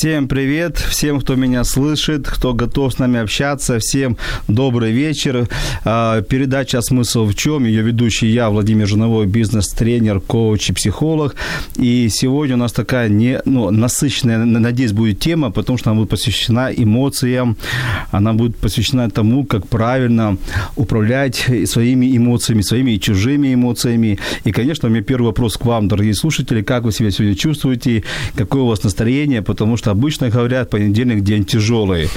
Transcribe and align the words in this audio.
Всем 0.00 0.28
привет, 0.28 0.78
всем, 0.78 1.20
кто 1.20 1.34
меня 1.34 1.62
слышит, 1.62 2.26
кто 2.26 2.54
готов 2.54 2.94
с 2.94 2.98
нами 2.98 3.20
общаться, 3.20 3.78
всем 3.80 4.16
добрый 4.48 4.92
вечер. 4.92 5.46
А, 5.84 6.22
передача 6.22 6.80
«Смысл 6.80 7.26
в 7.26 7.34
чем?» 7.34 7.66
Ее 7.66 7.82
ведущий 7.82 8.28
я, 8.28 8.48
Владимир 8.48 8.86
Жиновой, 8.86 9.26
бизнес-тренер, 9.26 10.20
коуч 10.20 10.70
и 10.70 10.72
психолог. 10.72 11.36
И 11.76 12.08
сегодня 12.10 12.54
у 12.54 12.58
нас 12.58 12.72
такая 12.72 13.10
не, 13.10 13.42
ну, 13.44 13.70
насыщенная, 13.70 14.38
надеюсь, 14.38 14.92
будет 14.92 15.20
тема, 15.20 15.50
потому 15.50 15.76
что 15.76 15.90
она 15.90 16.00
будет 16.00 16.08
посвящена 16.08 16.70
эмоциям, 16.74 17.58
она 18.10 18.32
будет 18.32 18.56
посвящена 18.56 19.10
тому, 19.10 19.44
как 19.44 19.68
правильно 19.68 20.38
управлять 20.76 21.46
своими 21.66 22.16
эмоциями, 22.16 22.62
своими 22.62 22.92
и 22.92 23.00
чужими 23.00 23.52
эмоциями. 23.52 24.18
И, 24.44 24.50
конечно, 24.50 24.88
у 24.88 24.90
меня 24.90 25.02
первый 25.02 25.26
вопрос 25.26 25.58
к 25.58 25.66
вам, 25.66 25.88
дорогие 25.88 26.14
слушатели, 26.14 26.62
как 26.62 26.84
вы 26.84 26.92
себя 26.92 27.10
сегодня 27.10 27.36
чувствуете, 27.36 28.02
какое 28.34 28.62
у 28.62 28.66
вас 28.66 28.82
настроение, 28.82 29.42
потому 29.42 29.76
что 29.76 29.89
обычно 29.90 30.30
говорят, 30.30 30.70
понедельник 30.70 31.22
день 31.22 31.44
тяжелый. 31.44 32.08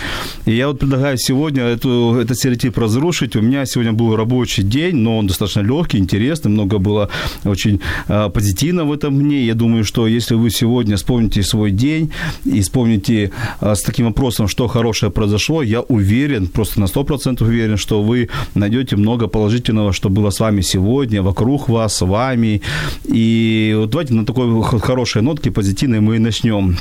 И 0.45 0.51
я 0.55 0.67
вот 0.67 0.79
предлагаю 0.79 1.17
сегодня 1.17 1.63
эту, 1.63 2.17
этот 2.21 2.37
стереотип 2.37 2.77
разрушить. 2.77 3.35
У 3.35 3.41
меня 3.41 3.65
сегодня 3.65 3.93
был 3.93 4.15
рабочий 4.15 4.63
день, 4.63 4.95
но 4.95 5.17
он 5.17 5.27
достаточно 5.27 5.61
легкий, 5.61 5.97
интересный, 5.97 6.51
много 6.51 6.77
было 6.77 7.09
очень 7.45 7.79
э, 8.07 8.29
позитивно 8.29 8.85
в 8.85 8.91
этом 8.91 9.19
дне. 9.19 9.45
Я 9.45 9.55
думаю, 9.55 9.83
что 9.83 10.07
если 10.07 10.35
вы 10.35 10.49
сегодня 10.49 10.95
вспомните 10.95 11.43
свой 11.43 11.71
день 11.71 12.11
и 12.45 12.61
вспомните 12.61 13.31
э, 13.61 13.75
с 13.75 13.81
таким 13.81 14.07
вопросом, 14.07 14.47
что 14.47 14.67
хорошее 14.67 15.11
произошло, 15.11 15.63
я 15.63 15.81
уверен, 15.81 16.47
просто 16.47 16.79
на 16.79 16.85
100% 16.85 17.43
уверен, 17.43 17.77
что 17.77 18.01
вы 18.01 18.29
найдете 18.55 18.95
много 18.95 19.27
положительного, 19.27 19.93
что 19.93 20.09
было 20.09 20.29
с 20.29 20.39
вами 20.39 20.61
сегодня, 20.61 21.21
вокруг 21.21 21.69
вас, 21.69 21.97
с 21.97 22.05
вами. 22.05 22.61
И 23.05 23.73
вот 23.77 23.89
давайте 23.89 24.13
на 24.13 24.25
такой 24.25 24.63
хорошей 24.79 25.21
нотке 25.21 25.51
позитивной 25.51 25.99
мы 25.99 26.15
и 26.15 26.19
начнем 26.19 26.77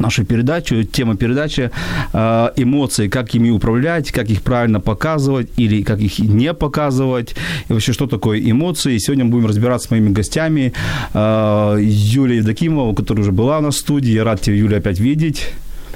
нашу 0.00 0.24
передачу. 0.24 0.84
Тема 0.84 1.16
передачи 1.16 1.70
э, 2.12 2.50
эмоции, 2.56 3.08
как 3.08 3.34
ими 3.34 3.50
управлять, 3.50 4.12
как 4.12 4.30
их 4.30 4.42
правильно 4.42 4.80
показывать 4.80 5.48
или 5.56 5.82
как 5.82 6.00
их 6.00 6.18
не 6.18 6.52
показывать. 6.54 7.34
И 7.68 7.72
вообще, 7.72 7.92
что 7.92 8.06
такое 8.06 8.40
эмоции. 8.40 8.98
Сегодня 8.98 9.24
мы 9.24 9.30
будем 9.32 9.46
разбираться 9.46 9.88
с 9.88 9.90
моими 9.90 10.10
гостями. 10.10 10.72
Э, 11.14 11.78
Юлия 11.80 12.36
Евдокимова, 12.36 12.94
которая 12.94 13.22
уже 13.22 13.32
была 13.32 13.60
в 13.60 13.70
студии. 13.72 14.12
Я 14.12 14.24
рад 14.24 14.40
тебя, 14.40 14.56
Юля, 14.56 14.78
опять 14.78 15.00
видеть. 15.00 15.48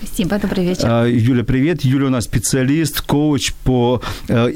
Спасибо, 0.03 0.39
добрый 0.39 0.65
вечер. 0.65 0.85
А, 0.87 1.05
Юля, 1.05 1.45
привет. 1.45 1.85
Юля 1.85 2.07
у 2.07 2.11
нас 2.11 2.25
специалист, 2.25 3.03
коуч 3.03 3.53
по 3.65 4.01
э, 4.29 4.49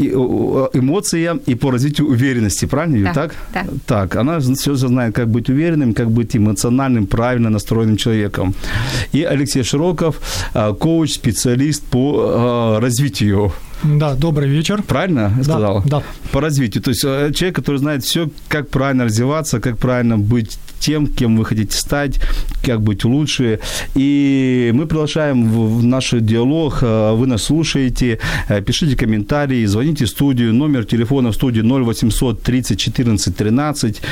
эмоциям 0.73 1.41
и 1.47 1.55
по 1.55 1.71
развитию 1.71 2.09
уверенности, 2.09 2.65
правильно, 2.67 2.97
Юля, 2.97 3.13
да, 3.13 3.23
так? 3.23 3.35
Да. 3.53 3.67
Так, 3.87 4.17
она 4.17 4.41
все 4.41 4.75
знает, 4.75 5.15
как 5.15 5.29
быть 5.29 5.51
уверенным, 5.51 5.93
как 5.93 6.11
быть 6.11 6.35
эмоциональным, 6.35 7.07
правильно 7.07 7.51
настроенным 7.51 7.97
человеком. 7.97 8.55
И 9.13 9.23
Алексей 9.23 9.63
Широков, 9.63 10.21
э, 10.55 10.75
коуч, 10.79 11.13
специалист 11.13 11.83
по 11.83 12.79
э, 12.79 12.83
развитию 12.83 13.53
да, 13.85 14.15
добрый 14.15 14.49
вечер. 14.49 14.83
Правильно 14.83 15.33
я 15.37 15.45
сказал? 15.45 15.83
Да, 15.83 15.99
да. 15.99 16.03
По 16.33 16.41
развитию. 16.41 16.83
То 16.83 16.91
есть 16.91 17.03
человек, 17.03 17.55
который 17.55 17.77
знает 17.77 18.03
все, 18.05 18.29
как 18.49 18.69
правильно 18.69 19.05
развиваться, 19.05 19.61
как 19.61 19.79
правильно 19.79 20.19
быть 20.19 20.59
тем, 20.81 21.07
кем 21.07 21.37
вы 21.39 21.47
хотите 21.47 21.75
стать, 21.77 22.21
как 22.63 22.83
быть 22.83 23.05
лучше. 23.05 23.61
И 23.95 24.71
мы 24.75 24.87
приглашаем 24.87 25.49
в 25.49 25.83
наш 25.83 26.11
диалог, 26.11 26.83
вы 26.83 27.27
нас 27.27 27.43
слушаете, 27.45 28.19
пишите 28.67 28.95
комментарии, 28.95 29.65
звоните 29.65 30.05
в 30.05 30.09
студию, 30.09 30.53
номер 30.53 30.85
телефона 30.85 31.31
в 31.31 31.35
студии 31.35 31.63
0800 31.63 32.43
30 32.43 32.79
14 32.79 33.37
13, 33.37 34.03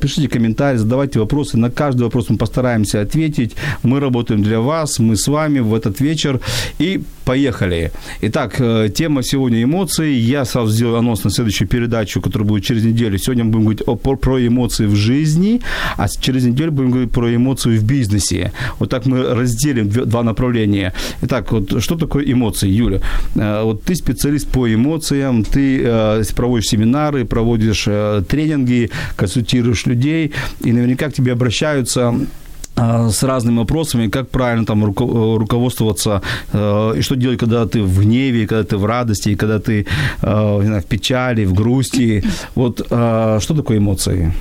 пишите 0.00 0.28
комментарии, 0.28 0.78
задавайте 0.78 1.20
вопросы, 1.20 1.56
на 1.58 1.70
каждый 1.70 2.02
вопрос 2.02 2.28
мы 2.28 2.38
постараемся 2.38 3.02
ответить. 3.02 3.54
Мы 3.84 4.00
работаем 4.00 4.42
для 4.42 4.58
вас, 4.60 4.98
мы 4.98 5.16
с 5.16 5.28
вами 5.28 5.60
в 5.60 5.72
этот 5.74 6.00
вечер. 6.00 6.40
И 6.80 7.02
поехали. 7.24 7.92
Итак, 8.22 8.60
тема 9.00 9.22
сегодня 9.22 9.62
эмоции. 9.62 10.12
Я 10.12 10.44
сразу 10.44 10.72
сделаю 10.72 10.98
анонс 10.98 11.24
на 11.24 11.30
следующую 11.30 11.68
передачу, 11.68 12.20
которая 12.20 12.46
будет 12.46 12.64
через 12.64 12.84
неделю. 12.84 13.16
Сегодня 13.16 13.44
мы 13.44 13.50
будем 13.50 13.64
говорить 13.64 13.82
о, 13.86 13.96
про 13.96 14.46
эмоции 14.46 14.84
в 14.84 14.94
жизни, 14.94 15.62
а 15.96 16.06
через 16.06 16.44
неделю 16.44 16.72
будем 16.72 16.90
говорить 16.90 17.10
про 17.10 17.34
эмоции 17.34 17.78
в 17.78 17.84
бизнесе. 17.84 18.52
Вот 18.78 18.90
так 18.90 19.06
мы 19.06 19.34
разделим 19.34 19.88
два 19.88 20.22
направления. 20.22 20.92
Итак, 21.22 21.50
вот 21.50 21.82
что 21.82 21.96
такое 21.96 22.30
эмоции, 22.30 22.68
Юля? 22.68 23.00
Вот 23.34 23.84
ты 23.84 23.94
специалист 23.94 24.46
по 24.46 24.68
эмоциям, 24.68 25.44
ты 25.44 26.22
проводишь 26.36 26.66
семинары, 26.66 27.24
проводишь 27.24 27.84
тренинги, 28.28 28.90
консультируешь 29.16 29.86
людей, 29.86 30.32
и 30.62 30.72
наверняка 30.72 31.08
к 31.08 31.14
тебе 31.14 31.32
обращаются 31.32 32.14
с 32.80 33.22
разными 33.22 33.58
вопросами, 33.58 34.08
как 34.08 34.28
правильно 34.30 34.64
там 34.64 34.84
руководствоваться, 34.84 36.22
и 36.54 37.00
что 37.02 37.16
делать, 37.16 37.38
когда 37.38 37.66
ты 37.66 37.82
в 37.82 38.00
гневе, 38.00 38.46
когда 38.46 38.64
ты 38.64 38.76
в 38.76 38.84
радости, 38.86 39.34
когда 39.34 39.58
ты 39.58 39.86
не 40.22 40.66
знаю, 40.66 40.82
в 40.82 40.86
печали, 40.86 41.44
в 41.44 41.52
грусти. 41.52 42.24
Вот 42.54 42.78
что 42.86 43.54
такое 43.54 43.78
эмоции? 43.78 44.32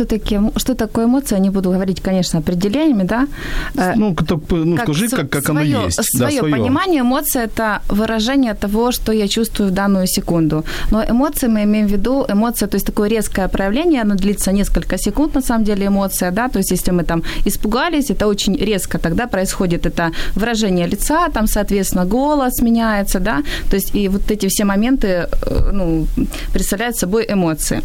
Что, 0.00 0.06
такие, 0.06 0.40
что 0.56 0.74
такое 0.74 1.04
эмоция, 1.04 1.40
не 1.40 1.50
буду 1.50 1.70
говорить, 1.70 2.00
конечно, 2.00 2.38
определениями, 2.38 3.02
да. 3.02 3.26
Ну, 3.96 4.16
ну 4.50 4.76
как 4.76 4.84
скажи, 4.84 5.08
как, 5.08 5.28
как 5.28 5.44
свое, 5.44 5.76
оно 5.76 5.84
есть. 5.86 6.02
Свое, 6.02 6.32
да, 6.32 6.38
свое 6.38 6.56
понимание 6.56 7.00
эмоция– 7.00 7.44
это 7.44 7.82
выражение 7.88 8.54
того, 8.54 8.92
что 8.92 9.12
я 9.12 9.28
чувствую 9.28 9.68
в 9.70 9.72
данную 9.72 10.06
секунду. 10.06 10.64
Но 10.90 11.04
эмоции 11.04 11.48
мы 11.48 11.64
имеем 11.64 11.86
в 11.86 11.92
виду, 11.92 12.24
эмоция, 12.28 12.68
то 12.68 12.76
есть 12.76 12.86
такое 12.86 13.10
резкое 13.10 13.48
проявление, 13.48 14.02
оно 14.02 14.14
длится 14.14 14.52
несколько 14.52 14.96
секунд, 14.98 15.34
на 15.34 15.42
самом 15.42 15.64
деле, 15.64 15.86
эмоция, 15.86 16.30
да, 16.30 16.48
то 16.48 16.58
есть 16.58 16.70
если 16.70 16.92
мы 16.92 17.04
там 17.04 17.22
испугались, 17.46 18.10
это 18.10 18.26
очень 18.26 18.56
резко 18.56 18.98
тогда 18.98 19.26
происходит 19.26 19.86
это 19.86 20.12
выражение 20.34 20.86
лица, 20.86 21.28
там, 21.28 21.46
соответственно, 21.46 22.06
голос 22.06 22.62
меняется, 22.62 23.20
да, 23.20 23.42
то 23.68 23.76
есть 23.76 23.94
и 23.94 24.08
вот 24.08 24.30
эти 24.30 24.48
все 24.48 24.64
моменты, 24.64 25.28
ну, 25.72 26.06
представляют 26.52 26.96
собой 26.96 27.26
эмоции. 27.28 27.82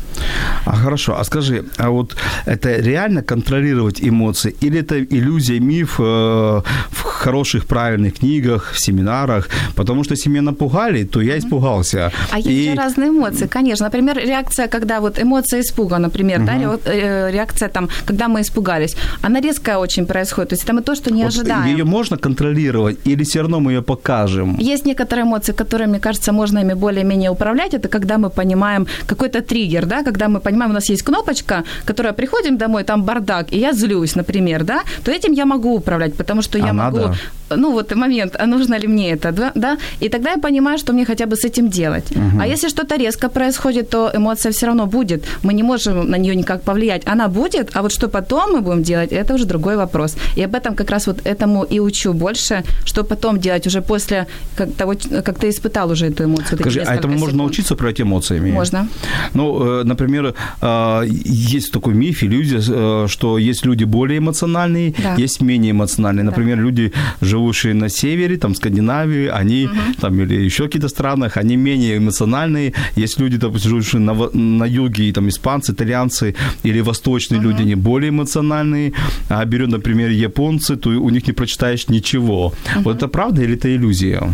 А, 0.65 0.75
хорошо, 0.75 1.17
а 1.19 1.23
скажи, 1.23 1.65
а 1.77 1.89
вот 1.89 2.04
это 2.45 2.81
реально 2.81 3.21
контролировать 3.21 4.01
эмоции 4.01 4.55
или 4.61 4.79
это 4.79 5.03
иллюзия, 5.03 5.59
миф 5.59 5.99
э, 5.99 6.03
в 6.03 7.01
хороших, 7.01 7.66
правильных 7.66 8.19
книгах, 8.19 8.71
в 8.73 8.79
семинарах? 8.79 9.49
Потому 9.75 10.03
что 10.03 10.13
если 10.13 10.29
меня 10.29 10.41
напугали, 10.41 11.03
то 11.03 11.21
я 11.21 11.38
испугался. 11.38 12.11
А 12.31 12.38
есть 12.38 12.49
и... 12.49 12.69
же 12.69 12.75
разные 12.75 13.09
эмоции, 13.09 13.47
конечно. 13.47 13.85
Например, 13.85 14.17
реакция, 14.17 14.67
когда 14.67 14.99
вот 14.99 15.19
эмоция 15.19 15.61
испуга, 15.61 15.97
например, 15.97 16.41
uh-huh. 16.41 16.79
да, 16.85 17.31
реакция 17.31 17.69
там, 17.69 17.89
когда 18.05 18.27
мы 18.27 18.41
испугались, 18.41 18.95
она 19.22 19.41
резкая 19.41 19.77
очень 19.77 20.05
происходит. 20.05 20.49
То 20.49 20.53
есть 20.55 20.63
это 20.63 20.73
мы 20.73 20.81
то, 20.81 20.95
что 20.95 21.13
не 21.13 21.23
вот 21.23 21.33
ожидаем. 21.33 21.77
Ее 21.77 21.83
можно 21.83 22.17
контролировать 22.17 22.97
или 23.05 23.23
все 23.23 23.41
равно 23.41 23.59
мы 23.59 23.73
ее 23.73 23.81
покажем? 23.81 24.57
Есть 24.59 24.85
некоторые 24.85 25.23
эмоции, 25.23 25.53
которые, 25.53 25.87
мне 25.87 25.99
кажется, 25.99 26.31
можно 26.31 26.59
ими 26.59 26.73
более-менее 26.73 27.29
управлять. 27.29 27.73
Это 27.73 27.87
когда 27.87 28.17
мы 28.17 28.29
понимаем 28.29 28.87
какой-то 29.07 29.41
триггер, 29.41 29.85
да, 29.85 30.03
когда 30.03 30.27
мы 30.27 30.39
понимаем, 30.39 30.72
у 30.72 30.73
нас 30.73 30.89
есть 30.89 31.03
кнопочка, 31.03 31.63
которая 31.95 32.13
приходим 32.13 32.57
домой, 32.57 32.83
там 32.83 33.03
бардак, 33.03 33.53
и 33.53 33.58
я 33.58 33.73
злюсь, 33.73 34.16
например, 34.16 34.64
да, 34.64 34.81
то 35.03 35.11
этим 35.11 35.34
я 35.34 35.46
могу 35.46 35.75
управлять, 35.75 36.14
потому 36.17 36.41
что 36.41 36.58
я 36.58 36.69
а 36.69 36.73
могу... 36.73 37.16
Ну, 37.49 37.71
вот 37.71 37.95
момент, 37.95 38.35
а 38.39 38.47
нужно 38.47 38.79
ли 38.79 38.87
мне 38.87 39.11
это, 39.11 39.51
да? 39.55 39.77
И 40.01 40.09
тогда 40.09 40.31
я 40.31 40.37
понимаю, 40.37 40.77
что 40.77 40.93
мне 40.93 41.05
хотя 41.05 41.25
бы 41.25 41.35
с 41.35 41.45
этим 41.45 41.69
делать. 41.69 42.15
Мгм. 42.15 42.41
А 42.41 42.47
если 42.47 42.69
что-то 42.69 42.97
резко 42.97 43.29
происходит, 43.29 43.89
то 43.89 44.11
эмоция 44.15 44.51
все 44.51 44.65
равно 44.65 44.85
будет. 44.85 45.23
Мы 45.43 45.53
не 45.53 45.63
можем 45.63 46.09
на 46.09 46.17
нее 46.17 46.35
никак 46.35 46.61
повлиять. 46.61 47.03
Она 47.07 47.27
будет, 47.27 47.75
а 47.75 47.81
вот 47.81 47.91
что 47.91 48.07
потом 48.07 48.53
мы 48.53 48.61
будем 48.61 48.83
делать, 48.83 49.11
это 49.11 49.33
уже 49.33 49.45
другой 49.45 49.75
вопрос. 49.75 50.15
И 50.37 50.43
об 50.45 50.55
этом 50.55 50.75
как 50.75 50.91
раз 50.91 51.07
вот 51.07 51.17
этому 51.25 51.63
и 51.63 51.79
учу 51.79 52.13
больше, 52.13 52.63
что 52.85 53.03
потом 53.03 53.39
делать 53.39 53.67
уже 53.67 53.81
после 53.81 54.25
как 54.57 54.73
того, 54.73 54.95
как 55.23 55.39
ты 55.39 55.49
испытал 55.49 55.91
уже 55.91 56.05
эту 56.07 56.23
эмоцию. 56.23 56.59
Скажи, 56.59 56.81
а 56.81 56.95
этому 56.95 57.13
можно 57.13 57.25
секунд. 57.25 57.43
научиться 57.43 57.73
управлять 57.73 58.01
эмоциями? 58.01 58.51
Можно. 58.51 58.87
Ну, 59.33 59.81
э, 59.81 59.83
например, 59.83 60.33
э, 60.61 61.01
есть 61.07 61.71
такой 61.71 61.93
миф, 61.93 62.23
иллюзия, 62.23 62.61
э, 62.67 63.07
что 63.07 63.37
есть 63.37 63.65
люди 63.65 63.85
более 63.85 64.17
эмоциональные, 64.17 64.93
Да. 65.03 65.15
есть 65.21 65.41
менее 65.41 65.71
эмоциональные. 65.71 66.23
Например, 66.23 66.57
люди, 66.57 66.91
живущие 67.35 67.73
на 67.73 67.90
севере, 67.90 68.37
там, 68.37 68.55
Скандинавии, 68.55 69.28
они, 69.28 69.66
угу. 69.66 69.76
там, 70.02 70.22
или 70.22 70.46
еще 70.46 70.64
какие-то 70.64 70.90
странах, 70.90 71.37
они 71.37 71.58
менее 71.58 71.97
эмоциональные. 71.97 72.73
Есть 72.97 73.20
люди, 73.20 73.37
допустим, 73.37 73.70
живущие 73.70 74.02
на, 74.02 74.14
на 74.34 74.66
юге, 74.66 75.11
там, 75.11 75.28
испанцы, 75.28 75.73
итальянцы 75.73 76.35
или 76.64 76.82
восточные 76.82 77.40
угу. 77.40 77.49
люди, 77.49 77.61
они 77.61 77.76
более 77.76 78.09
эмоциональные. 78.09 78.93
А 79.29 79.46
берем, 79.46 79.70
например, 79.70 80.09
японцы, 80.09 80.76
то 80.76 80.90
у 80.90 81.09
них 81.09 81.28
не 81.28 81.34
прочитаешь 81.34 81.90
ничего. 81.90 82.46
Угу. 82.46 82.84
Вот 82.84 82.97
это 82.97 83.08
правда 83.08 83.43
или 83.43 83.55
это 83.55 83.76
иллюзия? 83.76 84.34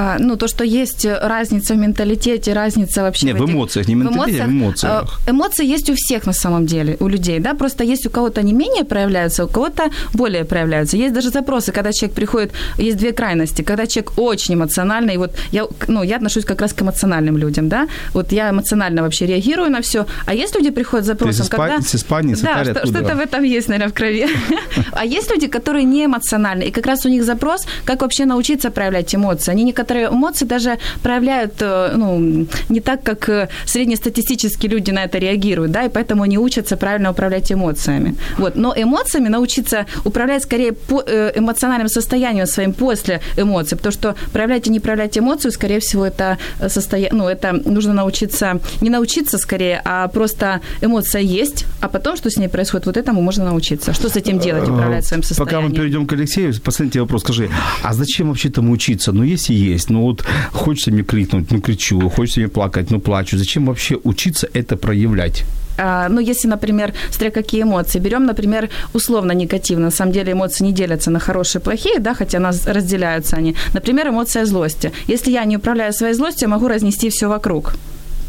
А, 0.00 0.16
ну, 0.20 0.36
то, 0.36 0.46
что 0.46 0.62
есть 0.64 1.04
разница 1.04 1.74
в 1.74 1.76
менталитете, 1.76 2.52
разница 2.52 3.02
вообще... 3.02 3.26
Нет, 3.26 3.36
в, 3.36 3.42
этих... 3.42 3.52
в 3.52 3.56
эмоциях, 3.56 3.88
не 3.88 3.96
в 3.96 3.98
менталитете, 3.98 4.44
в 4.44 4.48
эмоциях. 4.48 4.92
А, 5.26 5.30
эмоции 5.30 5.66
есть 5.66 5.90
у 5.90 5.94
всех 5.96 6.26
на 6.26 6.32
самом 6.32 6.66
деле, 6.66 6.96
у 7.00 7.08
людей, 7.08 7.40
да, 7.40 7.54
просто 7.54 7.82
есть 7.82 8.06
у 8.06 8.10
кого-то 8.10 8.42
не 8.42 8.52
менее 8.52 8.84
проявляются, 8.84 9.44
у 9.44 9.48
кого-то 9.48 9.90
более 10.14 10.44
проявляются. 10.44 10.96
Есть 10.96 11.14
даже 11.14 11.30
запросы, 11.30 11.72
когда 11.72 11.92
человек 11.92 12.14
приходит, 12.14 12.52
есть 12.78 12.96
две 12.96 13.12
крайности, 13.12 13.62
когда 13.62 13.88
человек 13.88 14.12
очень 14.18 14.54
эмоциональный, 14.54 15.16
вот 15.16 15.32
я, 15.50 15.66
ну, 15.88 16.04
я 16.04 16.16
отношусь 16.16 16.44
как 16.44 16.60
раз 16.60 16.72
к 16.72 16.82
эмоциональным 16.82 17.36
людям, 17.36 17.68
да, 17.68 17.88
вот 18.14 18.30
я 18.30 18.50
эмоционально 18.50 19.02
вообще 19.02 19.26
реагирую 19.26 19.68
на 19.68 19.80
все, 19.80 20.06
а 20.26 20.34
есть 20.34 20.54
люди 20.54 20.70
приходят 20.70 21.06
с 21.06 21.08
запросом, 21.08 21.46
Ты 21.46 21.56
когда... 21.56 21.80
С 21.80 21.94
Испании, 21.96 22.34
с 22.34 22.40
Да, 22.40 22.64
что, 22.64 22.86
что-то 22.86 23.16
в 23.16 23.20
этом 23.20 23.42
есть, 23.42 23.68
наверное, 23.68 23.90
в 23.90 23.94
крови. 23.94 24.28
А 24.92 25.04
есть 25.04 25.30
люди, 25.30 25.48
которые 25.48 25.84
не 25.84 26.04
эмоциональны, 26.04 26.64
и 26.64 26.70
как 26.70 26.86
раз 26.86 27.04
у 27.04 27.08
них 27.08 27.24
запрос, 27.24 27.66
как 27.84 28.02
вообще 28.02 28.26
научиться 28.26 28.70
проявлять 28.70 29.14
эмоции. 29.14 29.50
Они 29.50 29.64
некоторые 29.88 30.08
эмоции 30.08 30.46
даже 30.46 30.78
проявляют, 31.02 31.54
э, 31.60 31.92
ну, 31.96 32.46
не 32.68 32.80
так, 32.80 33.02
как 33.02 33.28
э, 33.28 33.48
среднестатистические 33.66 34.70
люди 34.70 34.92
на 34.92 35.04
это 35.04 35.18
реагируют, 35.18 35.72
да, 35.72 35.84
и 35.84 35.88
поэтому 35.88 36.22
они 36.22 36.38
учатся 36.38 36.76
правильно 36.76 37.10
управлять 37.10 37.52
эмоциями. 37.52 38.14
Вот. 38.38 38.56
Но 38.56 38.74
эмоциями 38.76 39.28
научиться 39.28 39.86
управлять 40.04 40.42
скорее 40.42 40.72
по 40.72 41.02
э, 41.06 41.32
эмоциональным 41.38 41.88
состоянием 41.88 42.46
своим 42.46 42.72
после 42.72 43.20
эмоций, 43.38 43.76
потому 43.76 43.92
что 43.92 44.14
проявлять 44.32 44.66
и 44.66 44.70
не 44.70 44.80
проявлять 44.80 45.18
эмоцию, 45.18 45.52
скорее 45.52 45.78
всего, 45.78 46.04
это 46.04 46.36
состояние, 46.68 47.12
ну, 47.12 47.28
это 47.28 47.52
нужно 47.52 47.94
научиться, 47.94 48.60
не 48.82 48.90
научиться 48.90 49.38
скорее, 49.38 49.80
а 49.84 50.08
просто 50.08 50.60
эмоция 50.82 51.22
есть, 51.22 51.64
а 51.80 51.88
потом, 51.88 52.16
что 52.16 52.30
с 52.30 52.36
ней 52.36 52.48
происходит, 52.48 52.86
вот 52.86 52.96
этому 52.96 53.22
можно 53.22 53.44
научиться. 53.44 53.92
Что 53.92 54.08
с 54.08 54.16
этим 54.16 54.38
делать, 54.38 54.68
управлять 54.68 55.06
своим 55.06 55.22
состоянием? 55.22 55.62
Пока 55.62 55.68
мы 55.68 55.74
перейдем 55.74 56.06
к 56.06 56.12
Алексею, 56.12 56.52
последний 56.62 57.00
вопрос, 57.00 57.22
скажи, 57.22 57.48
а 57.82 57.94
зачем 57.94 58.28
вообще 58.28 58.48
этому 58.48 58.72
учиться? 58.72 59.12
Ну, 59.12 59.22
есть 59.22 59.50
и 59.50 59.67
есть, 59.68 59.90
ну 59.90 60.02
вот 60.02 60.24
Хочется 60.52 60.90
мне 60.90 61.02
крикнуть, 61.02 61.50
ну 61.50 61.60
кричу, 61.60 62.08
хочется 62.10 62.40
мне 62.40 62.48
плакать, 62.48 62.90
ну 62.90 63.00
плачу. 63.00 63.38
Зачем 63.38 63.66
вообще 63.66 63.96
учиться 64.04 64.48
это 64.52 64.76
проявлять? 64.76 65.44
А, 65.78 66.08
ну, 66.08 66.20
если, 66.20 66.48
например, 66.48 66.92
смотря 67.10 67.30
какие 67.30 67.62
эмоции. 67.62 68.00
Берем, 68.00 68.26
например, 68.26 68.68
условно 68.94 69.32
негативно. 69.32 69.84
На 69.86 69.90
самом 69.90 70.12
деле 70.12 70.32
эмоции 70.32 70.64
не 70.64 70.72
делятся 70.72 71.10
на 71.10 71.20
хорошие 71.20 71.60
и 71.60 71.64
плохие, 71.64 72.00
да, 72.00 72.14
хотя 72.14 72.40
нас 72.40 72.66
разделяются 72.66 73.36
они. 73.36 73.54
Например, 73.74 74.08
эмоция 74.08 74.44
злости. 74.44 74.92
Если 75.06 75.30
я 75.30 75.44
не 75.44 75.56
управляю 75.56 75.92
своей 75.92 76.14
злостью, 76.14 76.48
я 76.48 76.54
могу 76.54 76.68
разнести 76.68 77.08
все 77.10 77.28
вокруг. 77.28 77.74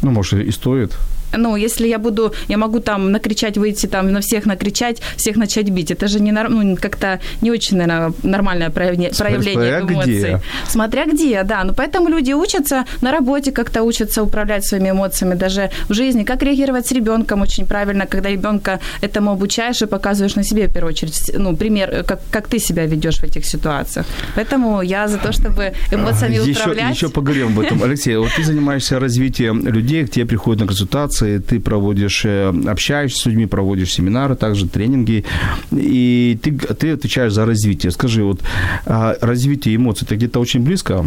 Ну, 0.02 0.12
может, 0.12 0.40
и 0.40 0.50
стоит 0.52 0.92
ну, 1.36 1.56
если 1.56 1.88
я 1.88 1.98
буду, 1.98 2.32
я 2.48 2.58
могу 2.58 2.80
там 2.80 3.12
накричать, 3.12 3.58
выйти 3.58 3.86
там 3.86 4.12
на 4.12 4.20
всех 4.20 4.46
накричать, 4.46 5.00
всех 5.16 5.36
начать 5.36 5.70
бить. 5.70 5.90
Это 5.90 6.08
же 6.08 6.20
не, 6.20 6.32
ну, 6.32 6.76
как-то 6.76 7.20
не 7.40 7.50
очень, 7.50 7.76
наверное, 7.76 8.12
нормальное 8.22 8.70
проявление, 8.70 9.10
проявление 9.10 9.80
эмоций. 9.80 10.10
Где. 10.10 10.42
Смотря 10.68 11.06
где, 11.06 11.42
да. 11.42 11.64
Ну, 11.64 11.74
поэтому 11.74 12.08
люди 12.08 12.32
учатся 12.32 12.84
на 13.00 13.12
работе 13.12 13.52
как-то 13.52 13.82
учатся 13.82 14.22
управлять 14.22 14.66
своими 14.66 14.90
эмоциями, 14.90 15.34
даже 15.34 15.70
в 15.88 15.94
жизни. 15.94 16.24
Как 16.24 16.42
реагировать 16.42 16.86
с 16.86 16.92
ребенком 16.92 17.42
очень 17.42 17.66
правильно, 17.66 18.06
когда 18.06 18.30
ребенка 18.30 18.80
этому 19.02 19.32
обучаешь 19.32 19.82
и 19.82 19.86
показываешь 19.86 20.36
на 20.36 20.44
себе, 20.44 20.66
в 20.66 20.72
первую 20.72 20.92
очередь, 20.92 21.30
ну, 21.34 21.56
пример, 21.56 22.04
как, 22.04 22.20
как 22.30 22.48
ты 22.48 22.58
себя 22.58 22.86
ведешь 22.86 23.18
в 23.18 23.24
этих 23.24 23.44
ситуациях. 23.44 24.06
Поэтому 24.34 24.82
я 24.82 25.08
за 25.08 25.18
то, 25.18 25.32
чтобы 25.32 25.72
эмоциями 25.92 26.36
еще, 26.36 26.60
управлять. 26.60 26.94
Еще 26.94 27.08
поговорим 27.08 27.48
об 27.48 27.60
этом. 27.60 27.82
Алексей, 27.82 28.16
вот 28.16 28.30
ты 28.36 28.44
занимаешься 28.44 28.98
развитием 28.98 29.66
людей, 29.66 30.06
к 30.06 30.10
тебе 30.10 30.26
приходят 30.26 30.60
на 30.60 30.66
консультации, 30.66 31.19
консультации, 31.20 31.38
ты 31.38 31.60
проводишь, 31.60 32.24
э, 32.24 32.52
общаешься 32.66 33.22
с 33.22 33.26
людьми, 33.26 33.46
проводишь 33.46 33.92
семинары, 33.92 34.36
также 34.36 34.68
тренинги, 34.68 35.24
и 35.72 36.38
ты, 36.42 36.52
ты 36.52 36.92
отвечаешь 36.92 37.32
за 37.32 37.46
развитие. 37.46 37.92
Скажи, 37.92 38.22
вот 38.22 38.40
а, 38.86 39.16
развитие 39.20 39.76
эмоций, 39.76 40.06
это 40.06 40.16
где-то 40.16 40.40
очень 40.40 40.60
близко? 40.60 41.04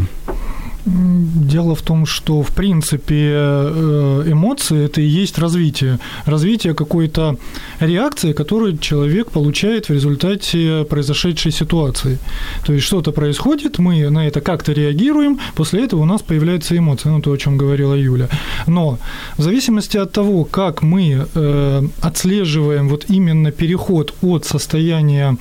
Дело 0.85 1.75
в 1.75 1.81
том, 1.81 2.06
что, 2.06 2.44
в 2.44 2.51
принципе, 2.51 3.31
э, 3.35 4.24
эмоции– 4.27 4.83
это 4.85 5.00
и 5.00 5.06
есть 5.06 5.39
развитие. 5.39 5.97
Развитие 6.25 6.74
какой-то 6.74 7.38
реакции, 7.80 8.33
которую 8.33 8.77
человек 8.77 9.31
получает 9.31 9.88
в 9.88 9.94
результате 9.94 10.83
произошедшей 10.89 11.53
ситуации. 11.53 12.19
То 12.65 12.74
есть 12.74 12.85
что-то 12.85 13.13
происходит, 13.13 13.80
мы 13.80 14.09
на 14.09 14.27
это 14.27 14.41
как-то 14.41 14.74
реагируем, 14.74 15.39
после 15.56 15.85
этого 15.85 16.01
у 16.01 16.06
нас 16.06 16.21
появляются 16.21 16.77
эмоции, 16.77 17.09
ну, 17.09 17.21
то, 17.21 17.31
о 17.31 17.38
чем 17.38 17.57
говорила 17.57 17.94
Юля. 17.94 18.27
Но 18.68 18.97
в 19.38 19.41
зависимости 19.41 19.95
от 19.95 20.12
того, 20.12 20.44
как 20.44 20.81
мы 20.81 21.27
э, 21.33 21.81
отслеживаем 22.01 22.89
вот 22.89 23.06
именно 23.07 23.51
переход 23.51 24.13
от 24.21 24.45
состояния 24.45 25.38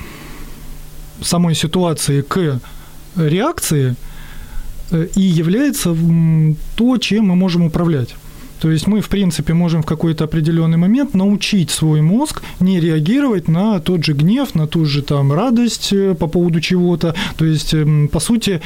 самой 1.20 1.56
ситуации 1.56 2.20
к 2.20 2.60
реакции– 3.16 3.96
и 4.92 5.22
является 5.22 5.96
то, 6.76 6.98
чем 6.98 7.26
мы 7.26 7.36
можем 7.36 7.62
управлять. 7.64 8.14
То 8.62 8.70
есть 8.70 8.86
мы, 8.86 9.00
в 9.00 9.08
принципе, 9.08 9.54
можем 9.54 9.82
в 9.82 9.86
какой-то 9.86 10.24
определенный 10.24 10.76
момент 10.76 11.14
научить 11.14 11.70
свой 11.70 12.00
мозг 12.00 12.42
не 12.60 12.80
реагировать 12.80 13.48
на 13.48 13.80
тот 13.80 14.04
же 14.04 14.12
гнев, 14.12 14.54
на 14.54 14.66
ту 14.66 14.84
же 14.84 15.02
там 15.02 15.32
радость 15.32 15.92
э, 15.92 16.14
по 16.14 16.28
поводу 16.28 16.60
чего-то. 16.60 17.14
То 17.36 17.44
есть, 17.44 17.74
эм, 17.74 18.06
по 18.06 18.20
сути, 18.20 18.60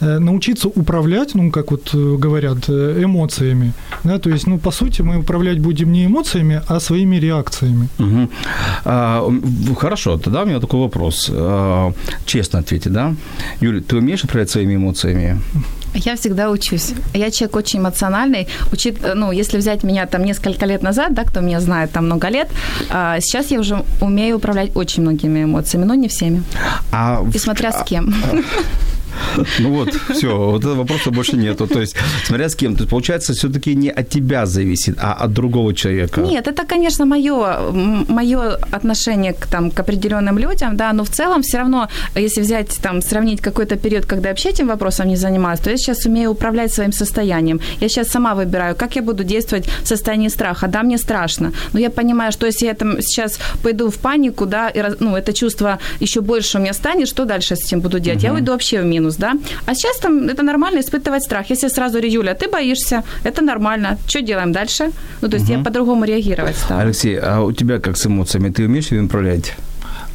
э, 0.00 0.18
научиться 0.18 0.68
управлять, 0.68 1.34
ну, 1.34 1.50
как 1.50 1.72
вот 1.72 1.94
говорят, 1.94 2.70
эмоциями. 2.70 3.74
Да? 4.04 4.18
То 4.18 4.30
есть, 4.30 4.46
ну, 4.46 4.58
по 4.58 4.70
сути, 4.70 5.02
мы 5.02 5.18
управлять 5.18 5.58
будем 5.58 5.92
не 5.92 6.06
эмоциями, 6.06 6.62
а 6.66 6.80
своими 6.80 7.16
реакциями. 7.16 7.88
Угу. 7.98 8.28
А, 8.84 9.30
хорошо, 9.76 10.16
тогда 10.16 10.42
у 10.42 10.46
меня 10.46 10.60
такой 10.60 10.80
вопрос. 10.80 11.30
А, 11.30 11.92
честно 12.24 12.60
ответьте, 12.60 12.88
да? 12.88 13.14
Юля, 13.60 13.82
ты 13.82 13.96
умеешь 13.96 14.24
управлять 14.24 14.48
своими 14.48 14.76
эмоциями? 14.76 15.38
Я 15.94 16.16
всегда 16.16 16.50
учусь. 16.50 16.92
Я 17.14 17.30
человек 17.30 17.56
очень 17.56 17.80
эмоциональный. 17.80 18.48
Учит, 18.72 18.98
ну, 19.14 19.32
если 19.32 19.58
взять 19.58 19.84
меня 19.84 20.06
там 20.06 20.24
несколько 20.24 20.66
лет 20.66 20.82
назад, 20.82 21.14
да, 21.14 21.24
кто 21.24 21.40
меня 21.40 21.60
знает 21.60 21.92
там 21.92 22.06
много 22.06 22.28
лет, 22.28 22.48
а 22.90 23.20
сейчас 23.20 23.50
я 23.50 23.60
уже 23.60 23.84
умею 24.00 24.36
управлять 24.36 24.76
очень 24.76 25.02
многими 25.02 25.44
эмоциями, 25.44 25.84
но 25.84 25.94
не 25.94 26.08
всеми. 26.08 26.42
А, 26.92 27.24
И 27.34 27.38
смотря 27.38 27.72
с 27.72 27.84
кем. 27.84 28.14
А, 28.32 28.36
ну 29.58 29.70
вот, 29.70 29.94
все, 30.10 30.36
вот 30.36 30.60
этого 30.60 30.74
вопроса 30.74 31.10
больше 31.10 31.36
нету. 31.36 31.66
То 31.66 31.80
есть, 31.80 31.96
смотря 32.24 32.48
с 32.48 32.54
кем. 32.54 32.74
То 32.74 32.82
есть, 32.82 32.90
получается, 32.90 33.32
все-таки 33.32 33.74
не 33.74 33.90
от 33.90 34.08
тебя 34.08 34.46
зависит, 34.46 34.96
а 35.00 35.12
от 35.14 35.32
другого 35.32 35.74
человека. 35.74 36.20
Нет, 36.20 36.48
это, 36.48 36.64
конечно, 36.64 37.06
мое, 37.06 37.70
мое 38.08 38.58
отношение 38.70 39.32
к, 39.32 39.46
там, 39.46 39.70
к 39.70 39.80
определенным 39.80 40.38
людям, 40.38 40.76
да, 40.76 40.92
но 40.92 41.04
в 41.04 41.10
целом 41.10 41.42
все 41.42 41.58
равно, 41.58 41.88
если 42.14 42.42
взять, 42.42 42.78
там, 42.82 43.02
сравнить 43.02 43.40
какой-то 43.40 43.76
период, 43.76 44.06
когда 44.06 44.28
я 44.28 44.32
вообще 44.32 44.50
этим 44.50 44.68
вопросом 44.68 45.08
не 45.08 45.16
занимаюсь, 45.16 45.60
то 45.60 45.70
я 45.70 45.76
сейчас 45.76 46.06
умею 46.06 46.30
управлять 46.30 46.72
своим 46.72 46.92
состоянием. 46.92 47.60
Я 47.80 47.88
сейчас 47.88 48.08
сама 48.08 48.34
выбираю, 48.34 48.76
как 48.76 48.96
я 48.96 49.02
буду 49.02 49.24
действовать 49.24 49.68
в 49.82 49.88
состоянии 49.88 50.28
страха. 50.28 50.68
Да, 50.68 50.82
мне 50.82 50.98
страшно, 50.98 51.52
но 51.72 51.80
я 51.80 51.90
понимаю, 51.90 52.32
что 52.32 52.46
если 52.46 52.66
я 52.66 52.74
там 52.74 53.00
сейчас 53.00 53.38
пойду 53.62 53.90
в 53.90 53.96
панику, 53.96 54.46
да, 54.46 54.68
и, 54.68 54.82
ну, 55.00 55.16
это 55.16 55.32
чувство 55.32 55.78
еще 56.00 56.20
больше 56.20 56.58
у 56.58 56.60
меня 56.60 56.72
станет, 56.72 57.08
что 57.08 57.24
дальше 57.24 57.56
с 57.56 57.64
этим 57.64 57.80
буду 57.80 58.00
делать? 58.00 58.18
Угу. 58.18 58.26
Я 58.26 58.34
уйду 58.34 58.52
вообще 58.52 58.80
в 58.80 58.84
минус 58.84 59.03
минус, 59.04 59.16
да. 59.16 59.32
А 59.66 59.74
сейчас 59.74 59.98
там 59.98 60.28
это 60.28 60.42
нормально 60.42 60.80
испытывать 60.80 61.22
страх. 61.22 61.50
Если 61.50 61.68
сразу 61.68 61.98
Юля, 61.98 62.34
ты 62.34 62.48
боишься, 62.48 63.02
это 63.24 63.42
нормально. 63.42 63.98
Что 64.06 64.20
делаем 64.20 64.52
дальше? 64.52 64.90
Ну, 65.22 65.28
то 65.28 65.36
есть 65.36 65.50
угу. 65.50 65.58
я 65.58 65.64
по-другому 65.64 66.04
реагировать 66.04 66.56
стала. 66.56 66.82
Алексей, 66.82 67.18
а 67.18 67.40
у 67.40 67.52
тебя 67.52 67.78
как 67.78 67.96
с 67.96 68.06
эмоциями? 68.06 68.50
Ты 68.50 68.64
умеешь 68.64 68.92
ими 68.92 69.06
управлять? 69.06 69.54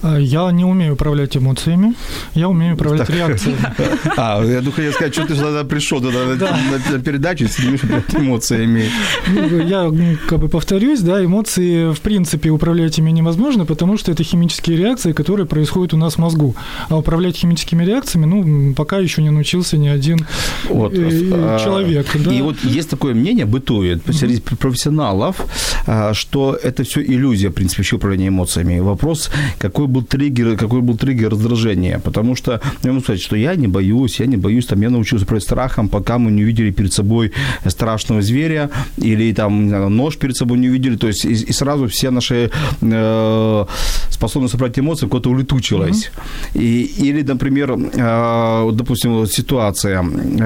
А, 0.02 0.18
я 0.18 0.52
не 0.52 0.66
умею 0.66 0.94
управлять 0.94 1.36
эмоциями, 1.36 1.94
я 2.34 2.50
умею 2.50 2.76
управлять 2.76 3.08
так. 3.08 3.16
реакциями. 3.16 3.60
А, 4.18 4.44
я 4.44 4.60
думаю, 4.60 4.74
хотел 4.74 4.92
сказать, 4.94 5.14
что 5.14 5.26
ты 5.26 5.36
тогда 5.36 5.64
пришел 5.64 6.02
туда 6.02 6.36
да. 6.36 6.58
на 6.92 7.00
передачу 7.00 7.48
с 7.48 7.60
эмоциями. 7.60 8.90
Ну, 9.28 9.60
я 9.62 9.92
как 10.28 10.40
бы 10.40 10.50
повторюсь, 10.50 11.02
да, 11.02 11.24
эмоции 11.24 11.94
в 11.94 12.02
принципе 12.02 12.50
управлять 12.50 12.98
ими 12.98 13.12
невозможно, 13.12 13.66
потому 13.66 13.98
что 13.98 14.12
это 14.12 14.24
химические 14.24 14.78
реакции, 14.78 15.14
которые 15.14 15.46
происходят 15.46 15.94
у 15.94 15.98
нас 15.98 16.16
в 16.16 16.18
мозгу. 16.18 16.56
А 16.90 16.98
управлять 16.98 17.38
химическими 17.38 17.84
реакциями, 17.84 18.26
ну, 18.26 18.74
пока 18.74 18.98
еще 18.98 19.22
не 19.22 19.30
научился 19.30 19.78
ни 19.78 19.88
один 19.88 20.26
вот. 20.70 20.94
Э, 20.94 21.10
а, 21.34 21.60
человек. 21.64 22.08
Да. 22.16 22.34
И 22.34 22.42
вот 22.42 22.58
есть 22.64 22.90
такое 22.90 23.14
мнение, 23.14 23.46
бытует 23.46 24.02
среди 24.12 24.42
профессионалов, 24.42 25.42
а, 25.86 26.14
что 26.14 26.58
это 26.62 26.84
все 26.84 27.02
иллюзия, 27.02 27.50
в 27.50 27.54
принципе, 27.54 27.84
еще 27.84 27.96
управления 27.98 28.28
эмоциями. 28.28 28.80
Вопрос, 28.80 29.32
какой 29.58 29.88
был 29.90 30.04
триггер, 30.04 30.58
какой 30.58 30.82
был 30.82 30.98
триггер 30.98 31.30
раздражения. 31.32 32.00
Потому 32.00 32.36
что, 32.36 32.62
я 32.84 32.92
могу 32.92 33.04
сказать, 33.04 33.22
что 33.22 33.36
я 33.36 33.56
не 33.56 33.68
боюсь, 33.68 34.20
я 34.20 34.26
не 34.26 34.38
боюсь, 34.38 34.66
там, 34.66 34.82
я 34.82 34.90
научился 34.90 35.26
управлять 35.26 35.44
страхом, 35.44 35.90
пока 35.90 36.18
мы 36.18 36.32
не 36.32 36.44
увидели 36.44 36.72
перед 36.72 36.94
собой 36.94 37.32
страшного 37.66 38.22
зверя 38.22 38.70
или 38.98 39.34
там 39.34 39.70
знаю, 39.70 39.90
нож 39.90 40.18
перед 40.18 40.36
собой 40.36 40.58
не 40.60 40.70
увидели. 40.70 40.96
То 40.96 41.08
есть 41.08 41.26
и, 41.26 41.32
и 41.32 41.52
сразу 41.52 41.88
все 41.88 42.12
наши 42.12 42.52
э, 42.82 43.66
способность 44.10 44.54
управлять 44.54 44.80
эмоции 44.80 45.08
куда-то 45.08 45.30
улетучилась. 45.30 46.12
Mm-hmm. 46.54 46.62
И, 46.62 46.84
или, 47.10 47.22
например, 47.24 47.72
э, 47.72 48.72
допустим, 48.74 49.26
ситуация. 49.28 50.04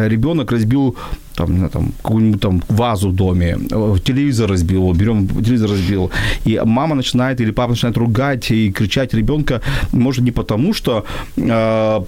Ребенок 0.08 0.52
разбил 0.52 0.96
там, 1.36 1.70
там 1.70 1.92
какую-нибудь 2.02 2.42
там 2.42 2.62
вазу 2.70 3.10
в 3.10 3.16
доме, 3.16 3.58
э, 3.72 3.96
телевизор 4.04 4.50
разбил, 4.50 4.94
берем 4.94 5.28
телевизор 5.28 5.72
разбил, 5.72 6.12
и 6.46 6.62
мама 6.66 6.96
начинает 6.96 7.42
или 7.42 7.52
папа 7.52 7.72
начинает 7.72 7.98
ругать 7.98 8.52
и 8.52 8.72
кричать 8.72 9.14
ребенка, 9.14 9.62
может 9.92 10.24
не 10.24 10.32
потому, 10.32 10.74
что 10.74 11.06
э, 11.38 12.02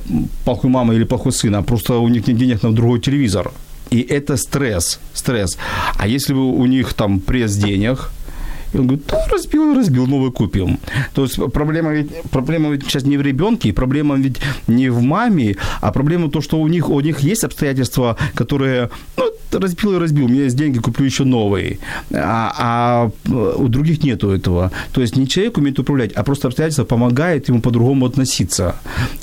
плохой 0.43 0.69
мама 0.69 0.93
или 0.93 1.05
плохой 1.05 1.31
сын, 1.31 1.55
а 1.55 1.61
просто 1.61 1.97
у 1.97 2.07
них 2.07 2.27
нет 2.27 2.37
денег 2.37 2.63
на 2.63 2.71
другой 2.71 2.99
телевизор. 2.99 3.51
И 3.91 4.01
это 4.01 4.37
стресс, 4.37 4.99
стресс. 5.13 5.57
А 5.97 6.07
если 6.07 6.33
бы 6.33 6.41
у 6.41 6.65
них 6.65 6.93
там 6.93 7.19
пресс 7.19 7.55
денег, 7.55 8.11
и 8.75 8.77
он 8.77 8.87
говорит, 8.87 9.05
да, 9.07 9.25
разбил, 9.31 9.73
разбил, 9.73 10.05
новый 10.05 10.31
купил. 10.31 10.69
То 11.13 11.23
есть 11.23 11.39
проблема 11.53 11.93
ведь, 11.93 12.11
проблема 12.29 12.69
ведь 12.69 12.83
сейчас 12.83 13.03
не 13.03 13.17
в 13.17 13.21
ребенке, 13.21 13.71
проблема 13.71 14.15
ведь 14.15 14.41
не 14.67 14.89
в 14.89 15.01
маме, 15.01 15.55
а 15.81 15.91
проблема 15.91 16.29
то, 16.29 16.41
что 16.41 16.59
у 16.59 16.67
них, 16.67 16.89
у 16.89 16.99
них 16.99 17.19
есть 17.19 17.45
обстоятельства, 17.45 18.17
которые, 18.33 18.89
ну, 19.15 19.31
разбил 19.59 19.95
и 19.95 19.99
разбил, 19.99 20.25
у 20.25 20.27
меня 20.27 20.43
есть 20.43 20.57
деньги, 20.57 20.79
куплю 20.79 21.05
еще 21.05 21.23
новые. 21.23 21.79
А, 22.13 22.53
а 22.57 23.11
у 23.31 23.67
других 23.67 24.03
нету 24.03 24.29
этого. 24.31 24.71
То 24.91 25.01
есть 25.01 25.15
не 25.15 25.27
человек 25.27 25.57
умеет 25.57 25.79
управлять, 25.79 26.11
а 26.13 26.23
просто 26.23 26.47
обстоятельства 26.47 26.83
помогает 26.83 27.47
ему 27.47 27.61
по-другому 27.61 28.05
относиться. 28.05 28.75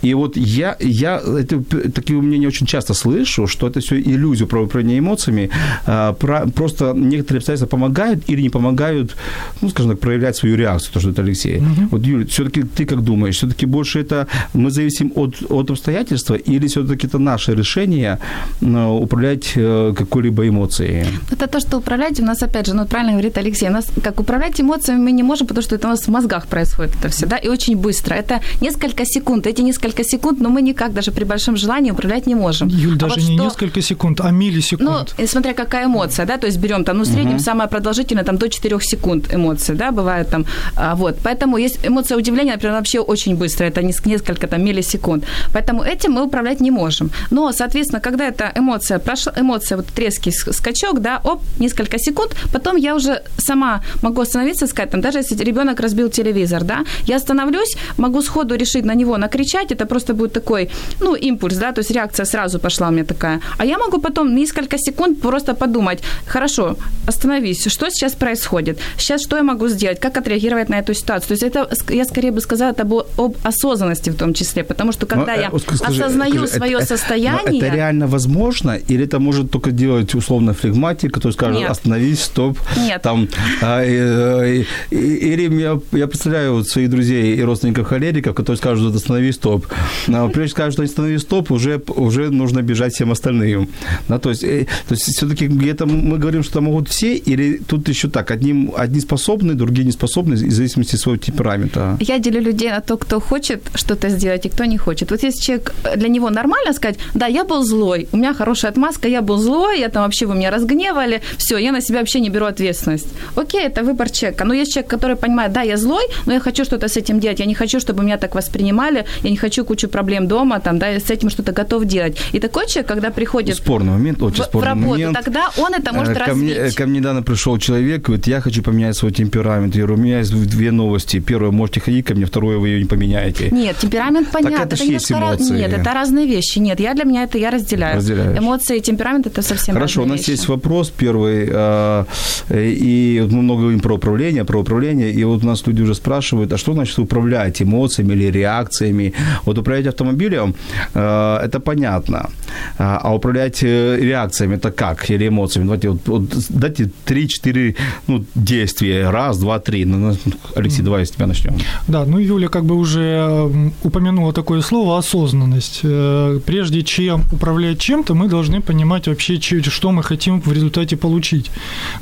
И 0.02 0.14
вот 0.14 0.36
я, 0.36 0.76
я 0.80 1.18
это, 1.18 1.62
такие 1.90 2.20
мнения 2.20 2.48
очень 2.48 2.66
часто 2.66 2.94
слышу, 2.94 3.46
что 3.46 3.66
это 3.66 3.80
все 3.80 4.00
иллюзия 4.00 4.46
про 4.46 4.62
управление 4.62 4.98
эмоциями. 4.98 5.50
А, 5.86 6.12
про, 6.14 6.46
просто 6.46 6.92
некоторые 6.94 7.38
обстоятельства 7.38 7.68
помогают 7.68 8.24
или 8.28 8.40
не 8.40 8.50
помогают 8.50 9.16
ну, 9.60 9.68
скажем 9.70 9.92
так, 9.92 10.00
проявлять 10.00 10.36
свою 10.36 10.56
реакцию, 10.56 10.92
то, 10.92 11.00
что 11.00 11.10
это 11.10 11.22
Алексей. 11.22 11.58
Угу. 11.58 11.88
Вот, 11.90 12.06
Юля, 12.06 12.26
все-таки 12.26 12.62
ты 12.62 12.84
как 12.84 13.02
думаешь, 13.02 13.36
все-таки 13.36 13.66
больше 13.66 14.00
это 14.00 14.26
мы 14.54 14.70
зависим 14.70 15.12
от, 15.14 15.42
от 15.50 15.70
обстоятельства 15.70 16.34
или 16.34 16.66
все-таки 16.66 17.06
это 17.06 17.18
наше 17.18 17.54
решение 17.54 18.18
э, 18.60 18.86
управлять 18.86 19.52
э, 19.56 19.94
какой-либо 19.96 20.48
эмоцией? 20.48 21.06
Это 21.30 21.46
то, 21.46 21.60
что 21.60 21.78
управлять 21.78 22.20
у 22.20 22.24
нас, 22.24 22.42
опять 22.42 22.66
же, 22.66 22.74
ну, 22.74 22.86
правильно 22.86 23.12
говорит 23.12 23.38
Алексей, 23.38 23.68
у 23.68 23.72
нас 23.72 23.86
как 24.02 24.20
управлять 24.20 24.60
эмоциями 24.60 25.00
мы 25.02 25.12
не 25.12 25.22
можем, 25.22 25.46
потому 25.46 25.62
что 25.62 25.76
это 25.76 25.88
у 25.88 25.90
нас 25.90 26.08
в 26.08 26.08
мозгах 26.08 26.46
происходит 26.46 26.94
это 26.98 27.08
все, 27.08 27.26
да, 27.26 27.36
и 27.36 27.48
очень 27.48 27.76
быстро. 27.76 28.14
Это 28.14 28.40
несколько 28.60 29.04
секунд, 29.04 29.46
эти 29.46 29.62
несколько 29.62 30.04
секунд, 30.04 30.40
но 30.40 30.48
мы 30.48 30.62
никак 30.62 30.92
даже 30.92 31.10
при 31.10 31.24
большом 31.24 31.56
желании 31.56 31.90
управлять 31.90 32.26
не 32.26 32.34
можем. 32.34 32.68
Юль, 32.68 32.94
а 32.94 32.98
даже 32.98 33.14
вот 33.14 33.28
не 33.28 33.36
что... 33.36 33.44
несколько 33.44 33.82
секунд, 33.82 34.20
а 34.20 34.30
миллисекунд. 34.30 35.14
Ну, 35.18 35.26
смотря 35.26 35.54
какая 35.54 35.86
эмоция, 35.86 36.26
да, 36.26 36.38
то 36.38 36.46
есть 36.46 36.58
берем 36.58 36.84
там, 36.84 36.98
ну, 36.98 37.04
в 37.04 37.06
среднем 37.06 37.36
угу. 37.36 37.42
самая 37.42 37.68
продолжительная 37.68 38.24
там 38.24 38.36
до 38.38 38.48
4 38.48 38.80
секунд 38.80 39.31
эмоции, 39.34 39.74
да, 39.74 39.90
бывают 39.90 40.30
там, 40.30 40.44
а, 40.76 40.94
вот, 40.94 41.18
поэтому 41.22 41.58
есть 41.58 41.78
эмоция 41.86 42.18
удивления, 42.18 42.52
например, 42.52 42.76
вообще 42.76 43.00
очень 43.00 43.36
быстро, 43.36 43.66
это 43.66 43.82
несколько 43.82 44.46
там 44.46 44.64
миллисекунд, 44.64 45.24
поэтому 45.52 45.82
этим 45.82 46.12
мы 46.12 46.22
управлять 46.24 46.60
не 46.60 46.70
можем, 46.70 47.10
но, 47.30 47.52
соответственно, 47.52 48.00
когда 48.00 48.24
эта 48.24 48.52
эмоция 48.58 48.98
прошла, 48.98 49.32
эмоция, 49.36 49.76
вот 49.76 49.98
резкий 49.98 50.32
скачок, 50.32 51.00
да, 51.00 51.20
оп, 51.24 51.42
несколько 51.58 51.98
секунд, 51.98 52.36
потом 52.52 52.76
я 52.76 52.94
уже 52.94 53.22
сама 53.38 53.80
могу 54.02 54.20
остановиться 54.20 54.64
и 54.64 54.68
сказать, 54.68 54.90
там, 54.90 55.00
даже 55.00 55.18
если 55.18 55.44
ребенок 55.44 55.80
разбил 55.80 56.10
телевизор, 56.10 56.64
да, 56.64 56.84
я 57.06 57.16
остановлюсь, 57.16 57.76
могу 57.98 58.22
сходу 58.22 58.56
решить 58.56 58.84
на 58.84 58.94
него 58.94 59.18
накричать, 59.18 59.72
это 59.72 59.86
просто 59.86 60.14
будет 60.14 60.32
такой, 60.32 60.70
ну, 61.00 61.14
импульс, 61.14 61.56
да, 61.56 61.72
то 61.72 61.80
есть 61.80 61.90
реакция 61.90 62.26
сразу 62.26 62.58
пошла 62.58 62.88
у 62.88 62.90
меня 62.90 63.04
такая, 63.04 63.40
а 63.58 63.64
я 63.64 63.78
могу 63.78 64.00
потом 64.00 64.34
несколько 64.34 64.78
секунд 64.78 65.20
просто 65.20 65.54
подумать, 65.54 66.02
хорошо, 66.26 66.76
остановись, 67.06 67.66
что 67.72 67.90
сейчас 67.90 68.12
происходит, 68.14 68.78
сейчас 68.98 69.11
что 69.20 69.36
я 69.36 69.42
могу 69.42 69.68
сделать, 69.68 70.00
как 70.00 70.16
отреагировать 70.16 70.68
на 70.68 70.78
эту 70.78 70.94
ситуацию. 70.94 71.28
То 71.28 71.34
есть 71.34 71.42
это, 71.42 71.68
я 71.94 72.04
скорее 72.04 72.30
бы 72.30 72.40
сказала, 72.40 72.72
это 72.72 72.82
об, 72.82 72.92
об 73.18 73.36
осознанности 73.42 74.10
в 74.10 74.16
том 74.16 74.34
числе, 74.34 74.64
потому 74.64 74.92
что 74.92 75.06
когда 75.06 75.34
но, 75.34 75.40
я 75.40 75.50
э, 75.52 75.58
скажи, 75.58 76.02
осознаю 76.02 76.46
скажи, 76.46 76.52
свое 76.52 76.78
это, 76.78 76.86
состояние... 76.86 77.58
Это 77.58 77.74
реально 77.74 78.06
возможно? 78.06 78.78
Или 78.90 79.04
это 79.04 79.18
может 79.18 79.50
только 79.50 79.70
делать 79.70 80.14
условно 80.14 80.52
флегматик, 80.52 81.12
который 81.14 81.32
скажет, 81.32 81.60
Нет. 81.60 81.70
остановись, 81.70 82.22
стоп. 82.22 82.58
Нет. 82.76 83.02
Там, 83.02 83.28
а, 83.62 83.82
и, 83.82 84.64
и, 84.90 84.96
или 84.96 85.60
я, 85.60 85.80
я 85.92 86.06
представляю 86.06 86.54
вот 86.54 86.68
своих 86.68 86.90
друзей 86.90 87.36
и 87.36 87.42
родственников 87.42 87.86
холериков, 87.86 88.34
которые 88.34 88.56
скажут, 88.56 88.94
остановись, 88.94 89.34
стоп. 89.34 89.66
Но 90.06 90.28
прежде 90.32 90.52
скажут, 90.52 90.74
что 90.74 90.82
остановись, 90.82 91.22
стоп, 91.22 91.50
уже, 91.50 91.80
уже 91.88 92.30
нужно 92.30 92.62
бежать 92.62 92.94
всем 92.94 93.10
остальным. 93.10 93.68
Да, 94.08 94.18
то 94.18 94.30
есть, 94.30 94.44
э, 94.44 94.66
то 94.88 94.94
есть 94.94 95.04
все-таки 95.04 95.46
где-то 95.46 95.86
мы 95.86 96.18
говорим, 96.18 96.42
что 96.42 96.60
могут 96.60 96.88
все, 96.88 97.14
или 97.14 97.58
тут 97.58 97.88
еще 97.88 98.08
так, 98.08 98.30
одни, 98.30 98.70
одни 98.76 99.00
способны, 99.02 99.54
другие 99.54 99.84
не 99.84 99.92
способны, 99.92 100.34
в 100.34 100.52
зависимости 100.52 100.96
от 100.96 101.00
своего 101.00 101.22
темперамента. 101.22 101.96
Я 102.00 102.18
делю 102.18 102.40
людей 102.40 102.70
на 102.70 102.80
то, 102.80 102.96
кто 102.96 103.20
хочет 103.20 103.62
что-то 103.74 104.08
сделать 104.08 104.46
и 104.46 104.48
кто 104.48 104.64
не 104.64 104.78
хочет. 104.78 105.10
Вот 105.10 105.22
если 105.22 105.40
человек, 105.40 105.74
для 105.96 106.08
него 106.08 106.30
нормально 106.30 106.72
сказать, 106.72 106.98
да, 107.14 107.26
я 107.26 107.44
был 107.44 107.64
злой, 107.64 108.08
у 108.12 108.16
меня 108.16 108.34
хорошая 108.34 108.72
отмазка, 108.72 109.08
я 109.08 109.20
был 109.20 109.38
злой, 109.38 109.80
я 109.80 109.88
там 109.88 110.02
вообще 110.02 110.26
вы 110.26 110.34
меня 110.34 110.50
разгневали, 110.50 111.20
все, 111.38 111.58
я 111.58 111.72
на 111.72 111.80
себя 111.80 111.98
вообще 111.98 112.20
не 112.20 112.30
беру 112.30 112.46
ответственность. 112.46 113.08
Окей, 113.36 113.66
это 113.66 113.82
выбор 113.82 114.10
человека. 114.10 114.44
Но 114.44 114.54
есть 114.54 114.72
человек, 114.72 114.90
который 114.90 115.16
понимает, 115.16 115.52
да, 115.52 115.62
я 115.62 115.76
злой, 115.76 116.04
но 116.26 116.32
я 116.32 116.40
хочу 116.40 116.64
что-то 116.64 116.88
с 116.88 116.96
этим 116.96 117.20
делать, 117.20 117.40
я 117.40 117.46
не 117.46 117.54
хочу, 117.54 117.80
чтобы 117.80 118.02
меня 118.02 118.18
так 118.18 118.34
воспринимали, 118.34 119.04
я 119.22 119.30
не 119.30 119.36
хочу 119.36 119.64
кучу 119.64 119.88
проблем 119.88 120.26
дома, 120.28 120.60
там, 120.60 120.78
да, 120.78 120.88
я 120.88 121.00
с 121.00 121.10
этим 121.10 121.30
что-то 121.30 121.52
готов 121.52 121.84
делать. 121.84 122.16
И 122.32 122.40
такой 122.40 122.66
человек, 122.66 122.88
когда 122.88 123.10
приходит 123.10 123.56
спорный 123.56 123.92
момент, 123.92 124.22
очень 124.22 124.42
в, 124.42 124.46
спорный 124.46 124.68
в 124.68 124.74
работу, 124.74 124.90
момент. 124.90 125.16
тогда 125.24 125.50
он 125.56 125.74
это 125.74 125.92
может 125.92 126.14
ко 126.14 126.26
развить. 126.26 126.58
Мне, 126.58 126.70
ко 126.70 126.86
мне 126.86 127.00
недавно 127.00 127.22
пришел 127.22 127.58
человек, 127.58 128.02
говорит, 128.02 128.26
я 128.26 128.40
хочу 128.40 128.62
поменять 128.62 128.91
свой 128.94 129.12
темперамент. 129.12 129.74
Я 129.74 129.82
говорю, 129.82 130.00
у 130.00 130.04
меня 130.04 130.18
есть 130.18 130.32
две 130.32 130.70
новости. 130.70 131.20
Первое, 131.20 131.50
можете 131.50 131.80
ходить 131.80 132.06
ко 132.06 132.14
мне, 132.14 132.26
второе, 132.26 132.58
вы 132.58 132.68
ее 132.68 132.78
не 132.80 132.88
поменяете. 132.88 133.50
Нет, 133.50 133.76
темперамент 133.78 134.30
понятно. 134.30 134.58
Так 134.58 134.66
это, 134.66 134.74
это 134.76 134.84
есть 134.84 135.12
эмоции. 135.12 135.56
Нет, 135.56 135.72
это 135.72 135.94
разные 135.94 136.26
вещи. 136.26 136.58
Нет, 136.58 136.80
я 136.80 136.94
для 136.94 137.04
меня 137.04 137.24
это 137.24 137.38
я 137.38 137.50
разделяю. 137.50 137.96
Разделяешь. 137.96 138.38
Эмоции 138.38 138.78
и 138.78 138.80
темперамент 138.80 139.26
это 139.26 139.42
совсем 139.42 139.74
Хорошо, 139.74 140.02
у 140.02 140.06
нас 140.06 140.18
вещи. 140.18 140.30
есть 140.30 140.48
вопрос 140.48 140.90
первый. 140.90 141.48
А, 141.50 142.06
и 142.50 143.26
мы 143.30 143.42
много 143.42 143.62
говорим 143.62 143.80
про 143.80 143.94
управление, 143.94 144.44
про 144.44 144.60
управление. 144.60 145.12
И 145.12 145.24
вот 145.24 145.44
у 145.44 145.46
нас 145.46 145.66
люди 145.66 145.82
уже 145.82 145.94
спрашивают, 145.94 146.52
а 146.52 146.58
что 146.58 146.72
значит 146.72 146.98
управлять 146.98 147.62
эмоциями 147.62 148.12
или 148.12 148.30
реакциями? 148.30 149.12
Вот 149.44 149.58
управлять 149.58 149.86
автомобилем, 149.86 150.54
а, 150.94 151.44
это 151.44 151.60
понятно. 151.60 152.30
А, 152.78 153.00
а 153.02 153.14
управлять 153.14 153.62
э, 153.62 153.96
реакциями, 154.00 154.56
это 154.56 154.70
как? 154.70 155.10
Или 155.10 155.28
эмоциями? 155.28 155.64
Давайте 155.64 155.90
вот, 155.90 156.00
вот 156.06 156.22
дайте 156.50 156.90
3-4 157.06 157.76
ну, 158.06 158.24
действия. 158.34 158.81
Раз, 158.90 159.38
два, 159.38 159.58
три. 159.58 159.84
Ну, 159.84 159.98
ну, 159.98 160.16
Алексей, 160.56 160.82
давай 160.82 161.06
с 161.06 161.10
тебя 161.10 161.26
начнем. 161.26 161.56
Да, 161.88 162.04
ну 162.04 162.18
Юля 162.18 162.48
как 162.48 162.64
бы 162.64 162.74
уже 162.74 163.72
упомянула 163.82 164.32
такое 164.32 164.60
слово 164.62 164.98
осознанность. 164.98 165.80
Э, 165.82 166.40
прежде 166.44 166.82
чем 166.82 167.24
управлять 167.32 167.78
чем-то, 167.78 168.14
мы 168.14 168.28
должны 168.28 168.60
понимать 168.60 169.08
вообще, 169.08 169.40
что 169.40 169.92
мы 169.92 170.02
хотим 170.02 170.40
в 170.40 170.52
результате 170.52 170.96
получить, 170.96 171.50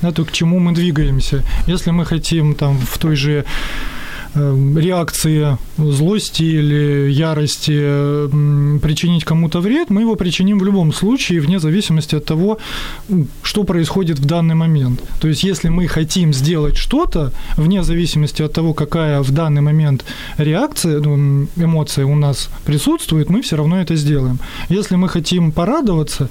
да, 0.03 0.13
то 0.13 0.25
к 0.25 0.33
чему 0.33 0.59
мы 0.59 0.73
двигаемся. 0.73 1.45
Если 1.67 1.91
мы 1.91 2.05
хотим 2.05 2.55
там 2.55 2.79
в 2.79 2.99
той 2.99 3.17
же 3.17 3.45
реакции 4.35 5.59
злости 5.77 6.43
или 6.43 7.11
ярости 7.11 8.29
причинить 8.79 9.25
кому-то 9.25 9.61
вред, 9.61 9.91
мы 9.91 10.03
его 10.03 10.17
причиним 10.17 10.59
в 10.59 10.65
любом 10.65 10.93
случае, 10.93 11.41
вне 11.41 11.59
зависимости 11.59 12.17
от 12.17 12.25
того, 12.25 12.59
что 13.43 13.65
происходит 13.65 14.19
в 14.19 14.25
данный 14.25 14.55
момент. 14.55 15.03
То 15.21 15.29
есть, 15.29 15.43
если 15.43 15.69
мы 15.69 15.89
хотим 15.89 16.33
сделать 16.33 16.77
что-то, 16.77 17.33
вне 17.57 17.83
зависимости 17.83 18.43
от 18.43 18.53
того, 18.53 18.75
какая 18.75 19.21
в 19.21 19.31
данный 19.31 19.63
момент 19.63 20.05
реакция, 20.39 21.01
ну, 21.01 21.49
эмоция 21.57 22.07
у 22.07 22.15
нас 22.15 22.49
присутствует, 22.65 23.31
мы 23.31 23.43
все 23.43 23.57
равно 23.57 23.81
это 23.81 23.97
сделаем. 23.97 24.39
Если 24.69 24.97
мы 24.97 25.09
хотим 25.09 25.53
порадоваться, 25.53 26.29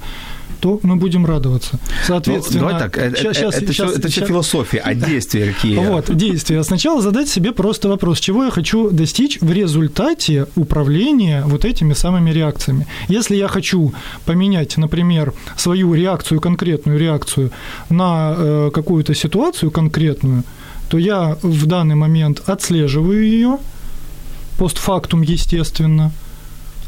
то 0.60 0.78
мы 0.82 0.96
будем 0.96 1.26
радоваться. 1.26 1.78
Соответственно, 2.06 2.62
ну, 2.62 2.68
давай 2.68 2.90
так, 2.90 3.16
сейчас, 3.16 3.54
это, 3.54 3.64
это, 3.64 3.72
сейчас, 3.72 3.96
это 3.96 4.08
все 4.08 4.26
философия, 4.26 4.78
а 4.78 4.94
действия 4.94 5.52
какие? 5.52 5.76
Вот, 5.76 6.14
действия. 6.14 6.62
Сначала 6.62 7.02
задать 7.02 7.28
себе 7.28 7.52
просто 7.52 7.88
вопрос, 7.88 8.20
чего 8.20 8.44
я 8.44 8.50
хочу 8.50 8.90
достичь 8.90 9.40
в 9.40 9.50
результате 9.50 10.46
управления 10.56 11.42
вот 11.46 11.64
этими 11.64 11.94
самыми 11.94 12.30
реакциями. 12.30 12.86
Если 13.08 13.36
я 13.36 13.48
хочу 13.48 13.92
поменять, 14.26 14.76
например, 14.76 15.32
свою 15.56 15.94
реакцию, 15.94 16.40
конкретную 16.40 16.98
реакцию 16.98 17.50
на 17.88 18.34
э, 18.36 18.70
какую-то 18.72 19.14
ситуацию 19.14 19.70
конкретную, 19.70 20.44
то 20.88 20.98
я 20.98 21.38
в 21.42 21.66
данный 21.66 21.94
момент 21.94 22.42
отслеживаю 22.46 23.24
ее, 23.24 23.58
постфактум, 24.58 25.22
естественно, 25.22 26.12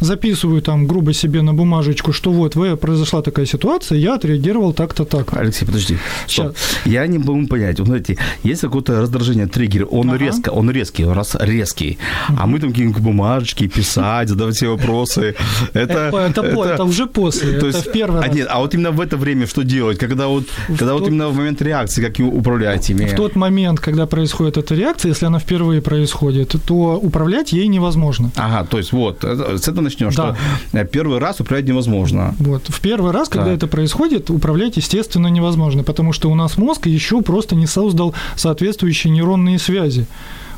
записываю 0.02 0.62
там 0.62 0.86
грубо 0.86 1.12
себе 1.12 1.42
на 1.42 1.54
бумажечку, 1.54 2.12
что 2.12 2.30
вот 2.30 2.56
в, 2.56 2.76
произошла 2.76 3.22
такая 3.22 3.46
ситуация, 3.46 3.98
я 3.98 4.14
отреагировал 4.14 4.72
так-то 4.72 5.04
так. 5.04 5.32
Алексей, 5.36 5.64
подожди. 5.64 5.96
Стоп. 6.26 6.56
Я 6.84 7.06
не 7.06 7.18
могу 7.18 7.46
понять. 7.46 7.78
Вот 7.78 7.88
знаете, 7.88 8.18
есть 8.42 8.60
какое-то 8.60 9.00
раздражение, 9.00 9.46
триггер, 9.46 9.86
он 9.90 10.10
ага. 10.10 10.18
резко, 10.18 10.50
он 10.50 10.70
резкий, 10.70 11.04
раз 11.04 11.36
резкий. 11.38 11.98
А 12.38 12.46
мы 12.46 12.58
там 12.58 12.70
какие-нибудь 12.70 13.02
бумажечки 13.02 13.68
писать, 13.68 14.28
задавать 14.28 14.56
все 14.56 14.68
вопросы. 14.68 15.34
Это, 15.72 15.92
это, 15.92 16.18
это, 16.18 16.40
это, 16.42 16.62
это 16.62 16.84
уже 16.84 17.06
после, 17.06 17.58
то 17.58 17.66
это 17.66 17.78
в 17.78 17.92
первый 17.92 18.20
а, 18.20 18.26
раз. 18.26 18.34
Нет, 18.34 18.48
а 18.50 18.58
вот 18.58 18.74
именно 18.74 18.90
в 18.90 19.00
это 19.00 19.16
время 19.16 19.46
что 19.46 19.62
делать? 19.62 19.98
Когда 19.98 20.26
вот, 20.26 20.44
в 20.68 20.76
когда 20.78 20.92
тот, 20.92 21.00
вот 21.00 21.08
именно 21.08 21.28
в 21.28 21.36
момент 21.36 21.62
реакции, 21.62 22.04
как 22.04 22.18
управлять 22.18 22.90
ими? 22.90 23.06
В 23.06 23.14
тот 23.14 23.36
момент, 23.36 23.80
когда 23.80 24.06
происходит 24.06 24.56
эта 24.56 24.74
реакция, 24.74 25.10
если 25.10 25.26
она 25.26 25.38
впервые 25.38 25.80
происходит, 25.80 26.54
то 26.66 26.98
управлять 26.98 27.52
ей 27.52 27.68
невозможно. 27.68 28.30
Ага, 28.36 28.66
то 28.68 28.78
есть 28.78 28.92
вот, 28.92 29.22
с 29.22 29.68
этого 29.68 29.82
начнем, 29.92 30.10
да. 30.10 30.36
что 30.70 30.84
первый 30.84 31.18
раз 31.18 31.40
управлять 31.40 31.68
невозможно. 31.68 32.34
Вот, 32.38 32.64
в 32.68 32.80
первый 32.80 33.12
раз, 33.12 33.28
когда 33.28 33.46
да. 33.46 33.52
это 33.52 33.66
происходит, 33.66 34.30
управлять, 34.30 34.76
естественно, 34.76 35.28
невозможно, 35.28 35.82
потому 35.82 36.12
что 36.12 36.30
у 36.30 36.34
нас 36.34 36.56
мозг 36.58 36.86
еще 36.86 37.22
просто 37.22 37.54
не 37.54 37.66
создал 37.66 38.14
соответствующие 38.36 39.12
нейронные 39.12 39.58
связи 39.58 40.06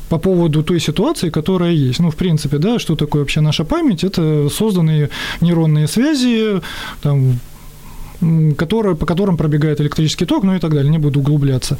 по 0.09 0.19
поводу 0.19 0.63
той 0.63 0.79
ситуации, 0.79 1.29
которая 1.29 1.71
есть. 1.71 1.99
Ну, 1.99 2.11
в 2.11 2.15
принципе, 2.15 2.57
да, 2.57 2.79
что 2.79 2.95
такое 2.95 3.21
вообще 3.21 3.41
наша 3.41 3.63
память? 3.63 4.03
Это 4.03 4.49
созданные 4.49 5.09
нейронные 5.41 5.87
связи, 5.87 6.61
там, 7.01 7.39
которые, 8.57 8.95
по 8.95 9.05
которым 9.05 9.37
пробегает 9.37 9.81
электрический 9.81 10.25
ток, 10.25 10.43
ну 10.43 10.55
и 10.55 10.59
так 10.59 10.73
далее, 10.73 10.91
не 10.91 10.99
буду 10.99 11.19
углубляться. 11.19 11.77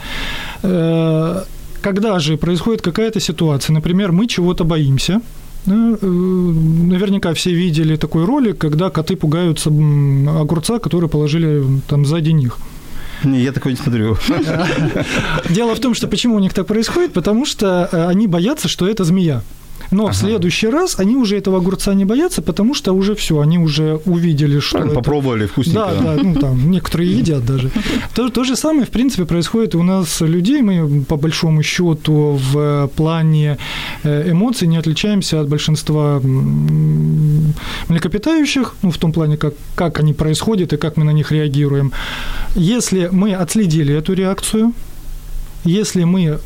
Э, 0.64 1.44
когда 1.82 2.20
же 2.20 2.38
происходит 2.38 2.82
какая-то 2.82 3.20
ситуация, 3.20 3.74
например, 3.74 4.12
мы 4.12 4.28
чего-то 4.28 4.64
боимся, 4.64 5.22
э, 5.66 5.72
Наверняка 5.72 7.34
все 7.34 7.54
видели 7.54 7.96
такой 7.96 8.26
ролик, 8.26 8.58
когда 8.58 8.90
коты 8.90 9.16
пугаются 9.16 9.70
огурца, 9.70 10.80
который 10.80 11.10
положили 11.10 11.64
там 11.88 12.06
сзади 12.06 12.32
них. 12.32 12.58
Не, 13.24 13.42
я 13.42 13.52
такой 13.52 13.72
не 13.72 13.78
смотрю. 13.78 14.18
Дело 15.50 15.76
в 15.76 15.80
том, 15.80 15.96
что 15.96 16.08
почему 16.08 16.36
у 16.36 16.40
них 16.40 16.54
так 16.54 16.68
происходит, 16.68 17.14
потому 17.14 17.46
что 17.46 17.90
э, 17.92 18.08
они 18.08 18.28
боятся, 18.28 18.68
что 18.68 18.88
это 18.88 19.04
змея. 19.04 19.42
Но 19.96 20.04
ага. 20.04 20.12
в 20.12 20.18
следующий 20.18 20.68
раз 20.68 21.00
они 21.00 21.16
уже 21.16 21.38
этого 21.38 21.58
огурца 21.58 21.94
не 21.94 22.04
боятся, 22.04 22.42
потому 22.42 22.74
что 22.74 22.92
уже 22.92 23.16
все, 23.16 23.40
они 23.40 23.58
уже 23.58 24.02
увидели, 24.06 24.60
что. 24.60 24.80
это... 24.80 24.90
Попробовали 24.90 25.46
вкусненько. 25.46 25.92
Да, 26.02 26.16
да, 26.16 26.24
ну 26.24 26.36
там 26.36 26.70
некоторые 26.70 27.12
едят 27.20 27.46
даже. 27.46 27.72
То, 28.14 28.30
то 28.30 28.44
же 28.44 28.58
самое, 28.58 28.86
в 28.86 28.90
принципе, 28.90 29.24
происходит 29.24 29.74
у 29.74 29.84
нас 29.84 30.20
людей. 30.20 30.62
Мы, 30.62 31.04
по 31.04 31.16
большому 31.16 31.64
счету, 31.64 32.38
в 32.52 32.90
плане 32.96 33.58
э, 34.04 34.32
эмоций 34.32 34.68
не 34.68 34.76
отличаемся 34.76 35.40
от 35.40 35.48
большинства 35.48 36.22
млекопитающих, 37.88 38.76
ну, 38.82 38.92
в 38.92 38.98
том 38.98 39.14
плане, 39.14 39.38
как, 39.38 39.54
как 39.76 40.00
они 40.00 40.14
происходят 40.14 40.74
и 40.74 40.78
как 40.78 40.98
мы 40.98 41.06
на 41.06 41.14
них 41.14 41.32
реагируем. 41.32 41.94
Если 42.56 43.08
мы 43.14 43.34
отследили 43.34 43.96
эту 43.96 44.14
реакцию, 44.14 44.74
если 45.64 46.04
мы 46.04 46.40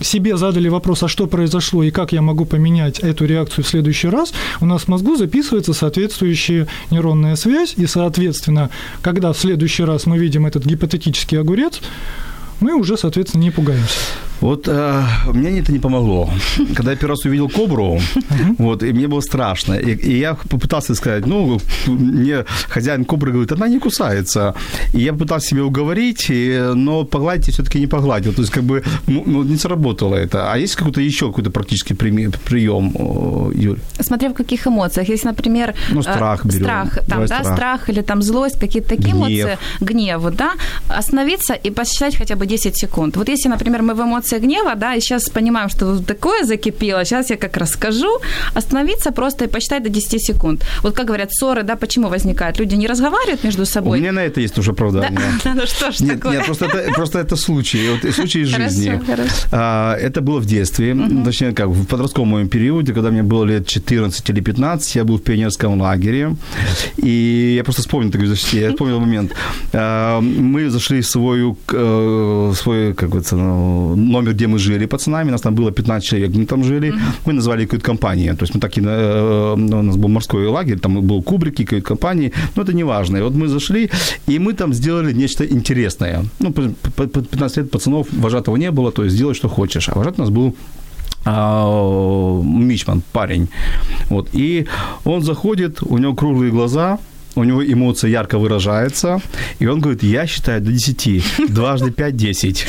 себе 0.00 0.36
задали 0.36 0.68
вопрос, 0.68 1.02
а 1.02 1.08
что 1.08 1.26
произошло 1.26 1.82
и 1.82 1.90
как 1.90 2.12
я 2.12 2.22
могу 2.22 2.44
поменять 2.44 2.98
эту 3.00 3.24
реакцию 3.24 3.64
в 3.64 3.68
следующий 3.68 4.08
раз, 4.08 4.32
у 4.60 4.66
нас 4.66 4.82
в 4.82 4.88
мозгу 4.88 5.16
записывается 5.16 5.72
соответствующая 5.72 6.66
нейронная 6.90 7.36
связь, 7.36 7.74
и, 7.76 7.86
соответственно, 7.86 8.70
когда 9.02 9.32
в 9.32 9.38
следующий 9.38 9.84
раз 9.84 10.06
мы 10.06 10.18
видим 10.18 10.46
этот 10.46 10.64
гипотетический 10.64 11.38
огурец, 11.38 11.80
мы 12.60 12.74
уже, 12.74 12.96
соответственно, 12.96 13.42
не 13.42 13.50
пугаемся. 13.50 13.98
Вот 14.40 14.68
э, 14.68 15.02
мне 15.32 15.60
это 15.60 15.72
не 15.72 15.78
помогло. 15.78 16.28
Когда 16.74 16.90
я 16.90 16.96
первый 16.96 17.12
раз 17.12 17.24
увидел 17.24 17.48
кобру, 17.48 18.00
вот, 18.58 18.82
и 18.82 18.92
мне 18.92 19.08
было 19.08 19.20
страшно. 19.20 19.74
И, 19.74 19.94
и 19.94 20.18
я 20.18 20.34
попытался 20.34 20.94
сказать, 20.94 21.26
ну, 21.26 21.58
мне 21.86 22.44
хозяин 22.68 23.04
кобры 23.04 23.32
говорит, 23.32 23.52
она 23.52 23.68
не 23.68 23.78
кусается. 23.78 24.54
И 24.92 25.00
я 25.00 25.12
пытался 25.12 25.48
себя 25.48 25.64
уговорить, 25.64 26.26
и, 26.30 26.72
но 26.74 27.04
погладить 27.04 27.54
все-таки 27.54 27.80
не 27.80 27.86
погладил. 27.86 28.32
То 28.32 28.42
есть, 28.42 28.52
как 28.52 28.64
бы, 28.64 28.82
ну, 29.06 29.42
не 29.42 29.56
сработало 29.56 30.14
это. 30.14 30.52
А 30.52 30.58
есть 30.58 30.76
какой-то 30.76 31.00
еще 31.00 31.26
какой-то 31.26 31.50
практический 31.50 31.94
прием, 31.94 32.92
Юль? 33.54 33.78
Смотря 34.00 34.28
в 34.28 34.34
каких 34.34 34.66
эмоциях. 34.66 35.08
Если, 35.08 35.28
например... 35.28 35.74
Ну, 35.90 36.02
страх 36.02 36.44
э, 36.44 36.48
берем. 36.48 36.62
Страх, 36.62 36.98
там, 37.08 37.20
да, 37.20 37.26
страх. 37.26 37.56
страх 37.56 37.90
или 37.90 38.02
там 38.02 38.22
злость, 38.22 38.58
какие-то 38.60 38.90
такие 38.90 39.14
гнев. 39.14 39.16
эмоции, 39.16 39.58
гнев, 39.80 40.22
да, 40.36 40.52
остановиться 40.88 41.54
и 41.54 41.70
посчитать 41.70 42.16
хотя 42.16 42.36
бы 42.36 42.46
10 42.46 42.76
секунд. 42.76 43.16
Вот 43.16 43.28
если, 43.28 43.48
например, 43.48 43.82
мы 43.82 43.94
в 43.94 44.00
эмоциях 44.00 44.25
эмоция 44.26 44.40
гнева, 44.40 44.74
да, 44.74 44.94
и 44.94 45.00
сейчас 45.00 45.30
понимаем, 45.30 45.68
что 45.68 46.02
такое 46.02 46.44
закипело, 46.44 47.04
сейчас 47.04 47.30
я 47.30 47.36
как 47.36 47.56
расскажу, 47.56 48.20
остановиться 48.54 49.12
просто 49.12 49.44
и 49.44 49.48
посчитать 49.48 49.82
до 49.82 49.88
10 49.88 50.20
секунд. 50.20 50.64
Вот 50.82 50.94
как 50.94 51.06
говорят, 51.06 51.30
ссоры, 51.32 51.62
да, 51.62 51.76
почему 51.76 52.08
возникают? 52.08 52.58
Люди 52.58 52.76
не 52.76 52.88
разговаривают 52.88 53.44
между 53.44 53.66
собой. 53.66 53.98
У 53.98 54.00
меня 54.00 54.12
на 54.12 54.24
это 54.24 54.40
есть 54.40 54.58
уже 54.58 54.70
оправдание. 54.70 55.20
Да? 55.44 55.54
Ну 55.56 55.66
что 55.66 55.90
ж 55.90 56.00
нет, 56.00 56.14
такое? 56.16 56.36
Нет, 56.36 56.46
просто 56.46 56.66
это, 56.66 56.92
просто 56.92 57.18
это 57.18 57.36
случай, 57.36 57.90
вот, 57.90 58.14
случай 58.14 58.42
из 58.42 58.48
жизни. 58.48 58.90
Хорошо, 58.90 59.06
хорошо. 59.06 59.32
А, 59.52 59.94
это 59.94 60.20
было 60.20 60.40
в 60.40 60.46
детстве, 60.46 60.94
угу. 60.94 61.24
точнее, 61.24 61.52
как 61.52 61.68
в 61.68 61.86
подростковом 61.86 62.28
моем 62.28 62.48
периоде, 62.48 62.92
когда 62.92 63.10
мне 63.10 63.22
было 63.22 63.44
лет 63.44 63.66
14 63.66 64.30
или 64.30 64.40
15, 64.40 64.96
я 64.96 65.04
был 65.04 65.16
в 65.16 65.22
пионерском 65.22 65.80
лагере, 65.80 66.36
и 66.96 67.54
я 67.56 67.64
просто 67.64 67.82
вспомнил, 67.82 68.10
так, 68.10 68.22
я 68.52 68.70
вспомнил 68.70 69.00
момент. 69.00 69.32
А, 69.72 70.20
мы 70.20 70.70
зашли 70.70 71.00
в 71.00 71.06
свою, 71.06 71.56
э, 71.72 72.52
свой, 72.56 72.94
как 72.94 73.08
говорится, 73.08 73.36
ну, 73.36 74.15
номер, 74.16 74.32
где 74.32 74.46
мы 74.46 74.58
жили 74.58 74.86
пацанами, 74.86 75.30
нас 75.30 75.40
там 75.40 75.54
было 75.54 75.72
15 75.72 76.08
человек, 76.08 76.36
мы 76.36 76.46
там 76.46 76.64
жили, 76.64 76.94
мы 77.26 77.32
назвали 77.32 77.66
кают-компания, 77.66 78.34
то 78.34 78.44
есть 78.44 78.54
мы 78.54 78.60
такие, 78.60 78.86
э, 78.86 79.54
у 79.54 79.82
нас 79.82 79.96
был 79.96 80.08
морской 80.08 80.46
лагерь, 80.46 80.78
там 80.78 81.06
был 81.06 81.22
кубрики, 81.22 81.64
кают-компании, 81.64 82.32
но 82.56 82.62
это 82.62 82.72
не 82.72 82.84
важно. 82.84 83.18
И 83.18 83.22
вот 83.22 83.34
мы 83.34 83.48
зашли, 83.48 83.90
и 84.28 84.38
мы 84.38 84.52
там 84.52 84.74
сделали 84.74 85.12
нечто 85.12 85.44
интересное. 85.44 86.24
Ну, 86.40 86.52
15 86.52 87.56
лет 87.58 87.70
пацанов 87.70 88.06
вожатого 88.12 88.56
не 88.56 88.70
было, 88.70 88.92
то 88.92 89.04
есть 89.04 89.16
сделай, 89.16 89.34
что 89.34 89.48
хочешь. 89.48 89.88
А 89.88 89.98
вожатый 89.98 90.24
у 90.24 90.28
нас 90.28 90.30
был 90.30 90.54
а, 91.24 92.42
Мичман, 92.42 93.02
парень. 93.12 93.48
Вот. 94.10 94.28
И 94.32 94.66
он 95.04 95.22
заходит, 95.22 95.82
у 95.82 95.98
него 95.98 96.14
круглые 96.14 96.52
глаза, 96.52 96.98
у 97.36 97.44
него 97.44 97.64
эмоция 97.64 98.10
ярко 98.10 98.38
выражается, 98.38 99.20
и 99.58 99.66
он 99.66 99.80
говорит, 99.80 100.02
я 100.02 100.26
считаю 100.26 100.60
до 100.60 100.72
10, 100.72 101.48
дважды 101.48 101.90
5– 101.90 102.16
10. 102.26 102.66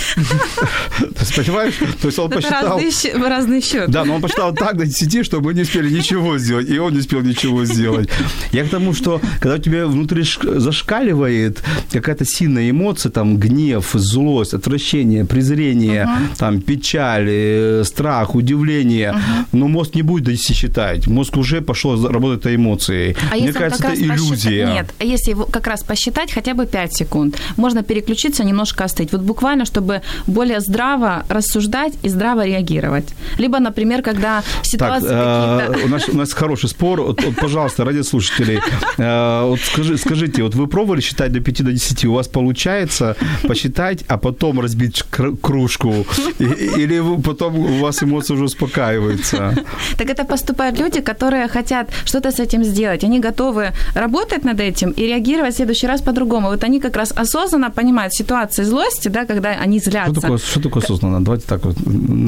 То 0.98 1.06
есть, 1.20 1.36
понимаешь? 1.36 1.74
То 2.02 2.08
есть 2.08 2.20
он 2.20 2.30
посчитал... 2.30 2.80
Разный 3.28 3.62
счет. 3.62 3.90
Да, 3.90 4.06
но 4.06 4.16
он 4.16 4.22
посчитал 4.22 4.54
так 4.54 4.78
до 4.78 4.86
10, 4.86 5.26
что 5.26 5.40
мы 5.40 5.54
не 5.54 5.62
успели 5.62 5.90
ничего 5.90 6.38
сделать, 6.38 6.70
и 6.70 6.78
он 6.78 6.94
не 6.94 7.00
успел 7.00 7.22
ничего 7.22 7.66
сделать. 7.66 8.10
Я 8.52 8.64
к 8.64 8.70
тому, 8.70 8.94
что 8.94 9.22
когда 9.40 9.56
у 9.56 9.60
тебя 9.60 9.88
внутри 9.88 10.24
зашкаливает 10.44 11.64
какая-то 11.92 12.26
сильная 12.26 12.70
эмоция, 12.70 13.12
там 13.12 13.38
гнев, 13.38 13.90
злость, 13.94 14.54
отвращение, 14.54 15.26
презрение, 15.26 16.04
uh-huh. 16.04 16.38
там 16.38 16.62
печаль, 16.62 17.28
э, 17.30 17.84
страх, 17.86 18.36
удивление, 18.36 19.12
uh-huh. 19.12 19.46
но 19.54 19.68
мозг 19.68 19.96
не 19.96 20.02
будет 20.02 20.26
до 20.26 20.32
10 20.32 20.56
считать. 20.56 21.08
Мозг 21.08 21.38
уже 21.38 21.62
пошел 21.62 22.08
работать 22.08 22.42
этой 22.42 22.56
эмоцией. 22.56 23.16
А 23.32 23.36
Мне 23.36 23.54
кажется, 23.54 23.88
это 23.88 24.02
иллюзия. 24.02 24.57
Нет, 24.65 24.93
если 25.00 25.32
его 25.32 25.46
как 25.46 25.67
раз 25.67 25.84
посчитать 25.84 26.32
хотя 26.32 26.54
бы 26.54 26.65
5 26.65 26.93
секунд, 26.93 27.38
можно 27.58 27.84
переключиться, 27.84 28.43
немножко 28.43 28.84
остыть. 28.84 29.12
Вот 29.12 29.22
буквально, 29.22 29.65
чтобы 29.65 30.02
более 30.28 30.60
здраво 30.60 31.26
рассуждать 31.30 31.93
и 32.04 32.10
здраво 32.10 32.46
реагировать. 32.46 33.13
Либо, 33.38 33.60
например, 33.60 34.02
когда 34.02 34.43
ситуация 34.63 35.10
так, 35.10 35.78
э, 35.78 35.86
у, 35.86 35.88
нас, 35.88 36.10
у 36.10 36.17
нас 36.17 36.34
хороший 36.34 36.70
спор. 36.70 37.02
Вот, 37.02 37.24
вот 37.24 37.36
пожалуйста, 37.36 37.86
радиослушатели, 37.86 38.60
э, 38.98 39.41
вот 39.46 39.60
скажи, 39.60 39.98
скажите, 39.98 40.43
вот 40.43 40.56
вы 40.56 40.67
пробовали 40.67 41.02
считать 41.02 41.32
до 41.32 41.39
5 41.39 41.63
до 41.63 41.72
10? 41.72 42.06
У 42.06 42.13
вас 42.13 42.28
получается 42.28 43.15
посчитать, 43.48 44.04
а 44.08 44.17
потом 44.17 44.60
разбить 44.60 45.04
кружку? 45.41 46.06
Или 46.39 47.02
потом 47.22 47.60
у 47.60 47.80
вас 47.80 48.04
эмоции 48.04 48.34
уже 48.34 48.43
успокаиваются? 48.43 49.56
Так 49.98 50.10
это 50.10 50.26
поступают 50.26 50.80
люди, 50.80 51.02
которые 51.02 51.48
хотят 51.48 51.89
что-то 52.06 52.32
с 52.32 52.39
этим 52.39 52.63
сделать. 52.63 53.04
Они 53.04 53.20
готовы 53.20 53.72
работать 53.96 54.43
над 54.48 54.60
этим 54.60 54.92
и 54.92 55.08
реагировать 55.08 55.54
в 55.54 55.58
следующий 55.58 55.88
раз 55.88 56.02
по-другому. 56.02 56.48
Вот 56.48 56.64
они 56.64 56.80
как 56.80 56.96
раз 56.96 57.14
осознанно 57.16 57.70
понимают 57.70 58.14
ситуации 58.14 58.64
злости, 58.64 59.10
да, 59.10 59.26
когда 59.26 59.50
они 59.50 59.80
злятся. 59.80 60.12
Что 60.12 60.22
такое, 60.22 60.38
что 60.38 60.62
такое 60.62 60.84
осознанно? 60.84 61.24
Давайте 61.24 61.46
так 61.48 61.66
вот. 61.66 61.78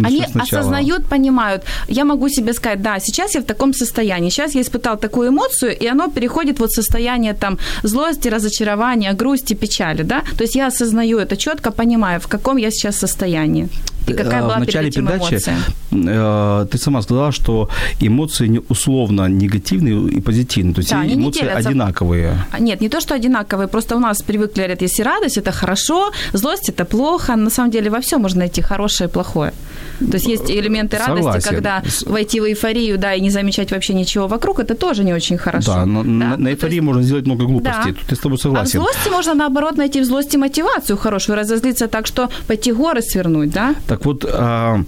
Они 0.05 0.25
сначала. 0.31 0.61
осознают, 0.61 1.05
понимают. 1.05 1.63
Я 1.87 2.05
могу 2.05 2.29
себе 2.29 2.53
сказать, 2.53 2.81
да, 2.81 2.99
сейчас 2.99 3.35
я 3.35 3.41
в 3.41 3.45
таком 3.45 3.73
состоянии, 3.73 4.29
сейчас 4.29 4.55
я 4.55 4.61
испытал 4.61 4.97
такую 4.97 5.29
эмоцию, 5.29 5.77
и 5.79 5.87
оно 5.87 6.07
переходит 6.07 6.59
вот 6.59 6.69
в 6.69 6.75
состояние 6.75 7.33
там 7.33 7.57
злости, 7.83 8.29
разочарования, 8.29 9.13
грусти, 9.13 9.55
печали, 9.55 10.03
да. 10.03 10.21
То 10.37 10.43
есть 10.43 10.55
я 10.55 10.67
осознаю 10.67 11.17
это 11.19 11.37
четко, 11.37 11.71
понимаю, 11.71 12.19
в 12.19 12.27
каком 12.27 12.57
я 12.57 12.71
сейчас 12.71 12.97
состоянии 12.97 13.69
и 14.07 14.13
какая 14.13 14.41
а, 14.41 14.43
была 14.43 14.55
в 14.55 14.59
начале 14.59 14.91
передачи 14.91 15.19
эмоция 15.33 15.57
э, 15.91 16.65
ты 16.71 16.77
сама 16.77 17.01
сказала, 17.01 17.31
что 17.31 17.69
эмоции 17.99 18.47
не 18.47 18.59
условно 18.69 19.27
негативные 19.27 20.17
и 20.17 20.21
позитивные. 20.21 20.73
То 20.73 20.79
есть 20.81 20.91
Да, 20.91 21.05
эмоции 21.05 21.47
одинаковые. 21.47 22.33
А, 22.51 22.59
Нет, 22.59 22.81
не 22.81 22.89
то, 22.89 22.99
что 23.01 23.15
одинаковые, 23.15 23.67
просто 23.67 23.95
у 23.95 23.99
нас 23.99 24.21
привыкли, 24.21 24.61
говорят, 24.61 24.81
если 24.81 25.03
радость, 25.03 25.37
это 25.37 25.51
хорошо, 25.51 26.11
злость– 26.33 26.69
это 26.71 26.85
плохо. 26.85 27.35
На 27.35 27.49
самом 27.49 27.71
деле 27.71 27.89
во 27.89 27.99
всем 27.99 28.21
можно 28.21 28.39
найти 28.39 28.61
хорошее 28.61 29.09
и 29.09 29.13
плохое. 29.13 29.51
То 29.99 30.13
есть 30.17 30.27
есть 30.27 30.49
элементы 30.51 30.97
радости, 30.97 31.23
Согласен. 31.23 31.49
когда 31.49 31.83
С- 31.85 32.03
войти 32.03 32.39
в 32.39 32.45
эйфорию, 32.45 32.97
да, 32.97 33.13
и 33.13 33.21
не 33.21 33.29
замечать 33.29 33.71
вообще 33.71 33.93
ничего 33.93 34.27
вокруг, 34.27 34.59
это 34.59 34.75
тоже 34.75 35.03
не 35.03 35.13
очень 35.13 35.37
хорошо. 35.37 35.73
Да, 35.73 35.85
но 35.85 36.03
на, 36.03 36.29
на 36.29 36.37
Ну, 36.37 36.49
эйфории 36.49 36.75
есть- 36.75 36.85
можно 36.85 37.03
сделать 37.03 37.25
много 37.25 37.45
глупостей. 37.45 37.91
Да. 37.91 37.99
Тут 37.99 38.09
я 38.11 38.15
с 38.15 38.19
тобой 38.19 38.35
А 38.35 38.39
в 38.39 38.41
согласен. 38.41 38.79
злости 38.79 39.09
можно, 39.09 39.33
наоборот, 39.33 39.77
найти 39.77 40.01
в 40.01 40.05
злости 40.05 40.37
мотивацию 40.37 40.97
хорошую, 40.97 41.35
разозлиться 41.37 41.87
так, 41.87 42.07
что 42.07 42.29
пойти 42.47 42.71
горы 42.71 43.01
свернуть, 43.01 43.51
да? 43.51 43.75
Так 43.87 43.98
вот, 44.01 44.25
а, 44.27 44.83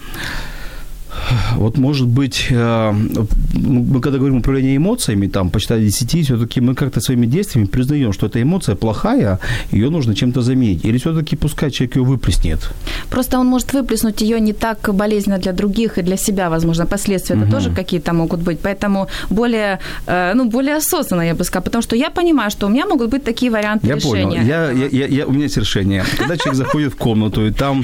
вот 1.55 1.77
может 1.77 2.07
быть, 2.07 2.47
ну, 2.49 3.27
мы 3.53 4.01
когда 4.01 4.17
говорим 4.17 4.37
управление 4.37 4.75
эмоциями, 4.77 5.27
там, 5.27 5.49
почитать 5.49 5.81
10, 5.81 6.25
все-таки 6.25 6.61
мы 6.61 6.75
как-то 6.75 7.01
своими 7.01 7.25
действиями 7.25 7.67
признаем, 7.67 8.13
что 8.13 8.27
эта 8.27 8.41
эмоция 8.41 8.75
плохая, 8.75 9.39
ее 9.71 9.89
нужно 9.89 10.15
чем-то 10.15 10.41
заменить. 10.41 10.85
Или 10.85 10.97
все-таки 10.97 11.35
пускай 11.35 11.71
человек 11.71 11.95
ее 11.95 12.03
выплеснет. 12.03 12.69
Просто 13.09 13.39
он 13.39 13.47
может 13.47 13.73
выплеснуть 13.73 14.21
ее 14.21 14.39
не 14.39 14.53
так 14.53 14.89
болезненно 14.93 15.37
для 15.37 15.53
других 15.53 15.97
и 15.97 16.01
для 16.01 16.17
себя, 16.17 16.49
возможно, 16.49 16.85
последствия 16.85 17.35
это 17.37 17.51
тоже 17.51 17.69
какие-то 17.71 18.13
могут 18.13 18.39
быть. 18.41 18.59
Поэтому 18.59 19.07
более, 19.29 19.79
э, 20.07 20.33
ну, 20.35 20.45
более 20.49 20.75
осознанно, 20.77 21.21
я 21.23 21.33
бы 21.35 21.43
сказала, 21.43 21.65
потому 21.65 21.81
что 21.83 21.95
я 21.95 22.09
понимаю, 22.09 22.51
что 22.51 22.67
у 22.67 22.69
меня 22.69 22.85
могут 22.85 23.09
быть 23.09 23.23
такие 23.23 23.51
варианты 23.51 23.87
Я 23.87 23.95
решения. 23.95 24.25
понял. 24.25 24.43
Я, 24.45 24.71
я, 24.71 24.87
я, 24.91 25.07
я- 25.07 25.25
у 25.25 25.31
меня 25.31 25.43
есть 25.43 25.57
решение. 25.57 26.03
Когда 26.17 26.37
человек 26.37 26.55
заходит 26.55 26.93
в 26.93 26.95
комнату, 26.97 27.45
и 27.47 27.51
там, 27.51 27.83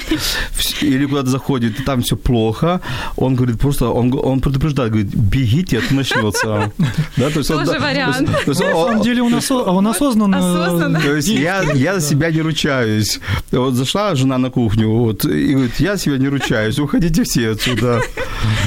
или 0.81 1.05
куда-то 1.05 1.29
заходит, 1.29 1.79
и 1.79 1.83
там 1.83 2.01
все 2.01 2.15
плохо, 2.15 2.79
он 3.17 3.35
говорит 3.35 3.59
просто, 3.59 3.89
он, 3.89 4.13
он 4.23 4.39
предупреждает, 4.39 4.91
говорит, 4.91 5.13
бегите, 5.13 5.77
это 5.77 5.93
начнется. 5.93 6.71
Да, 7.17 7.29
то 7.29 7.39
есть 7.39 7.51
он- 7.51 7.65
Тоже 7.65 7.79
да, 7.79 7.79
вариант. 7.79 8.17
то 8.17 8.23
есть- 8.31 8.45
то 8.45 8.51
есть 8.51 8.61
На 8.61 8.75
он- 8.75 8.87
самом 8.87 9.03
деле 9.03 9.21
он, 9.23 9.33
осо- 9.33 9.63
он 9.63 9.87
осознанно... 9.87 10.37
Осознанно. 10.37 11.01
То 11.01 11.15
есть 11.15 11.27
я, 11.29 11.61
я 11.73 11.99
за 11.99 12.01
себя 12.09 12.31
не 12.31 12.41
ручаюсь. 12.41 13.19
Вот 13.51 13.73
зашла 13.73 14.15
жена 14.15 14.37
на 14.37 14.49
кухню, 14.49 14.89
вот, 14.89 15.25
и 15.25 15.53
говорит, 15.53 15.79
я 15.79 15.97
себя 15.97 16.17
не 16.17 16.27
ручаюсь, 16.29 16.79
уходите 16.79 17.23
все 17.23 17.49
отсюда. 17.51 18.01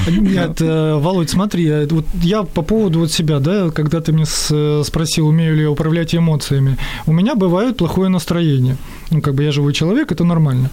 Нет, 0.08 0.60
э, 0.60 0.94
Володь, 0.96 1.30
смотри, 1.30 1.70
вот 1.90 2.04
я 2.22 2.42
по 2.42 2.62
поводу 2.62 3.00
вот 3.00 3.12
себя, 3.12 3.38
да, 3.38 3.70
когда 3.70 4.00
ты 4.00 4.12
мне 4.12 4.24
спросил, 4.84 5.28
умею 5.28 5.54
ли 5.56 5.62
я 5.62 5.70
управлять 5.70 6.14
эмоциями, 6.14 6.76
у 7.06 7.12
меня 7.12 7.34
бывает 7.34 7.76
плохое 7.76 8.08
настроение. 8.08 8.76
Ну, 9.10 9.20
как 9.20 9.34
бы 9.34 9.44
я 9.44 9.52
живой 9.52 9.72
человек, 9.72 10.10
это 10.12 10.24
нормально. 10.24 10.70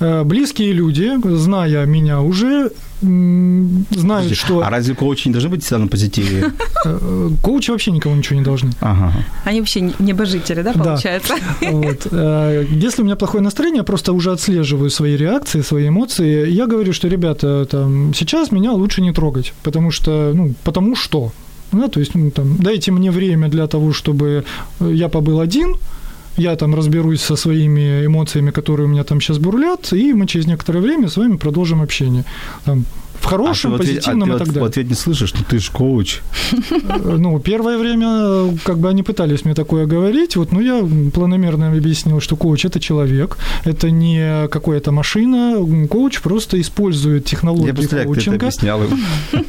Э, 0.00 0.24
Близкие 0.24 0.72
люди, 0.72 1.12
зная 1.36 1.86
меня 1.86 2.20
уже, 2.20 2.70
знают, 3.02 4.34
что 4.36 4.60
А 4.64 4.70
разве 4.70 4.94
коучи 4.94 5.28
не 5.28 5.32
должны 5.32 5.50
быть 5.50 5.62
всегда 5.62 5.78
на 5.78 5.88
позитиве? 5.88 6.52
э, 6.84 7.30
коучи 7.42 7.70
вообще 7.70 7.90
никому 7.90 8.16
ничего 8.16 8.38
не 8.38 8.44
должны. 8.44 8.70
Ага. 8.80 9.12
Они 9.44 9.60
вообще 9.60 9.80
небожители, 9.98 10.62
да, 10.62 10.72
Да. 10.72 10.82
получается? 10.82 11.34
Вот. 11.60 12.06
Э, 12.10 12.66
Если 12.70 13.02
у 13.02 13.04
меня 13.04 13.16
плохое 13.16 13.42
настроение, 13.42 13.78
я 13.78 13.84
просто 13.84 14.12
уже 14.12 14.32
отслеживаю 14.32 14.90
свои 14.90 15.16
реакции, 15.16 15.60
свои 15.62 15.88
эмоции. 15.88 16.48
Я 16.50 16.66
говорю, 16.66 16.92
что, 16.92 17.08
ребята, 17.08 17.66
там, 17.66 18.14
сейчас 18.14 18.50
меня 18.52 18.72
лучше 18.72 19.02
не 19.02 19.12
трогать, 19.12 19.52
потому 19.62 19.90
что, 19.90 20.32
ну, 20.34 20.54
потому 20.64 20.94
что. 20.96 21.32
Да, 21.72 21.88
то 21.88 22.00
есть, 22.00 22.14
ну, 22.14 22.30
там, 22.30 22.56
дайте 22.58 22.92
мне 22.92 23.10
время 23.10 23.48
для 23.48 23.66
того, 23.66 23.92
чтобы 23.92 24.44
я 24.80 25.08
побыл 25.08 25.40
один, 25.40 25.76
я 26.36 26.56
там 26.56 26.74
разберусь 26.74 27.22
со 27.22 27.36
своими 27.36 28.06
эмоциями, 28.06 28.50
которые 28.50 28.86
у 28.86 28.88
меня 28.90 29.04
там 29.04 29.20
сейчас 29.20 29.38
бурлят, 29.38 29.92
и 29.92 30.12
мы 30.12 30.26
через 30.26 30.46
некоторое 30.46 30.80
время 30.80 31.08
с 31.08 31.16
вами 31.16 31.36
продолжим 31.36 31.82
общение. 31.82 32.24
Там, 32.64 32.84
в 33.20 33.26
А 33.26 33.28
ты 33.28 33.28
хорошем, 33.28 33.70
в 33.72 33.74
ответ- 33.74 33.96
позитивном 33.96 34.30
а 34.30 34.34
и 34.34 34.38
ты 34.38 34.38
так 34.38 34.48
в 34.48 34.52
далее. 34.52 34.68
ответ 34.68 34.88
не 34.88 34.94
слышишь, 34.94 35.28
что 35.28 35.44
ты 35.44 35.58
ж 35.58 35.70
коуч. 35.72 36.20
Э, 36.52 37.16
Ну, 37.18 37.38
первое 37.40 37.78
время, 37.78 38.56
как 38.64 38.78
бы 38.78 38.88
они 38.88 39.02
пытались 39.02 39.44
мне 39.44 39.54
такое 39.54 39.86
говорить, 39.86 40.36
вот, 40.36 40.52
но 40.52 40.60
я 40.60 40.86
планомерно 41.14 41.72
объяснил, 41.72 42.20
что 42.20 42.36
коуч– 42.36 42.64
это 42.66 42.78
человек, 42.80 43.36
это 43.64 43.90
не 43.90 44.48
какая-то 44.48 44.92
машина, 44.92 45.56
коуч 45.90 46.20
просто 46.20 46.60
использует 46.60 47.24
Я 47.24 47.30
технологии 47.30 47.72
представляю, 47.72 48.08
как 48.14 48.22
ты 48.24 48.30
это 48.30 48.36
объяснял 48.46 48.82
им. 48.84 49.00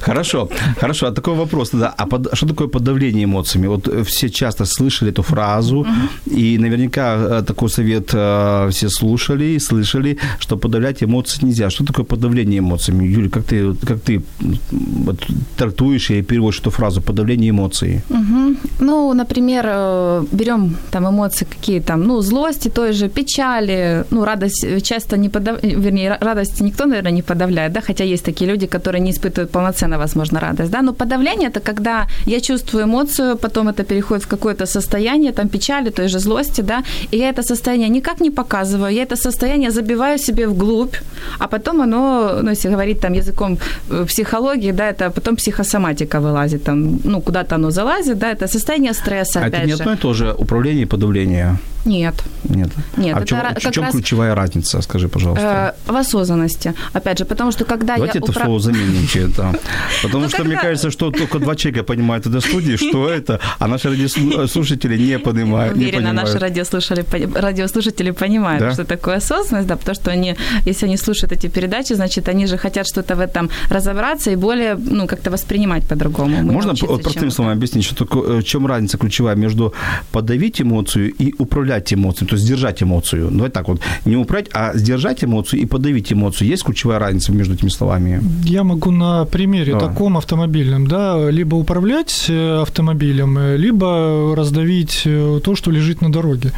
Хорошо, 0.00 0.48
хорошо. 0.78 1.06
А 1.06 1.10
такой 1.12 1.34
вопрос 1.34 1.70
тогда. 1.70 1.94
А 1.98 2.06
под- 2.06 2.28
что 2.34 2.46
такое 2.46 2.68
подавление 2.68 3.24
эмоциями? 3.24 3.66
Вот 3.68 3.88
э, 3.88 4.02
все 4.04 4.28
часто 4.30 4.64
слышали 4.64 5.10
эту 5.12 5.22
фразу, 5.22 5.86
и 6.26 6.58
наверняка 6.58 7.16
э, 7.40 7.42
такой 7.46 7.68
совет 7.68 8.08
все 8.08 8.88
слушали 8.88 9.44
и 9.44 9.58
слышали, 9.58 10.16
что 10.38 10.56
подавлять 10.56 11.02
эмоции 11.02 11.44
нельзя. 11.46 11.70
Что 11.70 11.84
такое 11.84 12.04
подавление 12.04 12.58
эмоциями? 12.80 13.04
Юля, 13.04 13.28
как 13.28 13.44
ты, 13.44 13.74
как 13.86 14.00
ты 14.00 14.22
вот, 14.70 15.26
трактуешь 15.56 16.10
и 16.10 16.22
переводишь 16.22 16.60
эту 16.60 16.70
фразу 16.70 17.00
«подавление 17.00 17.50
эмоций»? 17.50 18.00
Мгм. 18.08 18.56
Ну, 18.80 19.14
например, 19.14 19.64
э, 19.68 20.24
берем 20.32 20.76
там 20.90 21.08
эмоции 21.08 21.46
какие 21.46 21.80
там, 21.80 22.04
ну, 22.04 22.20
злости 22.22 22.68
той 22.68 22.92
же, 22.92 23.08
печали, 23.08 24.04
ну, 24.10 24.24
радость 24.24 24.64
э, 24.64 24.80
часто 24.80 25.16
не 25.16 25.28
подав... 25.28 25.62
вернее, 25.62 26.10
ра- 26.10 26.24
радость 26.24 26.60
никто, 26.60 26.86
наверное, 26.86 27.12
не 27.12 27.22
подавляет, 27.22 27.72
да, 27.72 27.80
хотя 27.80 28.04
есть 28.04 28.24
такие 28.24 28.50
люди, 28.50 28.66
которые 28.66 29.02
не 29.02 29.10
испытывают 29.10 29.50
полноценно, 29.50 29.98
возможно, 29.98 30.40
радость, 30.40 30.70
да, 30.70 30.82
но 30.82 30.92
подавление– 30.92 31.48
это 31.50 31.60
когда 31.60 32.06
я 32.26 32.40
чувствую 32.40 32.84
эмоцию, 32.84 33.36
потом 33.36 33.68
это 33.68 33.84
переходит 33.84 34.24
в 34.24 34.28
какое-то 34.28 34.66
состояние, 34.66 35.32
там, 35.32 35.48
печали, 35.48 35.90
той 35.90 36.08
же 36.08 36.18
злости, 36.18 36.62
да, 36.62 36.82
и 37.12 37.18
я 37.18 37.28
это 37.28 37.42
состояние 37.42 37.88
никак 37.88 38.20
не 38.20 38.30
показываю, 38.30 38.94
я 38.94 39.02
это 39.02 39.16
состояние 39.16 39.70
забиваю 39.70 40.18
себе 40.18 40.46
вглубь, 40.46 40.94
а 41.38 41.48
потом 41.48 41.80
оно, 41.80 42.40
ну, 42.42 42.50
если 42.50 42.69
говорить 42.70 43.00
там 43.00 43.12
языком 43.14 43.58
э, 43.90 44.04
психологии, 44.06 44.72
да, 44.72 44.88
это 44.90 45.10
потом 45.10 45.36
психосоматика 45.36 46.20
вылазит, 46.20 46.64
там, 46.64 47.00
ну, 47.04 47.20
куда-то 47.20 47.54
оно 47.54 47.70
залазит, 47.70 48.18
да, 48.18 48.30
это 48.32 48.48
состояние 48.48 48.94
стресса, 48.94 49.40
А 49.40 49.46
опять 49.46 49.60
это 49.60 49.66
не 49.66 49.76
же. 49.76 49.82
одно 49.82 49.92
и 49.92 49.96
то 49.96 50.14
же 50.14 50.34
управление 50.38 50.82
и 50.82 50.86
подавление? 50.86 51.56
Нет. 51.84 52.14
Нет. 52.44 52.70
Нет, 52.96 53.16
а 53.16 53.20
в 53.20 53.22
это 53.22 53.26
чем, 53.28 53.38
ра- 53.38 53.58
в 53.70 53.72
чем 53.72 53.84
раз- 53.84 53.92
ключевая 53.94 54.34
разница, 54.34 54.80
скажи, 54.82 55.08
пожалуйста? 55.08 55.74
Э, 55.86 55.90
в 55.92 55.96
осознанности, 55.96 56.74
опять 56.92 57.18
же, 57.18 57.24
потому 57.24 57.52
что 57.52 57.64
когда 57.64 57.94
Давайте 57.96 58.18
я 58.18 58.24
это 58.24 58.32
упра- 58.32 58.44
слово 58.44 58.60
заменим 58.60 59.06
чем-то. 59.06 59.54
Потому 60.02 60.24
Ну, 60.24 60.28
что 60.28 60.44
мне 60.44 60.56
кажется, 60.56 60.90
что 60.90 61.10
только 61.10 61.38
два 61.38 61.54
человека 61.56 61.84
понимают 61.84 62.26
это 62.26 62.40
студии, 62.40 62.76
что 62.76 63.08
это, 63.18 63.40
а 63.58 63.66
наши 63.68 63.88
радиослушатели 63.88 64.96
не 64.98 65.18
понимают. 65.18 65.76
Уверена, 65.76 66.12
наши 66.12 66.38
радиослушатели, 66.38 67.02
пони- 67.02 67.32
радиослушатели 67.40 68.10
понимают, 68.12 68.74
что 68.74 68.84
такое 68.84 69.16
осознанность, 69.16 69.68
да, 69.68 69.76
потому 69.76 69.94
что 69.94 70.10
они, 70.10 70.36
если 70.66 70.86
они 70.86 70.96
слушают 70.96 71.32
эти 71.32 71.48
передачи, 71.48 71.94
значит, 71.94 72.28
они 72.28 72.46
же 72.46 72.56
хотят 72.58 72.86
что-то 72.86 73.14
в 73.16 73.20
этом 73.20 73.50
разобраться 73.70 74.30
и 74.30 74.36
более, 74.36 74.74
ну, 74.74 75.06
как-то 75.06 75.30
воспринимать 75.30 75.86
по-другому. 75.88 76.42
Можно 76.42 76.74
простыми 76.74 77.12
чему-то. 77.12 77.30
словами 77.30 77.56
объяснить, 77.56 77.84
что 77.84 78.04
э, 78.04 78.38
в 78.40 78.44
чем 78.44 78.66
разница 78.66 78.98
ключевая 78.98 79.36
между 79.36 79.72
подавить 80.12 80.60
эмоцию 80.60 81.12
и 81.12 81.34
управлять 81.38 81.69
эмоцией, 81.78 82.28
то 82.28 82.34
есть 82.34 82.44
сдержать 82.44 82.82
эмоцию? 82.82 83.30
Ну, 83.30 83.48
так 83.48 83.68
вот, 83.68 83.80
не 84.04 84.16
управлять, 84.16 84.50
а 84.52 84.72
сдержать 84.74 85.24
эмоцию 85.24 85.62
и 85.62 85.66
подавить 85.66 86.12
эмоцию. 86.12 86.48
Есть 86.48 86.64
ключевая 86.64 86.98
разница 86.98 87.32
между 87.32 87.54
этими 87.54 87.68
словами? 87.68 88.20
Я 88.44 88.64
могу 88.64 88.90
на 88.90 89.24
примере 89.24 89.72
Давай. 89.72 89.88
таком 89.88 90.16
автомобильном, 90.16 90.86
да, 90.86 91.30
либо 91.30 91.56
управлять 91.56 92.26
э, 92.28 92.62
автомобилем, 92.62 93.38
либо 93.56 94.34
раздавить 94.36 95.02
э, 95.04 95.40
то, 95.42 95.56
что 95.56 95.70
лежит 95.70 96.02
на 96.02 96.12
дороге. 96.12 96.52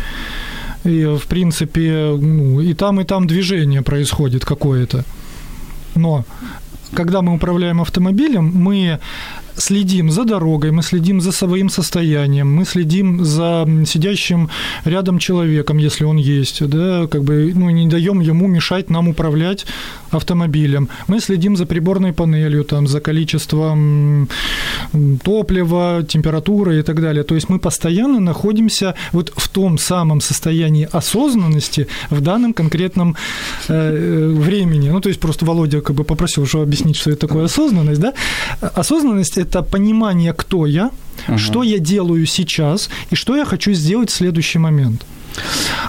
И, 0.85 1.05
в 1.05 1.27
принципе, 1.29 2.17
ну, 2.21 2.61
и 2.61 2.75
там, 2.75 3.01
и 3.01 3.05
там 3.05 3.27
движение 3.27 3.83
происходит 3.83 4.45
какое-то. 4.45 5.05
Но 5.95 6.25
когда 6.95 7.23
мы 7.23 7.35
управляем 7.35 7.81
автомобилем, 7.81 8.53
мы 8.55 8.99
следим 9.57 10.11
за 10.11 10.25
дорогой, 10.25 10.71
мы 10.71 10.83
следим 10.83 11.21
за 11.21 11.33
своим 11.33 11.71
состоянием, 11.71 12.53
мы 12.53 12.65
следим 12.65 13.25
за 13.25 13.67
сидящим 13.87 14.51
рядом 14.85 15.19
человеком, 15.19 15.79
если 15.79 16.05
он 16.05 16.17
есть, 16.17 16.67
да, 16.67 17.07
как 17.07 17.23
бы, 17.25 17.53
ну, 17.55 17.71
не 17.71 17.89
даем 17.89 18.21
ему 18.21 18.47
мешать 18.47 18.91
нам 18.91 19.09
управлять 19.09 19.67
автомобилем. 20.11 20.89
Мы 21.07 21.21
следим 21.21 21.57
за 21.57 21.67
приборной 21.67 22.13
панелью, 22.13 22.65
там, 22.65 22.87
за 22.87 23.01
количеством 23.01 24.29
топлива, 25.23 26.05
температуры 26.07 26.81
и 26.81 26.83
так 26.83 27.01
далее. 27.01 27.25
То 27.25 27.35
есть 27.35 27.49
мы 27.49 27.59
постоянно 27.59 28.21
находимся 28.21 28.95
вот 29.13 29.33
в 29.37 29.49
том 29.49 29.79
самом 29.79 30.21
состоянии 30.21 30.89
осознанности 30.91 31.87
в 32.11 32.21
данном 32.21 32.53
конкретном 32.53 33.17
э, 33.69 33.73
э, 33.73 34.29
времени. 34.29 34.91
Ну, 34.91 35.01
то 35.01 35.09
есть 35.09 35.21
просто 35.21 35.45
Володя 35.47 35.81
как 35.81 35.97
бы 35.97 36.05
попросил, 36.05 36.47
что 36.47 36.63
объяснить, 36.63 36.97
что 36.97 37.11
это 37.11 37.27
такое 37.27 37.45
осознанность, 37.45 38.01
да? 38.01 38.13
Осознанность– 38.61 39.37
это 39.43 39.63
понимание, 39.63 40.33
кто 40.33 40.67
я, 40.67 40.91
Ага. 41.27 41.39
что 41.39 41.63
я 41.63 41.79
делаю 41.79 42.27
сейчас 42.27 42.89
и 43.11 43.15
что 43.15 43.37
я 43.37 43.45
хочу 43.45 43.73
сделать 43.75 44.11
в 44.11 44.15
следующий 44.15 44.59
момент. 44.59 45.05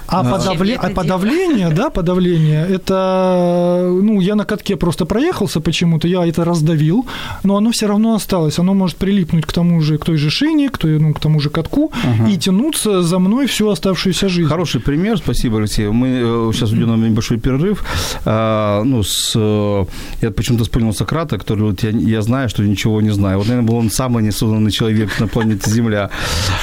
А, 0.07 0.23
подавле... 0.23 0.75
а 0.75 0.89
подавление, 0.89 1.69
да, 1.69 1.89
подавление, 1.89 2.67
это, 2.67 3.89
ну, 4.01 4.21
я 4.21 4.35
на 4.35 4.45
катке 4.45 4.75
просто 4.75 5.05
проехался 5.05 5.59
почему-то, 5.59 6.07
я 6.07 6.25
это 6.25 6.45
раздавил, 6.45 7.05
но 7.43 7.57
оно 7.57 7.71
все 7.71 7.87
равно 7.87 8.15
осталось, 8.15 8.59
оно 8.59 8.73
может 8.73 8.97
прилипнуть 8.97 9.45
к 9.45 9.51
тому 9.51 9.81
же, 9.81 9.97
к 9.97 10.05
той 10.05 10.17
же 10.17 10.29
шине, 10.29 10.69
к, 10.69 10.77
той, 10.77 10.99
ну, 10.99 11.13
к 11.13 11.19
тому 11.19 11.39
же 11.39 11.49
катку 11.49 11.91
ага. 12.03 12.29
и 12.29 12.37
тянуться 12.37 13.01
за 13.01 13.19
мной 13.19 13.47
всю 13.47 13.69
оставшуюся 13.69 14.29
жизнь. 14.29 14.49
Хороший 14.49 14.81
пример, 14.81 15.17
спасибо, 15.17 15.57
Алексей. 15.57 15.87
Мы 15.87 16.07
э, 16.07 16.51
сейчас 16.53 16.71
уйдем 16.71 16.89
на 16.89 17.07
небольшой 17.07 17.39
перерыв. 17.39 17.83
А, 18.25 18.83
ну, 18.83 19.03
с, 19.03 19.33
э, 19.35 19.85
я 20.21 20.31
почему-то 20.31 20.63
вспомнил 20.63 20.93
Сократа, 20.93 21.37
который 21.37 21.63
вот 21.63 21.83
я, 21.83 21.89
я 21.89 22.21
знаю, 22.21 22.49
что 22.49 22.63
ничего 22.63 23.01
не 23.01 23.11
знаю. 23.11 23.37
Вот, 23.37 23.47
наверное, 23.47 23.67
был 23.67 23.77
он 23.77 23.89
самый 23.89 24.23
несозданный 24.23 24.71
человек 24.71 25.19
на 25.19 25.27
планете 25.27 25.69
Земля. 25.69 26.09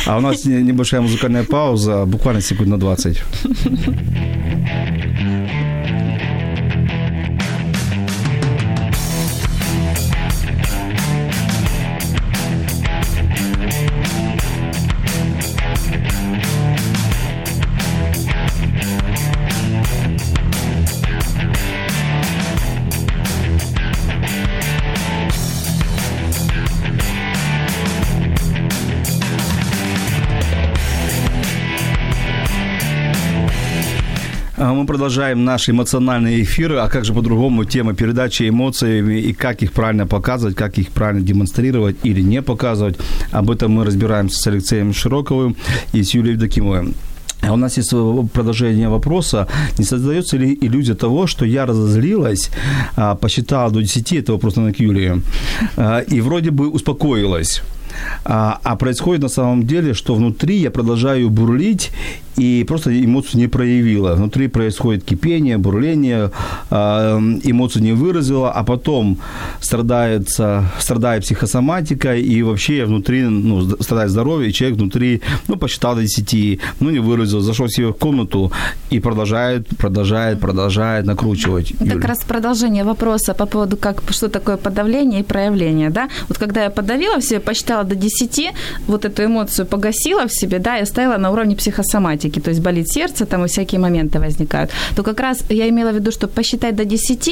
А 0.07 0.19
у 0.19 0.21
нас 0.21 0.45
небольшая 0.45 1.01
музыкальная 1.01 1.45
пауза, 1.45 2.05
буквально 2.07 2.40
секунд 2.40 2.70
на 2.71 2.79
20. 2.79 3.23
Продолжаем 34.90 35.44
наши 35.44 35.70
эмоциональные 35.70 36.42
эфиры. 36.42 36.79
А 36.79 36.88
как 36.88 37.05
же 37.05 37.14
по-другому 37.14 37.64
тема 37.64 37.94
передачи 37.94 38.48
эмоциями 38.48 39.20
и 39.20 39.33
как 39.33 39.62
их 39.62 39.72
правильно 39.72 40.05
показывать, 40.05 40.57
как 40.57 40.79
их 40.79 40.88
правильно 40.88 41.20
демонстрировать 41.20 41.96
или 42.03 42.22
не 42.22 42.42
показывать. 42.42 42.98
Об 43.31 43.50
этом 43.50 43.70
мы 43.70 43.85
разбираемся 43.85 44.40
с 44.40 44.46
Алексеем 44.48 44.92
Широковым 44.92 45.55
и 45.92 46.03
с 46.03 46.14
Юлией 46.14 46.33
Евдокимовым. 46.33 46.94
А 47.42 47.53
у 47.53 47.57
нас 47.57 47.76
есть 47.76 47.90
продолжение 48.33 48.88
вопроса. 48.88 49.46
Не 49.79 49.85
создается 49.85 50.37
ли 50.37 50.59
иллюзия 50.61 50.94
того, 50.94 51.29
что 51.29 51.44
я 51.44 51.66
разозлилась, 51.66 52.50
а, 52.96 53.14
посчитала 53.14 53.70
до 53.70 53.83
10, 53.83 54.12
это 54.12 54.33
вопрос 54.33 54.57
на 54.57 54.72
Юлии, 54.76 55.22
а, 55.76 56.00
и 56.00 56.20
вроде 56.20 56.50
бы 56.50 56.68
успокоилась. 56.68 57.62
А, 58.25 58.61
а 58.63 58.77
происходит 58.77 59.23
на 59.23 59.29
самом 59.29 59.67
деле, 59.67 59.95
что 59.95 60.15
внутри 60.15 60.57
я 60.57 60.71
продолжаю 60.71 61.31
бурлить 61.31 61.91
и 62.37 62.65
просто 62.67 62.91
эмоцию 62.91 63.41
не 63.41 63.49
проявила. 63.49 64.15
Внутри 64.15 64.49
происходит 64.49 65.05
кипение, 65.05 65.59
бурление, 65.59 66.31
а, 66.71 67.19
эмоцию 67.19 67.83
не 67.83 67.93
выразила, 67.93 68.51
а 68.51 68.65
потом 68.65 69.19
страдает, 69.61 70.29
страдает 70.79 71.23
психосоматика, 71.23 72.17
и 72.17 72.43
вообще 72.43 72.85
внутри 72.85 73.23
ну, 73.23 73.63
страдает 73.81 74.11
здоровье, 74.11 74.51
и 74.51 74.53
человек 74.53 74.79
внутри, 74.79 75.21
ну, 75.49 75.57
посчитал 75.57 75.95
до 75.95 76.03
10, 76.03 76.61
ну, 76.81 76.91
не 76.91 76.99
выразил, 76.99 77.41
зашел 77.41 77.69
себе 77.69 77.89
в 77.89 77.93
комнату 77.93 78.53
и 78.91 79.01
продолжает, 79.01 79.69
продолжает, 79.77 80.41
продолжает 80.41 81.07
накручивать. 81.07 81.73
Это 81.73 81.95
как 81.95 82.05
раз 82.05 82.19
продолжение 82.25 82.85
вопроса 82.85 83.35
по 83.35 83.47
поводу, 83.47 83.77
как, 83.77 84.03
что 84.11 84.29
такое 84.29 84.57
подавление 84.57 85.21
и 85.21 85.23
проявление, 85.23 85.91
да? 85.91 86.09
Вот 86.29 86.39
когда 86.39 86.65
я 86.65 86.71
подавила 86.71 87.19
в 87.19 87.25
себе, 87.25 87.41
посчитала 87.41 87.85
до 87.90 87.96
10, 87.96 88.55
вот 88.87 89.05
эту 89.05 89.24
эмоцию 89.24 89.66
погасила 89.66 90.26
в 90.26 90.33
себе, 90.33 90.59
да, 90.59 90.79
и 90.79 90.83
оставила 90.83 91.18
на 91.18 91.31
уровне 91.31 91.57
психосоматики. 91.57 92.40
То 92.40 92.50
есть 92.50 92.62
болит 92.62 92.88
сердце, 92.88 93.26
там 93.26 93.44
и 93.44 93.48
всякие 93.48 93.81
моменты 93.81 94.18
возникают, 94.18 94.70
то 94.96 95.03
как 95.03 95.20
раз 95.20 95.44
я 95.50 95.68
имела 95.68 95.90
в 95.90 95.94
виду, 95.94 96.12
что 96.12 96.29
посчитать 96.29 96.76
до 96.76 96.85
10 96.85 97.29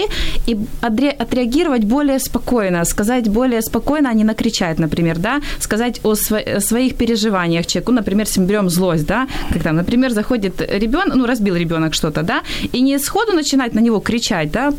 и 0.47 0.59
отреагировать 1.19 1.85
более 1.85 2.19
спокойно, 2.19 2.85
сказать 2.85 3.29
более 3.29 3.63
спокойно, 3.63 4.11
а 4.11 4.15
не 4.15 4.25
накричать, 4.25 4.79
например, 4.79 5.19
да, 5.19 5.41
сказать 5.61 6.01
о, 6.05 6.15
своих 6.15 6.95
переживаниях 6.95 7.67
человеку, 7.67 7.93
например, 7.93 8.27
если 8.27 8.41
мы 8.41 8.47
берем 8.47 8.71
злость, 8.71 9.07
да, 9.07 9.27
как 9.53 9.63
там, 9.63 9.77
например, 9.77 10.11
заходит 10.11 10.61
ребенок, 10.61 11.15
ну, 11.15 11.27
разбил 11.27 11.57
ребенок 11.57 11.95
что-то, 11.95 12.23
да, 12.23 12.43
и 12.73 12.83
не 12.83 12.99
сходу 12.99 13.33
начинать 13.33 13.75
на 13.75 13.81
него 13.81 14.01
кричать, 14.01 14.51
да, 14.53 14.73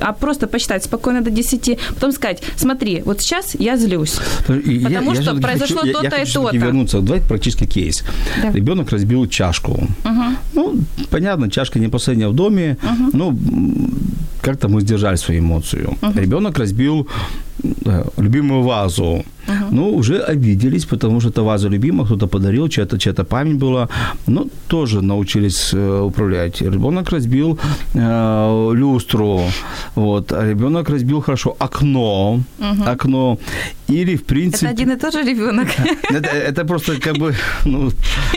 а 0.00 0.12
просто 0.12 0.46
посчитать 0.46 0.84
спокойно 0.84 1.20
до 1.20 1.30
10, 1.30 1.78
потом 1.94 2.12
сказать, 2.12 2.42
смотри, 2.56 3.02
вот 3.04 3.20
сейчас 3.20 3.56
я 3.58 3.76
злюсь, 3.76 4.16
и 4.48 4.78
потому 4.84 5.05
я, 5.14 5.22
что 5.22 5.34
я 5.34 5.40
произошло 5.40 5.80
хочу, 5.80 5.92
то-то 5.92 6.16
я, 6.16 6.16
я 6.16 6.22
и 6.22 6.26
то-то. 6.26 6.56
вернуться, 6.56 7.00
давайте 7.00 7.26
практически 7.26 7.66
кейс. 7.66 8.04
Да. 8.42 8.52
Ребенок 8.52 8.90
разбил 8.90 9.26
чашку. 9.28 9.72
Угу. 10.04 10.24
Ну, 10.54 10.74
понятно, 11.10 11.50
чашка 11.50 11.78
не 11.78 11.88
последняя 11.88 12.28
в 12.28 12.34
доме. 12.34 12.76
Угу. 12.82 13.10
Ну, 13.12 13.38
как-то 14.40 14.68
мы 14.68 14.80
сдержали 14.80 15.16
свою 15.16 15.40
эмоцию. 15.40 15.96
Угу. 16.02 16.20
Ребенок 16.20 16.58
разбил 16.58 17.08
любимую 18.16 18.62
вазу. 18.62 19.24
Uh-huh. 19.46 19.68
Ну, 19.70 19.96
уже 19.96 20.18
обиделись, 20.18 20.86
потому 20.86 21.20
что 21.20 21.30
это 21.30 21.42
ваза 21.42 21.68
любимая, 21.68 22.04
кто-то 22.04 22.26
подарил, 22.26 22.68
чья-то, 22.68 22.98
чья-то 22.98 23.24
память 23.24 23.58
была. 23.58 23.88
Ну, 24.26 24.50
тоже 24.68 25.02
научились 25.02 25.74
э, 25.74 26.00
управлять. 26.00 26.62
Ребенок 26.62 27.10
разбил 27.10 27.58
э, 27.94 28.72
люстру, 28.74 29.42
вот, 29.94 30.32
а 30.32 30.50
ребенок 30.50 30.90
разбил 30.90 31.20
хорошо 31.20 31.56
окно, 31.60 32.40
uh-huh. 32.58 32.92
окно. 32.92 33.38
Или, 33.88 34.16
в 34.16 34.24
принципе... 34.24 34.66
Это 34.66 34.74
один 34.74 34.90
и 34.90 34.96
тот 34.96 35.12
же 35.12 35.22
ребенок. 35.22 35.68
Это, 36.10 36.28
это 36.28 36.64
просто 36.64 37.00
как 37.00 37.18
бы... 37.18 37.34
Ну, 37.64 37.90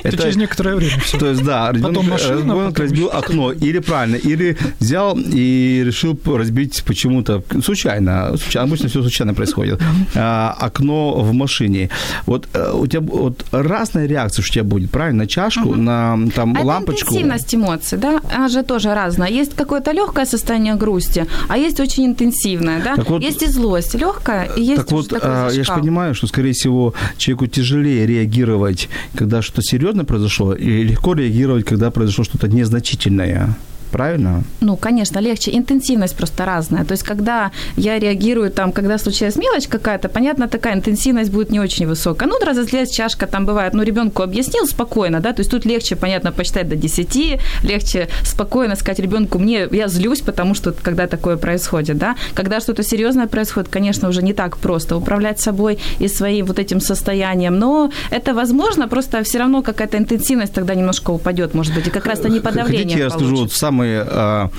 это, 0.03 0.09
это 0.09 0.17
через 0.17 0.35
некоторое 0.35 0.75
время. 0.75 1.01
То 1.19 1.25
есть, 1.25 1.43
да, 1.43 1.71
ребенок, 1.71 1.95
потом 1.95 2.09
машина, 2.09 2.39
ребенок 2.39 2.73
потом... 2.73 2.85
разбил 2.85 3.09
окно. 3.11 3.51
Или 3.51 3.79
правильно, 3.79 4.15
или 4.15 4.57
взял 4.79 5.17
и 5.17 5.83
решил 5.85 6.19
разбить 6.25 6.83
почему-то 6.85 7.43
случайно. 7.63 8.37
случайно 8.37 8.69
обычно 8.69 8.89
все 8.89 9.08
случайно 9.09 9.33
происходит. 9.33 9.81
А, 10.15 10.55
окно 10.59 11.21
в 11.21 11.33
машине. 11.33 11.89
Вот 12.25 12.47
э, 12.53 12.71
у 12.73 12.87
тебя 12.87 13.01
вот 13.01 13.45
разная 13.51 14.07
реакция 14.07 14.43
что 14.43 14.51
у 14.51 14.53
тебя 14.53 14.63
будет, 14.63 14.91
правильно? 14.91 15.23
На 15.23 15.27
чашку, 15.27 15.69
угу. 15.69 15.75
на 15.75 16.17
там 16.35 16.55
а 16.57 16.63
лампочку. 16.63 17.01
Это 17.01 17.15
интенсивность 17.15 17.55
эмоций, 17.55 17.97
да? 17.97 18.21
Она 18.35 18.47
же 18.47 18.63
тоже 18.63 18.93
разная. 18.93 19.29
Есть 19.29 19.55
какое-то 19.55 19.91
легкое 19.91 20.25
состояние 20.25 20.75
грусти, 20.75 21.25
а 21.47 21.57
есть 21.57 21.79
очень 21.79 22.05
интенсивное, 22.05 22.81
да? 22.83 22.95
Так 22.95 23.09
вот, 23.09 23.21
есть 23.21 23.43
и 23.43 23.47
злость 23.47 23.95
легкая, 23.95 24.45
и 24.57 24.61
есть 24.61 24.81
так 24.81 24.91
вот, 24.91 25.13
а, 25.21 25.49
я 25.49 25.63
же 25.63 25.73
понимаю, 25.73 26.15
что, 26.15 26.27
скорее 26.27 26.51
всего, 26.53 26.93
человеку 27.17 27.47
тяжелее 27.47 28.07
реагировать, 28.07 28.89
когда 29.15 29.41
что-то 29.41 29.61
серьезное 29.61 30.05
произошло, 30.05 30.53
и 30.53 30.83
легко 30.83 31.13
реагировать, 31.13 31.65
когда 31.65 31.91
произошло 31.91 32.23
что-то 32.23 32.47
незначительное 32.47 33.55
правильно? 33.89 34.43
Ну, 34.61 34.77
конечно, 34.77 35.19
легче. 35.19 35.51
Интенсивность 35.51 36.15
просто 36.15 36.45
разная. 36.45 36.85
То 36.85 36.93
есть, 36.93 37.03
когда 37.03 37.51
я 37.77 37.99
реагирую, 37.99 38.51
там, 38.51 38.71
когда 38.71 38.97
случилась 38.97 39.35
мелочь 39.35 39.67
какая-то, 39.67 40.09
понятно, 40.09 40.47
такая 40.47 40.73
интенсивность 40.73 41.31
будет 41.31 41.51
не 41.51 41.59
очень 41.59 41.87
высокая. 41.87 42.29
Ну, 42.29 42.37
разозлилась 42.45 42.91
чашка, 42.91 43.27
там 43.27 43.45
бывает, 43.45 43.73
ну, 43.73 43.83
ребенку 43.83 44.23
объяснил 44.23 44.67
спокойно, 44.67 45.19
да, 45.19 45.33
то 45.33 45.41
есть 45.41 45.51
тут 45.51 45.65
легче, 45.65 45.95
понятно, 45.95 46.31
посчитать 46.31 46.69
до 46.69 46.75
10, 46.75 47.39
легче 47.63 48.07
спокойно 48.23 48.75
сказать 48.75 48.99
ребенку, 48.99 49.39
мне, 49.39 49.67
я 49.71 49.87
злюсь, 49.87 50.21
потому 50.21 50.55
что 50.55 50.71
когда 50.71 51.07
такое 51.07 51.37
происходит, 51.37 51.97
да. 51.97 52.15
Когда 52.33 52.59
что-то 52.59 52.83
серьезное 52.83 53.27
происходит, 53.27 53.69
конечно, 53.69 54.09
уже 54.09 54.21
не 54.21 54.33
так 54.33 54.57
просто 54.57 54.97
управлять 54.97 55.39
собой 55.39 55.79
и 55.99 56.07
своим 56.07 56.45
вот 56.45 56.59
этим 56.59 56.81
состоянием, 56.81 57.59
но 57.59 57.91
это 58.11 58.33
возможно, 58.33 58.87
просто 58.87 59.23
все 59.23 59.39
равно 59.39 59.61
какая-то 59.61 59.97
интенсивность 59.97 60.53
тогда 60.53 60.75
немножко 60.75 61.11
упадет, 61.11 61.53
может 61.53 61.73
быть, 61.73 61.87
и 61.87 61.89
как 61.89 62.05
раз-то 62.05 62.29
не 62.29 62.39
подавление 62.39 62.83
Хотите, 62.83 62.99
я 62.99 63.09
скажу 63.09 63.35
вот 63.35 63.51
самое 63.51 63.78
а, 63.87 64.49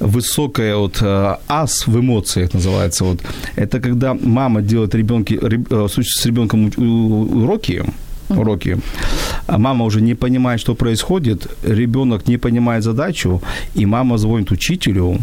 высокое 0.00 0.76
вот 0.76 0.98
а, 1.02 1.40
ас 1.48 1.86
в 1.86 1.98
эмоциях 1.98 2.54
называется 2.54 3.04
вот. 3.04 3.20
Это 3.56 3.80
когда 3.80 4.14
мама 4.14 4.62
делает 4.62 4.94
ребенке, 4.94 5.38
реб, 5.42 5.66
а, 5.70 5.86
с 5.88 6.26
ребенком 6.26 6.70
уроки, 6.76 7.84
уроки. 8.28 8.78
А 9.46 9.58
мама 9.58 9.84
уже 9.84 10.00
не 10.00 10.14
понимает, 10.14 10.60
что 10.60 10.74
происходит, 10.74 11.46
ребенок 11.62 12.28
не 12.28 12.38
понимает 12.38 12.84
задачу, 12.84 13.42
и 13.74 13.86
мама 13.86 14.18
звонит 14.18 14.50
учителю, 14.50 15.18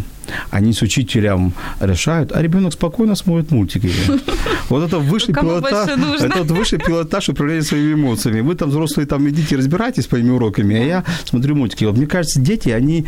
они 0.51 0.73
с 0.73 0.81
учителем 0.81 1.53
решают, 1.79 2.31
а 2.31 2.41
ребенок 2.41 2.73
спокойно 2.73 3.15
смотрит 3.15 3.51
мультики. 3.51 3.91
Вот 4.69 4.83
это 4.83 4.97
высший 4.97 5.35
пилотаж, 5.35 5.89
это 6.21 6.39
вот 6.39 6.51
высший 6.51 6.79
пилотаж 6.79 7.29
управления 7.29 7.63
своими 7.63 7.93
эмоциями. 7.93 8.39
Вы 8.41 8.55
там 8.55 8.69
взрослые 8.69 9.05
там 9.05 9.29
идите 9.29 9.55
разбирайтесь 9.57 10.05
своими 10.05 10.31
уроками, 10.31 10.75
а 10.75 10.83
я 10.83 11.03
смотрю 11.25 11.55
мультики. 11.55 11.85
Вот 11.85 11.97
мне 11.97 12.07
кажется, 12.07 12.39
дети, 12.39 12.69
они, 12.69 13.05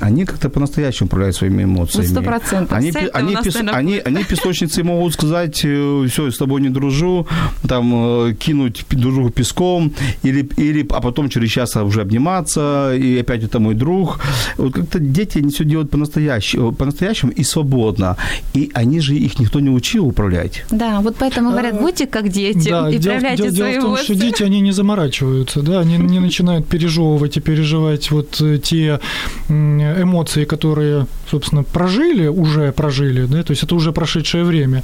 они 0.00 0.24
как-то 0.24 0.48
по-настоящему 0.48 1.06
управляют 1.06 1.36
своими 1.36 1.64
эмоциями. 1.64 2.06
Сто 2.06 2.22
процентов. 2.22 2.76
Они, 2.76 2.92
они, 3.12 3.36
пес, 3.44 3.56
они, 3.56 3.98
они 3.98 4.24
песочницы 4.24 4.82
могут 4.82 5.12
сказать, 5.12 5.60
э, 5.64 6.06
все, 6.10 6.30
с 6.30 6.38
тобой 6.38 6.60
не 6.62 6.70
дружу, 6.70 7.26
там 7.68 8.28
э, 8.28 8.34
кинуть 8.34 8.84
друг 8.90 9.34
песком, 9.34 9.92
или, 10.22 10.48
или, 10.56 10.86
а 10.90 11.00
потом 11.00 11.28
через 11.28 11.50
час 11.50 11.76
уже 11.76 12.00
обниматься, 12.00 12.94
и 12.96 13.18
опять 13.18 13.44
это 13.44 13.60
мой 13.60 13.74
друг. 13.74 14.20
Вот 14.56 14.72
как-то 14.72 14.98
дети, 14.98 15.38
они 15.38 15.50
все 15.50 15.64
делают 15.64 15.90
по-настоящему 15.90 16.45
по-настоящему, 16.54 16.72
по-настоящему 16.72 17.32
и 17.32 17.42
свободно. 17.44 18.16
И 18.54 18.70
они 18.74 19.00
же, 19.00 19.14
их 19.14 19.38
никто 19.38 19.60
не 19.60 19.70
учил 19.70 20.06
управлять. 20.06 20.64
Да, 20.70 21.00
вот 21.00 21.16
поэтому 21.18 21.50
говорят, 21.50 21.74
А, 21.74 21.80
будьте 21.80 22.06
как 22.06 22.28
дети 22.28 22.68
Да, 22.68 22.88
и 22.90 22.98
дело, 22.98 23.12
проявляйте 23.14 23.42
дело- 23.42 23.54
дело 23.54 23.66
свои 23.66 23.78
в 23.78 23.82
том, 23.82 23.96
что 23.96 24.14
дети, 24.14 24.42
они 24.42 24.60
не 24.60 24.72
заморачиваются, 24.72 25.62
да, 25.62 25.80
они 25.80 25.96
не 25.98 26.20
начинают 26.20 26.66
пережевывать 26.66 27.36
и 27.36 27.40
переживать 27.40 28.10
вот 28.10 28.40
э, 28.40 28.58
те 28.58 29.00
эмоции, 29.48 30.44
которые, 30.44 31.06
собственно, 31.30 31.62
прожили, 31.62 32.26
уже 32.28 32.72
прожили, 32.72 33.26
да, 33.26 33.42
то 33.42 33.50
есть 33.52 33.62
это 33.62 33.74
уже 33.74 33.92
прошедшее 33.92 34.44
время. 34.44 34.82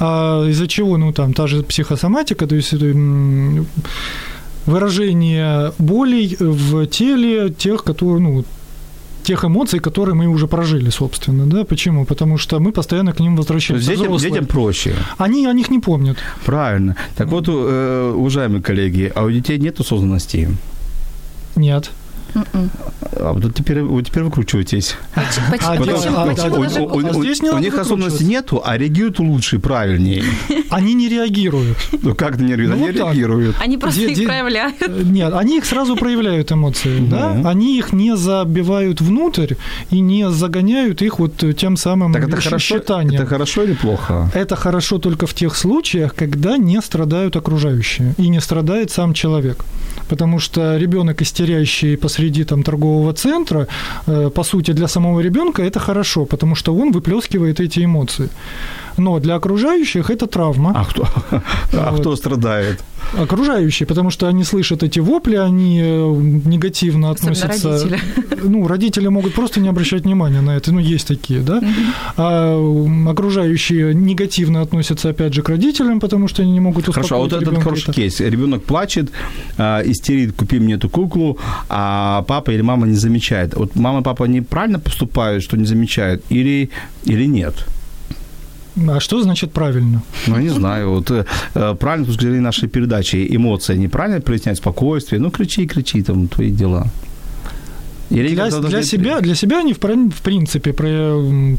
А 0.00 0.44
из-за 0.48 0.66
чего, 0.68 0.96
ну, 0.96 1.12
там, 1.12 1.32
та 1.34 1.46
же 1.46 1.62
психосоматика, 1.62 2.46
то 2.46 2.54
есть 2.56 2.72
м, 2.74 3.66
выражение 4.66 5.72
болей 5.78 6.36
в 6.40 6.86
теле 6.86 7.50
тех, 7.50 7.84
которые, 7.84 8.20
ну, 8.20 8.44
тех 9.24 9.44
эмоций, 9.44 9.80
которые 9.80 10.14
мы 10.14 10.26
уже 10.28 10.46
прожили, 10.46 10.90
собственно, 10.90 11.46
да, 11.46 11.64
почему? 11.64 12.04
Потому 12.04 12.38
что 12.38 12.60
мы 12.60 12.70
постоянно 12.72 13.12
к 13.12 13.20
ним 13.20 13.36
возвращаемся. 13.36 13.88
детям, 13.88 14.04
Взрослые. 14.06 14.30
детям 14.30 14.46
проще. 14.46 14.94
Они 15.18 15.46
о 15.46 15.52
них 15.52 15.70
не 15.70 15.80
помнят. 15.80 16.16
Правильно. 16.44 16.96
Так 17.16 17.28
вот, 17.28 17.48
э, 17.48 18.12
уважаемые 18.16 18.62
коллеги, 18.62 19.10
а 19.14 19.24
у 19.24 19.30
детей 19.30 19.58
нет 19.58 19.80
осознанности? 19.80 20.50
Нет. 21.56 21.90
А 22.34 23.32
вот 23.32 23.54
теперь, 23.54 23.82
вот 23.82 24.06
теперь 24.06 24.24
выкручивайтесь. 24.24 24.96
Поч- 25.14 25.60
А, 25.64 25.72
а, 25.72 25.76
у, 25.76 25.82
А 25.82 27.60
них 27.60 27.74
выкручиваться. 27.74 28.24
нету, 28.24 28.62
а 28.64 28.76
реагируют 28.76 29.18
лучше 29.18 29.56
и 29.56 29.58
правильнее. 29.58 30.24
Они 30.70 30.94
не 30.94 31.08
реагируют. 31.08 31.76
Ну 32.02 32.14
как 32.14 32.38
не 32.38 32.56
реагируют? 32.56 32.78
Ну, 32.78 32.84
Они 32.86 32.92
реагируют. 32.92 33.56
Они 33.60 33.78
просто 33.78 34.02
их 34.02 34.26
проявляют. 34.26 34.74
Э, 34.80 35.02
Нет, 35.04 35.32
они 35.34 35.58
их 35.58 35.64
сразу 35.64 35.96
проявляют 35.96 36.50
эмоции, 36.52 36.98
да? 37.00 37.40
Они 37.44 37.78
их 37.78 37.92
не 37.92 38.16
забивают 38.16 39.00
внутрь 39.00 39.54
и 39.90 40.00
не 40.00 40.30
загоняют 40.30 41.02
их 41.02 41.18
вот 41.18 41.42
э, 41.44 41.52
тем 41.52 41.76
самым 41.76 42.12
Так 42.12 42.28
это 42.28 42.40
хорошо, 42.40 42.76
это 42.76 43.26
хорошо 43.26 43.62
или 43.62 43.74
плохо? 43.74 44.30
Это 44.34 44.56
хорошо 44.56 44.98
только 44.98 45.26
в 45.26 45.34
тех 45.34 45.56
случаях, 45.56 46.14
когда 46.14 46.56
не 46.56 46.80
страдают 46.82 47.36
окружающие 47.36 48.14
и 48.18 48.28
не 48.28 48.40
страдает 48.40 48.90
сам 48.90 49.14
человек. 49.14 49.64
Потому 50.08 50.38
что 50.40 50.76
ребенок, 50.76 51.22
истерящий 51.22 51.96
посреди 51.96 52.23
там, 52.44 52.62
торгового 52.62 53.12
центра, 53.12 53.66
э, 54.06 54.30
по 54.30 54.44
сути, 54.44 54.72
для 54.72 54.88
самого 54.88 55.20
ребенка 55.22 55.62
это 55.62 55.80
хорошо, 55.80 56.24
потому 56.24 56.54
что 56.54 56.74
он 56.74 56.92
выплескивает 56.92 57.60
эти 57.60 57.84
эмоции. 57.84 58.28
Но 58.98 59.18
для 59.20 59.34
окружающих 59.36 60.10
это 60.10 60.26
травма. 60.26 60.72
А 60.74 60.84
кто, 60.84 61.06
а 61.72 61.90
Вот. 61.90 62.00
кто 62.00 62.16
страдает? 62.16 62.80
Окружающие, 63.18 63.86
потому 63.86 64.10
что 64.10 64.26
они 64.28 64.44
слышат 64.44 64.82
эти 64.82 64.98
вопли, 65.00 65.36
они 65.36 65.80
э, 65.82 65.84
негативно 66.46 67.10
Особенно 67.10 67.32
относятся. 67.32 67.68
родители. 67.70 68.00
Ну, 68.44 68.68
родители 68.68 69.08
могут 69.08 69.32
просто 69.32 69.58
не 69.60 69.68
обращать 69.70 70.04
внимания 70.04 70.42
на 70.42 70.50
это, 70.56 70.70
ну, 70.70 70.78
есть 70.78 71.08
такие, 71.08 71.40
да. 71.40 71.62
А 72.18 72.58
окружающие 73.08 73.94
негативно 73.94 74.60
относятся, 74.60 75.08
опять 75.10 75.32
же, 75.32 75.40
к 75.42 75.48
родителям, 75.48 75.98
потому 75.98 76.28
что 76.28 76.42
они 76.42 76.52
не 76.52 76.60
могут 76.60 76.86
успокоить 76.88 77.08
Хорошо, 77.08 77.16
а 77.16 77.24
вот 77.24 77.32
этот 77.32 77.62
хороший 77.62 77.84
Это- 77.84 77.92
кейс. 77.94 78.20
Ребенок 78.20 78.62
плачет, 78.64 79.10
а, 79.56 79.80
истерит, 79.84 80.34
купи 80.36 80.58
мне 80.58 80.74
эту 80.74 80.90
куклу, 80.90 81.38
а 81.70 82.22
папа 82.28 82.50
или 82.50 82.60
мама 82.62 82.86
не 82.86 82.96
замечает. 82.96 83.54
Вот 83.54 83.76
мама 83.76 84.00
и 84.00 84.02
папа 84.02 84.24
неправильно 84.24 84.78
поступают, 84.78 85.42
что 85.42 85.56
не 85.56 85.64
замечают, 85.64 86.22
или, 86.28 86.68
или 87.04 87.24
нет? 87.26 87.54
А 88.76 89.00
что 89.00 89.22
значит 89.22 89.52
правильно? 89.52 90.02
Ну, 90.26 90.38
не 90.38 90.48
знаю. 90.48 90.90
Вот 90.90 91.10
э, 91.10 91.24
э, 91.54 91.74
правильно, 91.74 92.04
с 92.04 92.08
точки 92.08 92.22
зрения 92.22 92.40
нашей 92.40 92.68
передачи, 92.68 93.26
эмоции 93.36 93.76
неправильно 93.76 94.20
прояснять 94.20 94.56
спокойствие. 94.56 95.20
Ну, 95.20 95.30
кричи, 95.30 95.66
кричи, 95.66 96.02
там, 96.02 96.28
твои 96.28 96.50
дела. 96.50 96.86
Или 98.10 98.34
Для, 98.34 98.50
для 98.50 98.82
себя, 98.82 99.20
для 99.20 99.34
себя 99.34 99.60
они 99.60 99.72
в, 99.72 99.78
в 99.78 100.22
принципе 100.22 100.72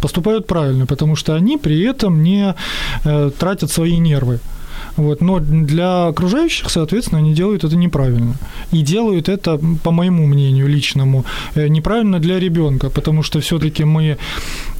поступают 0.01 0.47
правильно, 0.47 0.85
потому 0.85 1.15
что 1.15 1.35
они 1.35 1.57
при 1.57 1.81
этом 1.83 2.21
не 2.23 2.53
э, 3.03 3.31
тратят 3.37 3.71
свои 3.71 3.97
нервы. 3.97 4.39
Вот, 4.97 5.21
но 5.21 5.39
для 5.39 6.07
окружающих, 6.07 6.69
соответственно, 6.69 7.19
они 7.19 7.33
делают 7.33 7.63
это 7.63 7.75
неправильно. 7.75 8.35
И 8.71 8.81
делают 8.81 9.29
это, 9.29 9.59
по 9.83 9.91
моему 9.91 10.25
мнению 10.25 10.67
личному, 10.67 11.25
э, 11.55 11.67
неправильно 11.67 12.19
для 12.19 12.39
ребенка, 12.39 12.89
потому 12.89 13.23
что 13.23 13.39
все-таки 13.39 13.83
мы, 13.83 14.17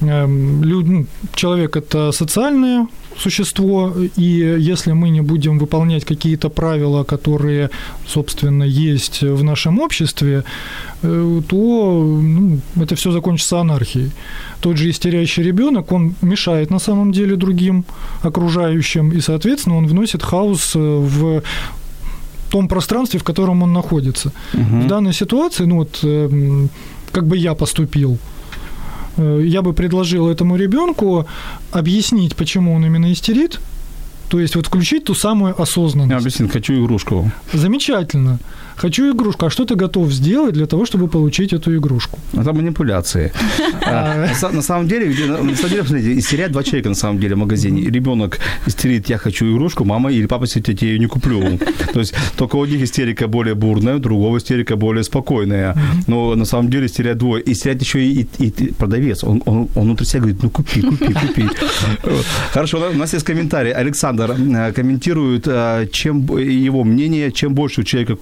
эм, 0.00 0.62
ну, 0.62 1.06
человек 1.34 1.76
это 1.76 2.12
социальное 2.12 2.86
существо, 3.18 3.94
и 4.16 4.56
если 4.58 4.92
мы 4.92 5.10
не 5.10 5.22
будем 5.22 5.58
выполнять 5.58 6.04
какие-то 6.04 6.48
правила, 6.48 7.04
которые, 7.04 7.70
собственно, 8.06 8.64
есть 8.64 9.22
в 9.22 9.42
нашем 9.42 9.78
обществе, 9.78 10.44
э, 11.02 11.42
то 11.48 12.20
ну, 12.22 12.58
это 12.76 12.94
все 12.94 13.12
закончится 13.12 13.60
анархией. 13.60 14.10
Тот 14.60 14.76
же 14.76 14.88
истерящий 14.90 15.44
ребенок, 15.44 15.92
он 15.92 16.14
мешает 16.22 16.70
на 16.70 16.78
самом 16.78 17.12
деле 17.12 17.36
другим 17.36 17.84
окружающим, 18.22 19.10
и, 19.12 19.20
соответственно, 19.20 19.78
он 19.78 19.86
вносит 19.86 20.22
хаос 20.22 20.76
э, 20.76 20.78
в 20.78 21.42
том 22.50 22.68
пространстве, 22.68 23.18
в 23.18 23.24
котором 23.24 23.62
он 23.62 23.72
находится. 23.72 24.32
Мгм. 24.52 24.82
В 24.82 24.86
данной 24.86 25.12
ситуации, 25.12 25.66
ну 25.66 25.76
вот, 25.76 25.98
эм, 26.04 26.68
как 27.12 27.26
бы 27.26 27.36
я 27.36 27.54
поступил, 27.54 28.18
я 29.16 29.62
бы 29.62 29.72
предложил 29.72 30.28
этому 30.28 30.56
ребенку 30.56 31.26
объяснить, 31.72 32.36
почему 32.36 32.74
он 32.74 32.84
именно 32.84 33.12
истерит, 33.12 33.60
то 34.28 34.40
есть 34.40 34.56
вот 34.56 34.66
включить 34.66 35.04
ту 35.04 35.14
самую 35.14 35.54
Я 35.56 35.62
осознанность. 35.62 36.20
объясню, 36.20 36.48
хочу 36.48 36.74
игрушку. 36.74 37.30
Замечательно. 37.52 38.38
Хочу 38.76 39.02
игрушку. 39.12 39.46
А 39.46 39.50
что 39.50 39.64
ты 39.64 39.74
готов 39.74 40.12
сделать 40.12 40.54
для 40.54 40.66
того, 40.66 40.84
чтобы 40.84 41.08
получить 41.08 41.52
эту 41.52 41.74
игрушку? 41.76 42.18
Это 42.34 42.52
манипуляции. 42.52 43.32
А, 43.88 44.16
на 44.16 44.32
са- 44.34 44.52
На 44.52 44.62
самом 44.62 44.88
деле, 44.88 45.06
на 45.28 45.56
самом 45.56 45.70
деле, 45.70 45.84
смотрите, 45.84 46.18
истерят 46.18 46.50
два 46.52 46.62
человека 46.62 46.88
на 46.88 46.94
самом 46.96 47.20
деле 47.20 47.34
в 47.34 47.38
магазине. 47.38 47.82
Ребенок 47.90 48.38
истерит, 48.66 49.08
я 49.10 49.16
хочу 49.18 49.44
игрушку, 49.46 49.84
мама 49.84 50.10
или 50.12 50.26
папа 50.26 50.46
сидит, 50.46 50.68
я 50.68 50.74
тебе 50.74 50.90
ее 50.90 50.98
не 50.98 51.06
куплю. 51.06 51.58
То 51.92 52.00
есть 52.00 52.14
только 52.36 52.56
у 52.56 52.62
одних 52.62 52.82
истерика 52.82 53.28
более 53.28 53.54
бурная, 53.54 53.94
у 53.94 53.98
другого 53.98 54.38
истерика 54.38 54.76
более 54.76 55.02
спокойная. 55.04 55.74
Но 56.08 56.34
на 56.34 56.44
самом 56.44 56.68
деле 56.70 56.86
истерят 56.86 57.18
двое. 57.18 57.42
Истерят 57.52 57.80
еще 57.82 57.98
и, 58.04 58.26
и- 58.38 58.48
и 58.48 58.72
продавец. 58.72 59.24
Он, 59.24 59.40
он, 59.46 59.68
он 59.76 59.84
внутри 59.84 60.06
себя 60.06 60.20
говорит, 60.20 60.42
ну 60.42 60.50
купи, 60.50 60.80
купи, 60.82 61.14
купи. 61.14 61.44
Хорошо, 62.52 62.90
у 62.94 62.96
нас 62.98 63.14
есть 63.14 63.24
комментарий. 63.24 63.72
Александр 63.72 64.34
э, 64.38 64.72
комментирует, 64.72 65.46
э, 65.46 65.86
чем 65.92 66.26
его 66.38 66.84
мнение, 66.84 67.30
чем 67.32 67.54
больше 67.54 67.80
у 67.80 67.84
человека 67.84 68.16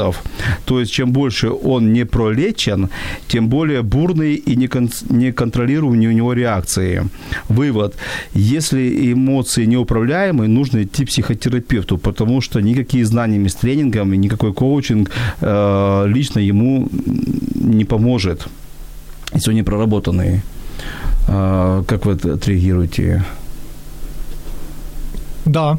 комплексов, 0.00 0.22
то 0.64 0.80
есть 0.80 0.92
чем 0.92 1.12
больше 1.12 1.50
он 1.50 1.92
не 1.92 2.04
пролечен, 2.04 2.88
тем 3.28 3.48
более 3.48 3.82
бурные 3.82 4.34
и 4.34 4.56
некон- 4.56 4.90
неконтролируемые 5.10 6.08
у 6.08 6.12
него 6.12 6.34
реакции. 6.34 7.08
Вывод. 7.48 7.94
Если 8.34 9.12
эмоции 9.12 9.66
неуправляемые, 9.66 10.48
нужно 10.48 10.82
идти 10.82 11.04
психотерапевту, 11.04 11.98
потому 11.98 12.40
что 12.40 12.60
никакие 12.60 13.04
знания 13.04 13.48
с 13.48 13.54
тренингами, 13.54 14.16
никакой 14.16 14.52
коучинг 14.52 15.10
э, 15.40 16.04
лично 16.06 16.40
ему 16.40 16.88
не 17.54 17.84
поможет, 17.84 18.46
если 19.34 19.54
не 19.54 19.62
проработанный. 19.62 20.40
Э, 21.28 21.84
как 21.86 22.06
вы 22.06 22.12
отреагируете? 22.12 23.22
Да. 25.46 25.78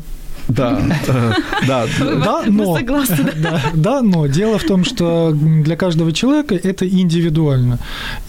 Да, 0.56 0.80
э, 1.08 1.34
да, 1.68 1.86
Да, 2.00 2.44
Мы 2.46 2.66
но, 2.66 2.80
да. 2.80 3.04
да, 3.36 3.62
да, 3.74 4.02
но 4.02 4.28
дело 4.28 4.58
в 4.58 4.64
том, 4.64 4.86
что 4.86 5.32
для 5.34 5.76
каждого 5.76 6.12
человека 6.12 6.56
это 6.56 6.86
индивидуально. 6.88 7.80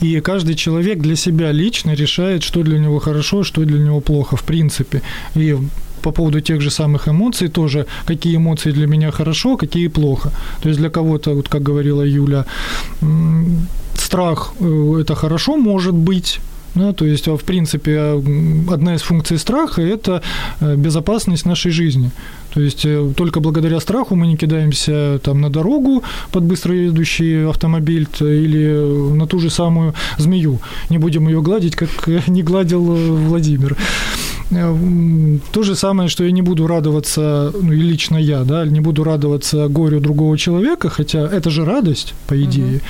И 0.03 0.21
каждый 0.21 0.55
человек 0.55 0.99
для 0.99 1.17
себя 1.17 1.53
лично 1.53 1.95
решает, 1.95 2.43
что 2.43 2.63
для 2.63 2.79
него 2.79 2.99
хорошо, 3.01 3.45
что 3.45 3.65
для 3.65 3.79
него 3.79 4.01
плохо, 4.01 4.37
в 4.37 4.43
принципе. 4.43 5.03
И 5.37 5.57
по 6.03 6.13
поводу 6.13 6.41
тех 6.41 6.61
же 6.61 6.71
самых 6.71 7.09
эмоций 7.09 7.49
тоже, 7.49 7.87
какие 8.07 8.37
эмоции 8.37 8.73
для 8.73 8.87
меня 8.87 9.11
хорошо, 9.11 9.57
какие 9.57 9.89
плохо. 9.89 10.31
То 10.63 10.69
есть 10.69 10.81
для 10.81 10.91
кого-то, 10.91 11.35
вот 11.35 11.49
как 11.49 11.63
говорила 11.63 12.03
Юля, 12.03 12.45
страх 13.95 14.55
э, 14.61 15.01
это 15.01 15.15
хорошо 15.15 15.57
может 15.57 15.95
быть, 15.95 16.41
да, 16.75 16.93
то 16.93 17.05
есть, 17.05 17.29
а, 17.29 17.37
в 17.37 17.43
принципе, 17.43 17.93
м, 17.93 18.69
одна 18.71 18.95
из 18.95 19.03
функций 19.03 19.39
страха– 19.39 19.83
это 19.83 20.23
э, 20.61 20.77
безопасность 20.77 21.47
нашей 21.47 21.71
жизни. 21.71 22.11
То 22.55 22.61
есть 22.61 22.85
э, 22.85 23.13
только 23.17 23.41
благодаря 23.41 23.81
страху 23.81 24.17
мы 24.17 24.27
не 24.27 24.37
кидаемся 24.37 25.19
там 25.23 25.41
на 25.41 25.51
дорогу 25.51 26.03
под 26.31 26.45
быстро 26.45 26.75
едущий 26.75 27.49
автомобиль 27.49 28.09
или 28.21 28.65
э, 28.65 29.15
на 29.15 29.27
ту 29.27 29.39
же 29.39 29.51
самую 29.51 29.95
змею. 30.19 30.61
Не 30.91 30.99
будем 30.99 31.29
ее 31.29 31.43
гладить, 31.43 31.77
как 31.77 32.09
не 32.29 32.43
гладил 32.43 32.83
Владимир. 32.83 33.77
То 35.53 35.63
же 35.63 35.75
самое, 35.75 36.09
что 36.09 36.25
я 36.25 36.33
не 36.33 36.43
буду 36.43 36.67
радоваться, 36.67 37.53
ну 37.63 37.73
и 37.73 37.77
лично 37.77 38.19
я, 38.19 38.45
да, 38.45 38.67
не 38.67 38.81
буду 38.81 39.05
радоваться 39.05 39.69
горю 39.69 40.01
другого 40.01 40.37
человека, 40.37 40.91
хотя 40.91 41.21
это 41.21 41.51
же 41.51 41.65
радость, 41.65 42.15
по 42.27 42.35
идее. 42.35 42.81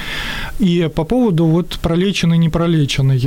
И 0.59 0.91
по 0.95 1.05
поводу 1.05 1.47
вот 1.47 1.79
пролеченный, 1.83 2.39
не 2.39 2.49
пролеченный, 2.49 3.19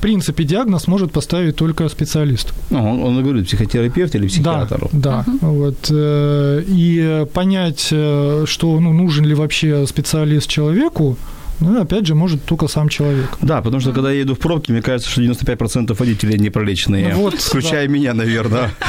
в 0.00 0.02
принципе, 0.02 0.44
диагноз 0.44 0.88
может 0.88 1.12
поставить 1.12 1.56
только 1.56 1.88
специалист. 1.88 2.54
Ну, 2.70 2.78
он, 2.78 3.02
он 3.02 3.22
говорит, 3.22 3.46
психотерапевт 3.46 4.14
или 4.14 4.28
психиатр. 4.28 4.88
Да, 4.92 5.24
да. 5.26 5.46
Вот, 5.46 5.90
э, 5.90 6.62
и 6.66 7.26
понять, 7.34 7.88
э, 7.92 8.44
что 8.46 8.80
ну, 8.80 8.92
нужен 8.94 9.26
ли 9.26 9.34
вообще 9.34 9.86
специалист 9.86 10.48
человеку, 10.48 11.18
Ну, 11.60 11.80
опять 11.80 12.06
же, 12.06 12.14
может 12.14 12.44
только 12.44 12.68
сам 12.68 12.88
человек. 12.88 13.28
Да, 13.42 13.60
потому 13.60 13.80
что 13.80 13.92
когда 13.92 14.10
я 14.10 14.20
еду 14.20 14.34
в 14.34 14.38
пробке, 14.38 14.72
мне 14.72 14.82
кажется, 14.82 15.10
что 15.10 15.22
95% 15.22 15.94
водителей 15.98 16.38
не 16.38 16.50
пролеченные. 16.50 17.14
Ну 17.14 17.20
вот, 17.22 17.34
включая 17.40 17.88
меня, 17.88 18.14
наверное. 18.14 18.70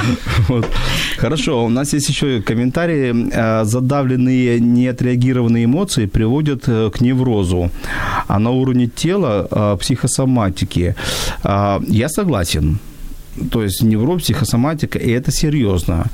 Вот. 0.48 0.68
Хорошо, 1.18 1.66
у 1.66 1.70
нас 1.70 1.94
есть 1.94 2.10
еще 2.10 2.42
комментарии. 2.42 3.30
Э, 3.32 3.66
Задавленные, 3.66 4.60
неотреагированные 4.60 5.66
эмоции 5.66 6.06
приводят 6.06 6.64
э, 6.68 6.90
к 6.90 7.02
неврозу, 7.02 7.72
а 8.28 8.40
на 8.40 8.52
уровне 8.52 8.88
тела 8.88 9.48
э, 9.52 9.78
психосоматики. 9.80 10.96
Я 11.44 12.10
согласен. 12.10 12.80
То 13.52 13.64
есть 13.64 13.82
невроз, 13.82 14.24
психосоматика, 14.24 15.00
и 15.00 15.10
это 15.10 15.32
серьезно. 15.32 16.06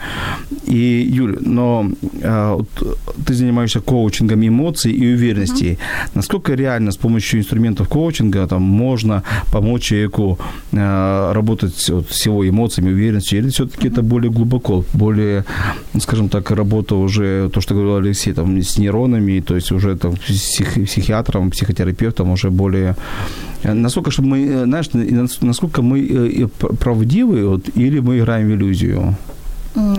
И, 0.68 1.08
Юль, 1.10 1.38
но 1.42 1.90
э, 2.22 2.56
вот 2.58 2.98
ты 3.26 3.34
занимаешься 3.34 3.80
коучингом 3.80 4.46
эмоций 4.46 4.92
и 4.92 5.14
уверенности. 5.14 5.78
Насколько 6.14 6.56
реально 6.56 6.92
с 6.92 6.98
помощью 6.98 7.40
инструментов 7.40 7.88
коучинга 7.88 8.48
там, 8.48 8.62
можно 8.62 9.24
помочь 9.52 9.84
человеку 9.84 10.38
э, 10.72 11.32
работать 11.34 11.90
вот, 11.90 12.12
с 12.12 12.26
его 12.26 12.48
эмоциями, 12.48 12.92
уверенностью? 12.92 13.40
Или 13.40 13.50
все-таки 13.50 13.88
это 13.88 14.02
более 14.02 14.32
глубоко, 14.32 14.84
более, 14.94 15.46
ну, 15.94 16.00
скажем 16.02 16.30
так, 16.30 16.52
работа 16.52 16.96
уже, 16.96 17.50
то, 17.50 17.62
что 17.62 17.74
говорил 17.74 17.96
Алексей, 17.96 18.34
там, 18.34 18.62
с 18.62 18.78
нейронами, 18.78 19.40
то 19.40 19.56
есть 19.56 19.72
уже 19.72 19.96
там, 19.96 20.15
псих, 20.15 20.74
психиатром, 20.86 21.52
психотерапевтом 21.52 22.32
уже 22.32 22.50
более 22.52 22.96
Э, 23.63 23.74
насколько 23.74 24.12
же 24.12 24.22
мы, 24.22 24.46
э, 24.46 24.63
знаешь, 24.63 24.90
насколько 25.42 25.82
мы 25.82 26.00
э, 26.00 26.48
правдивы, 26.80 27.48
вот, 27.48 27.70
или 27.76 28.00
мы 28.00 28.18
играем 28.18 28.48
в 28.50 28.52
иллюзию? 28.52 29.15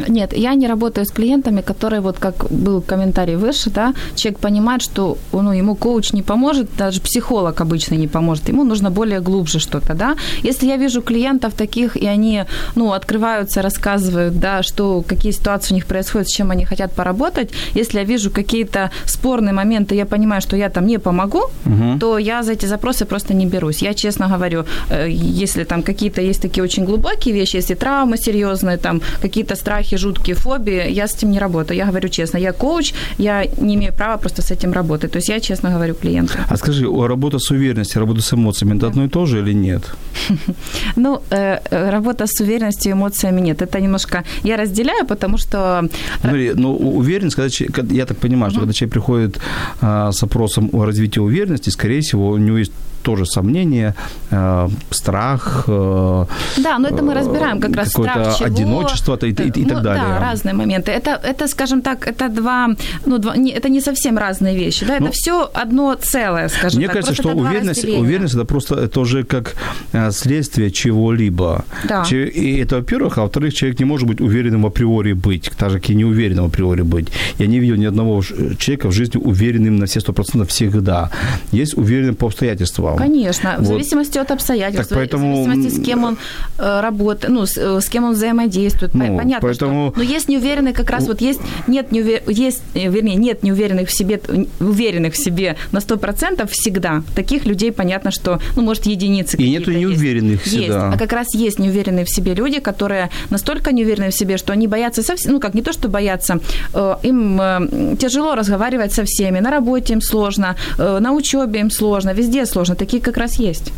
Нет, 0.08 0.32
я 0.36 0.54
не 0.54 0.68
работаю 0.68 1.06
с 1.06 1.10
клиентами, 1.10 1.60
которые, 1.60 2.00
вот 2.00 2.18
как 2.18 2.50
был 2.50 2.80
комментарий 2.80 3.36
выше, 3.36 3.70
да, 3.70 3.94
человек 4.16 4.40
понимает, 4.40 4.82
что 4.82 5.16
ну, 5.32 5.52
ему 5.52 5.76
коуч 5.76 6.12
не 6.12 6.22
поможет, 6.22 6.68
даже 6.76 7.00
психолог 7.00 7.60
обычно 7.60 7.96
не 7.96 8.08
поможет, 8.08 8.48
ему 8.48 8.64
нужно 8.64 8.90
более 8.90 9.20
глубже 9.20 9.58
что-то, 9.58 9.94
да. 9.94 10.16
Если 10.42 10.66
я 10.66 10.76
вижу 10.76 11.00
клиентов 11.02 11.54
таких, 11.54 11.96
и 11.96 12.06
они, 12.06 12.44
ну, 12.74 12.92
открываются, 12.92 13.62
рассказывают, 13.62 14.38
да, 14.38 14.62
что, 14.62 15.02
какие 15.06 15.32
ситуации 15.32 15.74
у 15.74 15.76
них 15.76 15.86
происходят, 15.86 16.28
с 16.28 16.32
чем 16.32 16.50
они 16.50 16.64
хотят 16.64 16.92
поработать, 16.92 17.50
если 17.74 17.98
я 17.98 18.04
вижу 18.04 18.30
какие-то 18.30 18.90
спорные 19.04 19.52
моменты, 19.52 19.94
я 19.94 20.06
понимаю, 20.06 20.42
что 20.42 20.56
я 20.56 20.70
там 20.70 20.86
не 20.86 20.98
помогу, 20.98 21.42
угу. 21.64 21.98
то 22.00 22.18
я 22.18 22.42
за 22.42 22.52
эти 22.52 22.66
запросы 22.66 23.04
просто 23.04 23.34
не 23.34 23.46
берусь. 23.46 23.82
Я 23.82 23.94
честно 23.94 24.28
говорю, 24.28 24.64
э, 24.90 25.06
если 25.10 25.64
там 25.64 25.82
какие-то 25.82 26.20
есть 26.20 26.42
такие 26.42 26.64
очень 26.64 26.84
глубокие 26.84 27.34
вещи, 27.34 27.56
если 27.56 27.74
травмы 27.74 28.16
серьезные, 28.16 28.76
там 28.76 29.00
какие-то 29.22 29.54
страхи, 29.68 29.96
жуткие 29.96 30.34
фобии, 30.34 30.90
я 30.90 31.06
с 31.06 31.16
этим 31.16 31.30
не 31.30 31.40
работаю. 31.40 31.76
Я 31.76 31.84
говорю 31.84 32.08
честно, 32.08 32.38
я 32.38 32.52
коуч, 32.52 32.94
я 33.18 33.44
не 33.60 33.74
имею 33.74 33.92
права 33.92 34.16
просто 34.16 34.42
с 34.42 34.50
этим 34.50 34.72
работать. 34.72 35.10
То 35.12 35.18
есть 35.18 35.28
я 35.28 35.40
честно 35.40 35.70
говорю 35.70 35.94
клиенту. 35.94 36.32
А 36.48 36.56
скажи, 36.56 36.84
работа 36.84 37.38
с 37.38 37.50
уверенностью, 37.50 38.00
работа 38.00 38.20
с 38.20 38.32
эмоциями, 38.32 38.76
это 38.76 38.86
одно 38.86 39.04
и 39.04 39.08
то 39.08 39.26
же 39.26 39.38
или 39.38 39.54
нет? 39.54 39.82
Ну, 40.96 41.20
э, 41.30 41.58
э, 41.70 41.90
работа 41.90 42.24
с 42.26 42.40
уверенностью 42.40 42.90
и 42.90 42.94
эмоциями 42.94 43.42
нет. 43.42 43.62
Это 43.62 43.80
немножко 43.80 44.24
я 44.44 44.56
разделяю, 44.56 45.06
потому 45.06 45.38
что... 45.38 45.82
Э, 45.84 45.88
Смотри, 46.20 46.52
ну, 46.54 46.76
уверенность, 46.76 47.36
когда, 47.72 47.94
я 47.94 48.06
так 48.06 48.16
понимаю, 48.16 48.50
что 48.50 48.60
когда 48.60 48.72
человек 48.72 48.92
приходит 48.92 49.40
а, 49.80 50.10
с 50.12 50.22
опросом 50.22 50.70
о 50.72 50.84
развитии 50.84 51.20
уверенности, 51.20 51.70
скорее 51.70 52.00
всего, 52.00 52.30
у 52.30 52.38
него 52.38 52.58
есть 52.58 52.72
тоже 53.08 53.24
сомнения, 53.24 53.94
э, 54.30 54.68
страх. 54.90 55.64
Э, 55.68 56.26
да, 56.58 56.78
но 56.78 56.88
это 56.88 57.02
мы 57.02 57.14
разбираем 57.14 57.60
как 57.60 57.76
раз 57.76 57.88
страх 57.88 58.36
чего. 58.36 58.46
одиночество 58.46 59.18
и, 59.22 59.30
и, 59.30 59.60
и 59.60 59.62
ну, 59.62 59.68
так 59.68 59.82
далее. 59.82 60.04
Да, 60.08 60.20
разные 60.20 60.54
моменты. 60.54 60.92
Это, 60.92 61.10
это, 61.10 61.48
скажем 61.48 61.80
так, 61.80 62.06
это 62.06 62.28
два, 62.28 62.68
ну, 63.06 63.18
два, 63.18 63.36
не, 63.36 63.50
это 63.50 63.70
не 63.70 63.80
совсем 63.80 64.18
разные 64.18 64.54
вещи, 64.56 64.86
да, 64.86 64.96
это 64.96 65.04
ну, 65.04 65.10
все 65.12 65.50
одно 65.54 65.94
целое, 65.94 66.48
скажем 66.48 66.78
мне 66.78 66.86
так. 66.86 66.96
Мне 66.96 67.02
кажется, 67.02 67.22
что 67.22 67.34
уверенность, 67.34 67.84
уверенность 67.84 68.34
это 68.34 68.44
просто 68.44 68.74
это 68.74 69.00
уже 69.00 69.24
как 69.24 69.54
э, 69.92 70.10
следствие 70.10 70.70
чего-либо. 70.70 71.64
Да. 71.88 72.04
И 72.10 72.58
это, 72.62 72.76
во-первых, 72.76 73.18
а 73.18 73.22
во-вторых, 73.22 73.54
человек 73.54 73.80
не 73.80 73.86
может 73.86 74.06
быть 74.06 74.20
уверенным 74.20 74.66
априори 74.66 75.14
быть, 75.14 75.50
так 75.56 75.70
же, 75.70 75.80
как 75.80 75.90
и 75.90 75.94
неуверенным 75.94 76.44
априори 76.44 76.82
быть. 76.82 77.08
Я 77.38 77.46
не 77.46 77.58
видел 77.58 77.76
ни 77.76 77.86
одного 77.86 78.22
человека 78.58 78.88
в 78.88 78.92
жизни 78.92 79.18
уверенным 79.18 79.76
на 79.76 79.86
все 79.86 80.00
сто 80.00 80.12
процентов 80.12 80.48
всегда. 80.48 81.10
Есть 81.52 81.78
уверенным 81.78 82.14
по 82.14 82.26
обстоятельствам. 82.26 82.97
Конечно, 82.98 83.54
в 83.56 83.58
вот. 83.58 83.66
зависимости 83.66 84.18
от 84.18 84.30
обстоятельств, 84.30 84.88
так 84.88 84.98
поэтому... 84.98 85.42
в 85.42 85.44
зависимости, 85.44 85.80
с 85.80 85.84
кем 85.84 86.04
он 86.04 86.18
э, 86.58 86.80
работает, 86.80 87.32
ну, 87.32 87.46
с, 87.46 87.56
э, 87.56 87.80
с 87.80 87.88
кем 87.88 88.04
он 88.04 88.12
взаимодействует. 88.12 88.94
Ну, 88.94 89.16
Понятно, 89.16 89.48
поэтому... 89.48 89.90
что... 89.90 89.98
Но 89.98 90.02
есть 90.02 90.28
неуверенные 90.28 90.74
как 90.74 90.90
раз, 90.90 91.06
вот 91.06 91.20
есть, 91.20 91.40
нет 91.66 91.92
неувер... 91.92 92.22
есть, 92.26 92.62
э, 92.74 92.88
вернее, 92.88 93.16
нет 93.16 93.42
неуверенных 93.42 93.88
в 93.88 93.96
себе, 93.96 94.20
уверенных 94.60 95.14
в 95.14 95.16
себе 95.16 95.56
на 95.72 95.78
100% 95.78 96.48
всегда. 96.50 97.02
Таких 97.14 97.46
людей, 97.46 97.72
понятно, 97.72 98.10
что, 98.10 98.40
ну, 98.56 98.62
может, 98.62 98.86
единицы 98.86 99.36
И 99.36 99.50
нету 99.50 99.70
неуверенных 99.70 100.44
есть. 100.46 100.56
Есть, 100.56 100.70
а 100.70 100.96
как 100.98 101.12
раз 101.12 101.34
есть 101.34 101.58
неуверенные 101.58 102.04
в 102.04 102.10
себе 102.10 102.34
люди, 102.34 102.60
которые 102.60 103.10
настолько 103.30 103.72
неуверенные 103.72 104.10
в 104.10 104.14
себе, 104.14 104.36
что 104.36 104.52
они 104.52 104.66
боятся 104.66 105.02
совсем, 105.02 105.32
ну, 105.32 105.40
как 105.40 105.54
не 105.54 105.62
то, 105.62 105.72
что 105.72 105.88
боятся, 105.88 106.40
им 107.02 107.96
тяжело 107.98 108.34
разговаривать 108.34 108.92
со 108.92 109.04
всеми, 109.04 109.40
на 109.40 109.50
работе 109.50 109.92
им 109.92 110.00
сложно, 110.00 110.56
на 110.78 111.12
учебе 111.12 111.60
им 111.60 111.70
сложно, 111.70 112.12
везде 112.14 112.46
сложно 112.46 112.74
такие 112.74 112.87
как 112.96 113.16
раз 113.16 113.34
есть. 113.34 113.72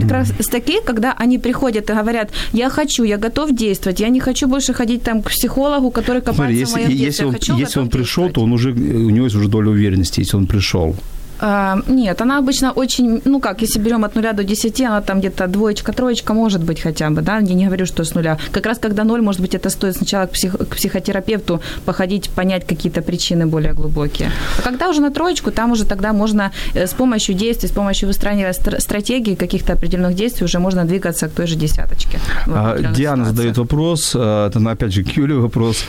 Как 0.00 0.10
раз 0.10 0.32
такие, 0.50 0.80
когда 0.80 1.12
они 1.12 1.38
приходят 1.38 1.90
и 1.90 1.92
говорят, 1.92 2.30
я 2.52 2.70
хочу, 2.70 3.04
я 3.04 3.18
готов 3.18 3.52
действовать, 3.54 4.00
я 4.00 4.08
не 4.08 4.20
хочу 4.20 4.46
больше 4.46 4.72
ходить 4.72 5.02
там 5.02 5.22
к 5.22 5.30
психологу, 5.30 5.90
который 5.90 6.22
копается 6.22 6.34
Смотри, 6.34 6.58
если, 6.58 6.72
в 6.72 6.76
моем 6.76 6.90
если 6.90 7.04
детстве. 7.04 7.26
Он, 7.26 7.32
хочу, 7.32 7.56
если 7.56 7.80
он 7.80 7.88
пришел, 7.88 8.30
то 8.30 8.42
он 8.42 8.52
уже, 8.52 8.70
у 8.70 9.10
него 9.10 9.26
есть 9.26 9.36
уже 9.36 9.48
доля 9.48 9.70
уверенности, 9.70 10.20
если 10.20 10.36
он 10.36 10.46
пришел. 10.46 10.94
А, 11.40 11.78
нет, 11.88 12.20
она 12.20 12.38
обычно 12.38 12.72
очень, 12.72 13.20
ну 13.24 13.40
как, 13.40 13.62
если 13.62 13.80
берем 13.80 14.04
от 14.04 14.14
нуля 14.14 14.32
до 14.32 14.44
10, 14.44 14.80
она 14.80 15.00
там 15.00 15.20
где-то 15.20 15.46
двоечка, 15.46 15.92
троечка 15.92 16.34
может 16.34 16.62
быть 16.62 16.80
хотя 16.80 17.10
бы, 17.10 17.22
да, 17.22 17.38
я 17.38 17.54
не 17.54 17.66
говорю, 17.66 17.86
что 17.86 18.04
с 18.04 18.14
нуля. 18.14 18.38
Как 18.52 18.66
раз 18.66 18.78
когда 18.78 19.04
ноль, 19.04 19.20
может 19.20 19.40
быть, 19.40 19.54
это 19.54 19.70
стоит 19.70 19.96
сначала 19.96 20.26
к, 20.26 20.30
псих, 20.30 20.52
к 20.52 20.76
психотерапевту 20.76 21.60
походить, 21.84 22.30
понять 22.30 22.66
какие-то 22.66 23.02
причины 23.02 23.46
более 23.46 23.72
глубокие. 23.72 24.30
А 24.58 24.62
когда 24.62 24.88
уже 24.88 25.00
на 25.00 25.10
троечку, 25.10 25.50
там 25.50 25.72
уже 25.72 25.84
тогда 25.84 26.12
можно 26.12 26.52
э, 26.74 26.86
с 26.86 26.92
помощью 26.92 27.34
действий, 27.34 27.68
с 27.68 27.72
помощью 27.72 28.08
выстраивания 28.08 28.52
стратегии 28.52 29.34
каких-то 29.34 29.72
определенных 29.72 30.14
действий 30.14 30.44
уже 30.44 30.58
можно 30.58 30.84
двигаться 30.84 31.28
к 31.28 31.32
той 31.32 31.46
же 31.46 31.56
десяточке. 31.56 32.18
А, 32.46 32.78
Диана 32.78 33.24
задает 33.24 33.58
вопрос, 33.58 34.12
а, 34.14 34.48
это 34.48 34.70
опять 34.70 34.92
же 34.92 35.02
к 35.02 35.16
Юле 35.16 35.34
вопрос. 35.34 35.84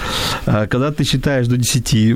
А, 0.46 0.68
когда 0.68 0.92
ты 0.92 1.04
считаешь 1.04 1.48
до 1.48 1.58
10? 1.58 2.16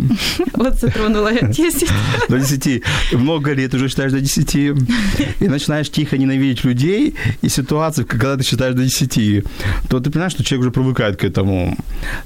Вот 0.54 0.80
затронула 0.80 1.32
я 1.32 1.48
10. 1.48 1.90
До 2.30 2.40
10 2.40 2.84
много 3.20 3.54
лет 3.54 3.74
уже 3.74 3.90
считаешь 3.90 4.12
до 4.12 4.22
10, 4.22 4.56
и 4.56 5.48
начинаешь 5.48 5.90
тихо 5.90 6.18
ненавидеть 6.18 6.64
людей 6.64 7.16
и 7.42 7.50
ситуации, 7.50 8.04
когда 8.04 8.38
ты 8.38 8.44
считаешь 8.44 8.76
до 8.76 8.84
10, 8.84 9.44
то 9.90 10.00
ты 10.00 10.10
понимаешь, 10.10 10.34
что 10.34 10.44
человек 10.44 10.62
уже 10.62 10.72
привыкает 10.72 11.18
к 11.18 11.24
этому. 11.24 11.78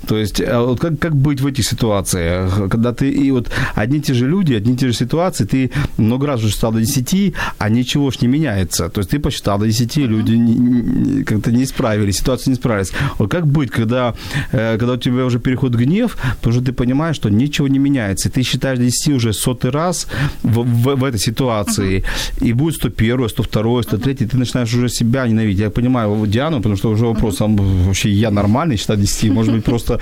То 0.07 0.17
есть, 0.17 0.41
а 0.41 0.61
вот 0.61 0.79
как, 0.79 0.99
как 0.99 1.15
быть 1.15 1.41
в 1.41 1.47
этих 1.47 1.65
ситуациях, 1.65 2.69
когда 2.69 2.93
ты, 2.93 3.09
и 3.09 3.31
вот 3.31 3.49
одни 3.75 3.97
и 3.97 4.01
те 4.01 4.13
же 4.13 4.27
люди, 4.27 4.53
одни 4.53 4.73
и 4.73 4.77
те 4.77 4.87
же 4.87 4.93
ситуации, 4.93 5.45
ты 5.45 5.71
много 5.97 6.27
раз 6.27 6.39
уже 6.39 6.51
считал 6.51 6.71
до 6.71 6.79
10, 6.79 7.33
а 7.57 7.69
ничего 7.69 8.11
ж 8.11 8.21
не 8.21 8.27
меняется. 8.27 8.89
То 8.89 8.99
есть 8.99 9.11
ты 9.11 9.19
посчитал 9.19 9.59
до 9.59 9.65
10, 9.65 9.97
люди 9.97 11.23
как-то 11.23 11.51
не 11.51 11.63
исправились, 11.63 12.17
ситуации 12.17 12.51
не 12.51 12.55
справились. 12.55 12.91
Вот 13.17 13.31
как 13.31 13.47
быть, 13.47 13.71
когда, 13.71 14.13
э, 14.51 14.77
когда 14.77 14.93
у 14.93 14.97
тебя 14.97 15.25
уже 15.25 15.39
переход 15.39 15.73
гнев, 15.75 16.17
то 16.41 16.49
уже 16.49 16.61
ты 16.61 16.73
понимаешь, 16.73 17.15
что 17.15 17.29
ничего 17.29 17.67
не 17.67 17.79
меняется, 17.79 18.29
ты 18.29 18.43
считаешь 18.43 18.79
до 18.79 18.85
10 18.85 19.13
уже 19.13 19.33
сотый 19.33 19.71
раз 19.71 20.07
в, 20.43 20.63
в, 20.83 20.95
в 20.95 21.03
этой 21.03 21.19
ситуации, 21.19 21.99
uh-huh. 21.99 22.47
и 22.47 22.53
будет 22.53 22.75
101, 22.75 23.29
102, 23.29 23.83
103, 23.83 24.13
uh-huh. 24.13 24.27
ты 24.27 24.37
начинаешь 24.37 24.73
уже 24.73 24.89
себя 24.89 25.27
ненавидеть. 25.27 25.59
Я 25.59 25.69
понимаю 25.69 26.27
Диану, 26.27 26.57
потому 26.57 26.77
что 26.77 26.89
уже 26.91 27.05
вопрос, 27.05 27.41
uh-huh. 27.41 27.85
вообще 27.85 28.09
я 28.09 28.31
нормальный, 28.31 28.77
считать 28.77 28.99
10, 28.99 29.31
может 29.31 29.53
быть, 29.53 29.63
просто, 29.63 29.99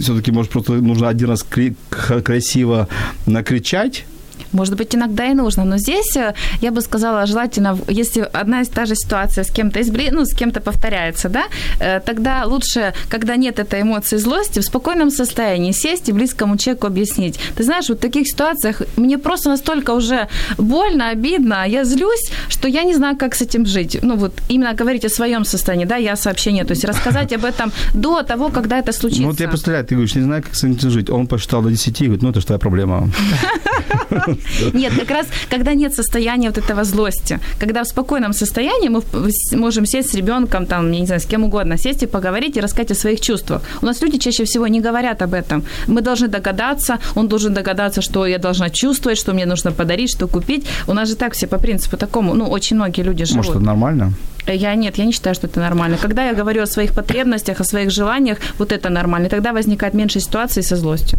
все-таки, 0.00 0.32
может, 0.32 0.50
просто 0.50 0.72
нужно 0.72 1.08
один 1.08 1.28
раз 1.28 1.46
красиво 2.24 2.88
накричать, 3.26 4.04
может 4.56 4.76
быть, 4.76 4.94
иногда 4.94 5.26
и 5.26 5.34
нужно. 5.34 5.64
Но 5.64 5.78
здесь, 5.78 6.16
э, 6.16 6.34
я 6.62 6.70
бы 6.70 6.80
сказала, 6.80 7.26
желательно, 7.26 7.78
если 7.88 8.28
одна 8.32 8.62
и 8.62 8.64
та 8.64 8.86
же 8.86 8.94
ситуация 8.94 9.44
с 9.44 9.50
кем-то 9.50 9.80
избли... 9.80 10.10
ну, 10.10 10.24
с 10.24 10.34
кем-то 10.34 10.60
повторяется, 10.60 11.28
да, 11.28 11.44
э, 11.80 12.00
тогда 12.00 12.44
лучше, 12.46 12.92
когда 13.10 13.36
нет 13.36 13.58
этой 13.58 13.82
эмоции 13.82 14.18
злости, 14.18 14.60
в 14.60 14.64
спокойном 14.64 15.10
состоянии 15.10 15.72
сесть 15.72 16.08
и 16.08 16.12
близкому 16.12 16.56
человеку 16.56 16.86
объяснить. 16.86 17.38
Ты 17.56 17.64
знаешь, 17.64 17.88
вот 17.88 17.98
в 17.98 18.00
таких 18.00 18.26
ситуациях 18.26 18.82
мне 18.96 19.18
просто 19.18 19.50
настолько 19.50 19.94
уже 19.94 20.28
больно, 20.58 21.10
обидно, 21.10 21.68
я 21.68 21.84
злюсь, 21.84 22.30
что 22.48 22.68
я 22.68 22.84
не 22.84 22.94
знаю, 22.94 23.16
как 23.16 23.34
с 23.34 23.42
этим 23.42 23.66
жить. 23.66 23.98
Ну, 24.02 24.16
вот 24.16 24.32
именно 24.48 24.74
говорить 24.74 25.04
о 25.04 25.08
своем 25.08 25.44
состоянии, 25.44 25.86
да, 25.86 25.96
я 25.96 26.16
сообщение, 26.16 26.64
то 26.64 26.72
есть 26.72 26.84
рассказать 26.88 27.32
об 27.32 27.44
этом 27.44 27.72
до 27.94 28.22
того, 28.22 28.48
когда 28.48 28.78
это 28.78 28.92
случится. 28.92 29.22
Ну, 29.22 29.30
вот 29.30 29.40
я 29.40 29.48
представляю, 29.48 29.84
ты 29.84 29.94
говоришь, 29.94 30.14
не 30.14 30.22
знаю, 30.22 30.42
как 30.42 30.54
с 30.54 30.64
этим 30.64 30.90
жить. 30.90 31.10
Он 31.10 31.26
посчитал 31.26 31.62
до 31.62 31.70
10 31.70 32.00
и 32.00 32.04
говорит, 32.04 32.22
ну, 32.22 32.30
это 32.30 32.40
что 32.40 32.46
твоя 32.46 32.58
проблема. 32.58 33.10
Нет, 34.72 34.92
как 34.94 35.10
раз, 35.10 35.26
когда 35.50 35.74
нет 35.74 35.94
состояния 35.94 36.48
вот 36.48 36.58
этого 36.58 36.84
злости, 36.84 37.40
когда 37.58 37.82
в 37.82 37.86
спокойном 37.86 38.32
состоянии 38.32 38.88
мы 38.88 39.02
можем 39.52 39.86
сесть 39.86 40.10
с 40.10 40.14
ребенком, 40.14 40.66
там, 40.66 40.92
я 40.92 41.00
не 41.00 41.06
знаю, 41.06 41.20
с 41.20 41.26
кем 41.26 41.44
угодно, 41.44 41.78
сесть 41.78 42.02
и 42.02 42.06
поговорить 42.06 42.56
и 42.56 42.60
рассказать 42.60 42.90
о 42.90 42.94
своих 42.94 43.20
чувствах. 43.20 43.62
У 43.82 43.86
нас 43.86 44.02
люди 44.02 44.18
чаще 44.18 44.44
всего 44.44 44.66
не 44.68 44.80
говорят 44.80 45.22
об 45.22 45.34
этом. 45.34 45.64
Мы 45.86 46.00
должны 46.00 46.28
догадаться, 46.28 46.98
он 47.14 47.28
должен 47.28 47.54
догадаться, 47.54 48.02
что 48.02 48.26
я 48.26 48.38
должна 48.38 48.70
чувствовать, 48.70 49.18
что 49.18 49.32
мне 49.32 49.46
нужно 49.46 49.72
подарить, 49.72 50.10
что 50.10 50.28
купить. 50.28 50.66
У 50.86 50.92
нас 50.92 51.08
же 51.08 51.16
так 51.16 51.32
все 51.32 51.46
по 51.46 51.58
принципу 51.58 51.96
такому, 51.96 52.34
ну, 52.34 52.46
очень 52.50 52.76
многие 52.76 53.02
люди 53.02 53.24
живут. 53.24 53.46
Может, 53.46 53.56
это 53.56 53.64
нормально? 53.64 54.12
Я 54.46 54.74
нет, 54.74 54.98
я 54.98 55.04
не 55.04 55.12
считаю, 55.12 55.34
что 55.34 55.46
это 55.46 55.60
нормально. 55.60 55.98
Когда 56.02 56.28
я 56.28 56.34
говорю 56.34 56.62
о 56.62 56.66
своих 56.66 56.92
потребностях, 56.92 57.60
о 57.60 57.64
своих 57.64 57.90
желаниях, 57.90 58.38
вот 58.58 58.72
это 58.72 58.90
нормально. 58.90 59.26
И 59.26 59.30
тогда 59.30 59.52
возникает 59.52 59.94
меньше 59.94 60.20
ситуаций 60.20 60.62
со 60.62 60.76
злостью. 60.76 61.18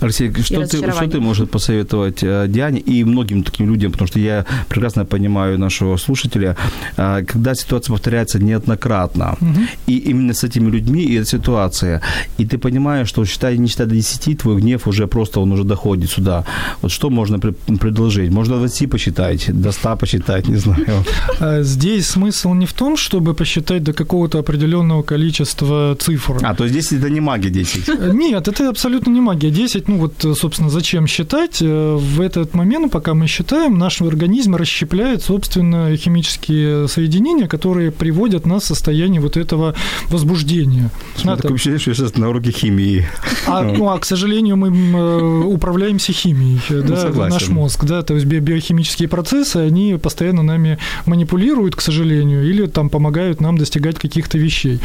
Алексей, 0.00 0.32
что 0.42 0.66
ты, 0.66 0.92
что 0.92 1.08
ты 1.08 1.20
можешь 1.20 1.48
посоветовать 1.48 2.22
э, 2.22 2.46
Диане 2.48 2.80
и 2.80 3.04
многим 3.04 3.42
таким 3.42 3.68
людям, 3.68 3.92
потому 3.92 4.08
что 4.08 4.18
я 4.18 4.44
прекрасно 4.68 5.04
понимаю 5.04 5.58
нашего 5.58 5.96
слушателя, 5.96 6.56
э, 6.96 7.24
когда 7.26 7.54
ситуация 7.54 7.92
повторяется 7.92 8.38
неоднократно, 8.38 9.36
угу. 9.40 9.60
и 9.86 10.10
именно 10.10 10.32
с 10.34 10.44
этими 10.44 10.70
людьми 10.70 11.02
и 11.02 11.14
эта 11.14 11.28
ситуация, 11.28 12.00
и 12.38 12.44
ты 12.44 12.58
понимаешь, 12.58 13.08
что 13.08 13.24
считай, 13.24 13.58
не 13.58 13.68
считай 13.68 13.86
до 13.86 13.94
10, 13.94 14.38
твой 14.38 14.60
гнев 14.60 14.86
уже 14.86 15.06
просто, 15.06 15.40
он 15.40 15.52
уже 15.52 15.64
доходит 15.64 16.10
сюда. 16.10 16.44
Вот 16.82 16.92
что 16.92 17.10
можно 17.10 17.38
предложить? 17.38 18.30
Можно 18.30 18.54
до 18.54 18.60
20 18.60 18.90
посчитать, 18.90 19.50
до 19.60 19.72
100 19.72 19.96
посчитать, 19.96 20.48
не 20.48 20.56
знаю. 20.56 21.04
А 21.40 21.62
здесь 21.62 22.06
смысл 22.06 22.53
не 22.54 22.66
в 22.66 22.72
том, 22.72 22.96
чтобы 22.96 23.34
посчитать 23.34 23.82
до 23.82 23.92
какого-то 23.92 24.38
определенного 24.38 25.02
количества 25.02 25.96
цифр. 26.00 26.38
А, 26.42 26.54
то 26.54 26.64
есть 26.64 26.74
10 26.74 26.92
это 27.00 27.10
не 27.10 27.20
магия 27.20 27.50
10? 27.50 27.88
Э, 27.88 28.10
нет, 28.12 28.48
это 28.48 28.68
абсолютно 28.68 29.10
не 29.10 29.20
магия 29.20 29.50
10. 29.50 29.88
Ну 29.88 29.98
вот, 29.98 30.38
собственно, 30.38 30.70
зачем 30.70 31.06
считать? 31.06 31.58
Э, 31.60 31.96
в 31.96 32.20
этот 32.20 32.54
момент, 32.54 32.92
пока 32.92 33.14
мы 33.14 33.26
считаем, 33.26 33.78
наш 33.78 34.00
организм 34.00 34.56
расщепляет, 34.56 35.22
собственно, 35.22 35.96
химические 35.96 36.88
соединения, 36.88 37.46
которые 37.46 37.90
приводят 37.90 38.46
нас 38.46 38.64
в 38.64 38.66
состояние 38.66 39.20
вот 39.20 39.36
этого 39.36 39.74
возбуждения. 40.08 40.90
Смотри, 41.16 41.42
такое 41.42 41.54
ощущение, 41.54 41.78
что 41.78 41.90
я 41.90 41.94
сейчас 41.96 42.16
на 42.16 42.28
уроке 42.28 42.50
химии. 42.50 43.06
А, 43.46 43.62
ну, 43.62 43.88
а, 43.88 43.98
к 43.98 44.04
сожалению, 44.04 44.56
мы 44.56 44.68
э, 44.68 45.44
управляемся 45.44 46.12
химией, 46.12 46.60
ну, 46.70 46.82
да, 46.82 46.96
согласен. 46.96 47.34
наш 47.34 47.48
мозг, 47.48 47.84
да, 47.84 48.02
то 48.02 48.14
есть 48.14 48.26
биохимические 48.26 49.08
процессы, 49.08 49.56
они 49.56 49.98
постоянно 50.00 50.42
нами 50.42 50.78
манипулируют, 51.06 51.76
к 51.76 51.80
сожалению, 51.80 52.43
или 52.44 52.66
там 52.66 52.88
помогают 52.88 53.40
нам 53.40 53.58
достигать 53.58 53.98
каких-то 53.98 54.38
вещей. 54.38 54.80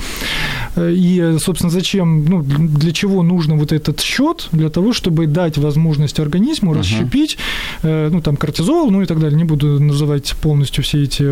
Э, 0.75 0.91
и, 0.91 1.37
собственно, 1.39 1.71
зачем, 1.71 2.25
ну, 2.25 2.43
для 2.43 2.91
чего 2.91 3.23
нужно 3.23 3.55
вот 3.55 3.71
этот 3.71 4.01
счет? 4.01 4.47
Для 4.51 4.69
того, 4.69 4.93
чтобы 4.93 5.27
дать 5.27 5.57
возможность 5.57 6.19
организму 6.19 6.73
uh-huh. 6.73 6.79
расщепить, 6.79 7.37
э, 7.83 8.09
ну, 8.11 8.21
там, 8.21 8.37
кортизол, 8.37 8.91
ну 8.91 9.01
и 9.01 9.05
так 9.05 9.19
далее. 9.19 9.37
Не 9.37 9.45
буду 9.45 9.79
называть 9.79 10.35
полностью 10.41 10.83
все 10.83 11.03
эти 11.03 11.23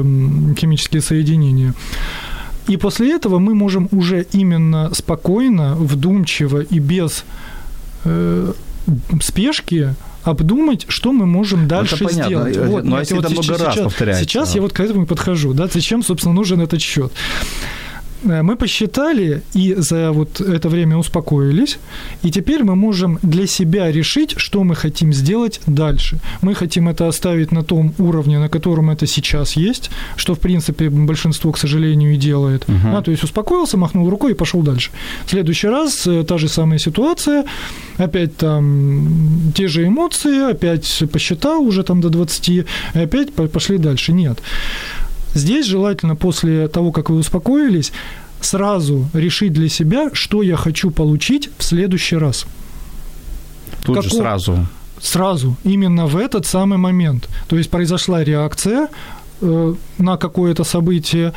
химические 0.55 1.01
соединения. 1.01 1.73
И 2.67 2.77
после 2.77 3.15
этого 3.15 3.39
мы 3.39 3.55
можем 3.55 3.87
уже 3.91 4.25
именно 4.33 4.93
спокойно, 4.93 5.75
вдумчиво 5.75 6.59
и 6.59 6.79
без 6.79 7.23
э, 8.03 8.53
спешки 9.21 9.95
обдумать, 10.27 10.85
что 10.87 11.11
мы 11.11 11.25
можем 11.25 11.63
ну, 11.63 11.67
дальше 11.67 12.03
это 12.03 12.13
сделать. 12.13 12.57
Э, 12.57 12.65
вот, 12.65 12.83
Но 12.83 12.91
ну, 12.91 12.99
если 12.99 13.15
вот 13.15 13.25
это 13.25 13.33
много 13.33 13.43
сейчас, 13.45 13.61
раз 13.61 13.77
повторяется. 13.77 14.23
Сейчас 14.23 14.55
я 14.55 14.61
вот 14.61 14.73
к 14.73 14.79
этому 14.79 15.03
и 15.03 15.05
подхожу, 15.05 15.53
да, 15.53 15.67
зачем, 15.67 16.03
собственно, 16.03 16.33
нужен 16.33 16.61
этот 16.61 16.81
счет. 16.81 17.11
Э, 18.27 18.43
мы 18.43 18.55
посчитали 18.55 19.41
и 19.55 19.75
за 19.77 20.11
вот 20.11 20.41
это 20.41 20.69
время 20.69 20.97
успокоились, 20.97 21.79
и 22.23 22.31
теперь 22.31 22.63
мы 22.63 22.75
можем 22.75 23.19
для 23.23 23.47
себя 23.47 23.91
решить, 23.91 24.33
что 24.37 24.63
мы 24.63 24.75
хотим 24.75 25.13
сделать 25.13 25.61
дальше. 25.67 26.19
Мы 26.41 26.55
хотим 26.55 26.89
это 26.89 27.07
оставить 27.07 27.51
на 27.51 27.63
том 27.63 27.93
уровне, 27.99 28.39
на 28.39 28.49
котором 28.49 28.89
это 28.89 29.07
сейчас 29.07 29.57
есть, 29.57 29.89
что, 30.15 30.33
в 30.33 30.39
принципе, 30.39 30.89
большинство, 30.89 31.51
к 31.51 31.57
сожалению, 31.57 32.13
и 32.13 32.17
делает. 32.17 32.65
Uh-huh. 32.67 32.97
А, 32.97 33.01
то 33.01 33.11
есть 33.11 33.23
успокоился, 33.23 33.77
махнул 33.77 34.09
рукой 34.09 34.31
и 34.31 34.35
пошел 34.35 34.61
дальше. 34.61 34.91
В 35.25 35.29
следующий 35.29 35.69
раз 35.69 36.07
э, 36.07 36.23
та 36.23 36.37
же 36.37 36.47
самая 36.47 36.79
ситуация, 36.79 37.45
опять 37.97 38.37
там 38.37 39.51
те 39.55 39.67
же 39.67 39.87
эмоции, 39.87 40.51
опять 40.51 41.03
посчитал 41.11 41.61
уже 41.63 41.83
там 41.83 42.01
до 42.01 42.09
20, 42.09 42.49
и 42.49 42.65
опять 42.93 43.33
пошли 43.33 43.77
дальше. 43.77 44.13
Нет. 44.13 44.41
Здесь 45.37 45.67
желательно 45.67 46.15
после 46.15 46.67
того, 46.67 46.91
как 46.91 47.09
вы 47.09 47.17
успокоились, 47.17 47.93
сразу 48.41 49.07
решить 49.13 49.53
для 49.53 49.69
себя, 49.69 50.09
что 50.13 50.41
я 50.41 50.55
хочу 50.55 50.91
получить 50.91 51.49
в 51.57 51.63
следующий 51.63 52.17
раз. 52.17 52.45
Тут 53.83 53.97
Каков... 53.97 54.11
же 54.11 54.17
сразу. 54.17 54.67
Сразу, 54.99 55.55
именно 55.63 56.07
в 56.07 56.17
этот 56.17 56.47
самый 56.47 56.77
момент. 56.79 57.29
То 57.47 57.55
есть 57.55 57.69
произошла 57.69 58.23
реакция 58.23 58.87
э, 59.41 59.75
на 59.99 60.17
какое-то 60.17 60.63
событие, 60.63 61.33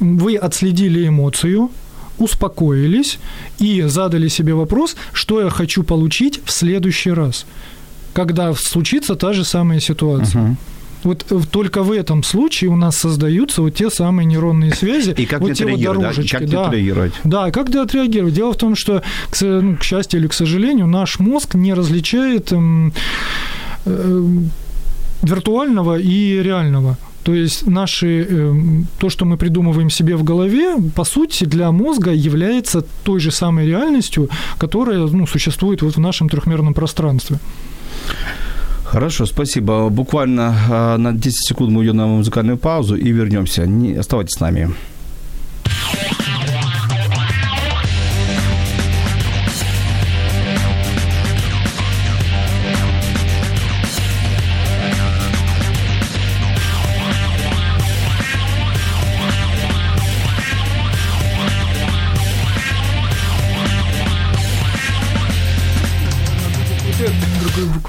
вы 0.00 0.36
отследили 0.36 1.06
эмоцию, 1.06 1.70
успокоились 2.18 3.18
и 3.60 3.82
задали 3.82 4.28
себе 4.28 4.54
вопрос, 4.54 4.96
что 5.12 5.40
я 5.40 5.50
хочу 5.50 5.84
получить 5.84 6.40
в 6.44 6.50
следующий 6.50 7.12
раз, 7.12 7.46
когда 8.14 8.52
случится 8.54 9.14
та 9.14 9.32
же 9.32 9.44
самая 9.44 9.78
ситуация. 9.78 10.42
Uh-huh. 10.42 10.56
Вот 11.04 11.24
только 11.50 11.82
в 11.82 11.92
этом 11.92 12.22
случае 12.22 12.70
у 12.70 12.76
нас 12.76 12.96
создаются 12.96 13.62
вот 13.62 13.74
те 13.74 13.90
самые 13.90 14.26
нейронные 14.26 14.74
связи, 14.74 15.14
и 15.16 15.26
как 15.26 15.40
вот 15.40 15.54
те 15.54 15.66
вот 15.66 15.80
дорожечки. 15.80 16.32
Да? 16.32 16.38
Как 16.38 16.50
да. 16.50 16.66
отреагировать? 16.66 17.12
Да, 17.24 17.50
как 17.50 17.74
отреагировать? 17.74 18.34
Дело 18.34 18.52
в 18.52 18.56
том, 18.56 18.76
что, 18.76 19.02
к, 19.30 19.40
ну, 19.40 19.76
к 19.76 19.82
счастью 19.82 20.20
или 20.20 20.26
к 20.26 20.32
сожалению, 20.32 20.86
наш 20.86 21.18
мозг 21.18 21.54
не 21.54 21.74
различает 21.74 22.52
э, 22.52 22.90
э, 23.86 24.28
виртуального 25.22 25.98
и 25.98 26.42
реального. 26.42 26.96
То 27.22 27.34
есть 27.34 27.66
наши, 27.66 28.26
э, 28.28 28.54
то, 28.98 29.10
что 29.10 29.24
мы 29.24 29.36
придумываем 29.36 29.90
себе 29.90 30.16
в 30.16 30.24
голове, 30.24 30.76
по 30.96 31.04
сути, 31.04 31.44
для 31.44 31.70
мозга 31.72 32.10
является 32.10 32.82
той 33.04 33.20
же 33.20 33.30
самой 33.30 33.66
реальностью, 33.66 34.30
которая 34.58 35.00
ну, 35.00 35.26
существует 35.26 35.82
вот 35.82 35.96
в 35.96 36.00
нашем 36.00 36.28
трехмерном 36.28 36.74
пространстве. 36.74 37.38
Хорошо, 38.90 39.26
спасибо. 39.26 39.90
Буквально 39.90 40.54
а, 40.70 40.96
на 40.96 41.12
10 41.12 41.46
секунд 41.46 41.70
мы 41.70 41.80
уйдем 41.80 41.96
на 41.96 42.06
музыкальную 42.06 42.56
паузу 42.56 42.96
и 42.96 43.12
вернемся. 43.12 43.66
Не 43.66 43.94
оставайтесь 43.94 44.36
с 44.36 44.40
нами. 44.40 44.70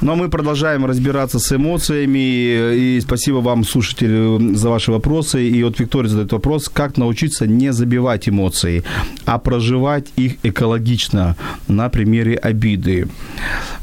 Но 0.01 0.15
мы 0.15 0.29
продолжаем 0.29 0.85
разбираться 0.85 1.39
с 1.39 1.51
эмоциями. 1.55 2.75
И 2.75 3.01
спасибо 3.01 3.37
вам, 3.37 3.63
слушатели, 3.63 4.55
за 4.55 4.69
ваши 4.69 4.91
вопросы. 4.91 5.47
И 5.47 5.63
вот 5.63 5.79
Виктория 5.79 6.09
задает 6.09 6.31
вопрос, 6.31 6.69
как 6.69 6.97
научиться 6.97 7.47
не 7.47 7.73
забивать 7.73 8.29
эмоции, 8.29 8.83
а 9.25 9.37
проживать 9.37 10.07
их 10.15 10.37
экологично 10.43 11.35
на 11.67 11.89
примере 11.89 12.35
обиды. 12.35 13.07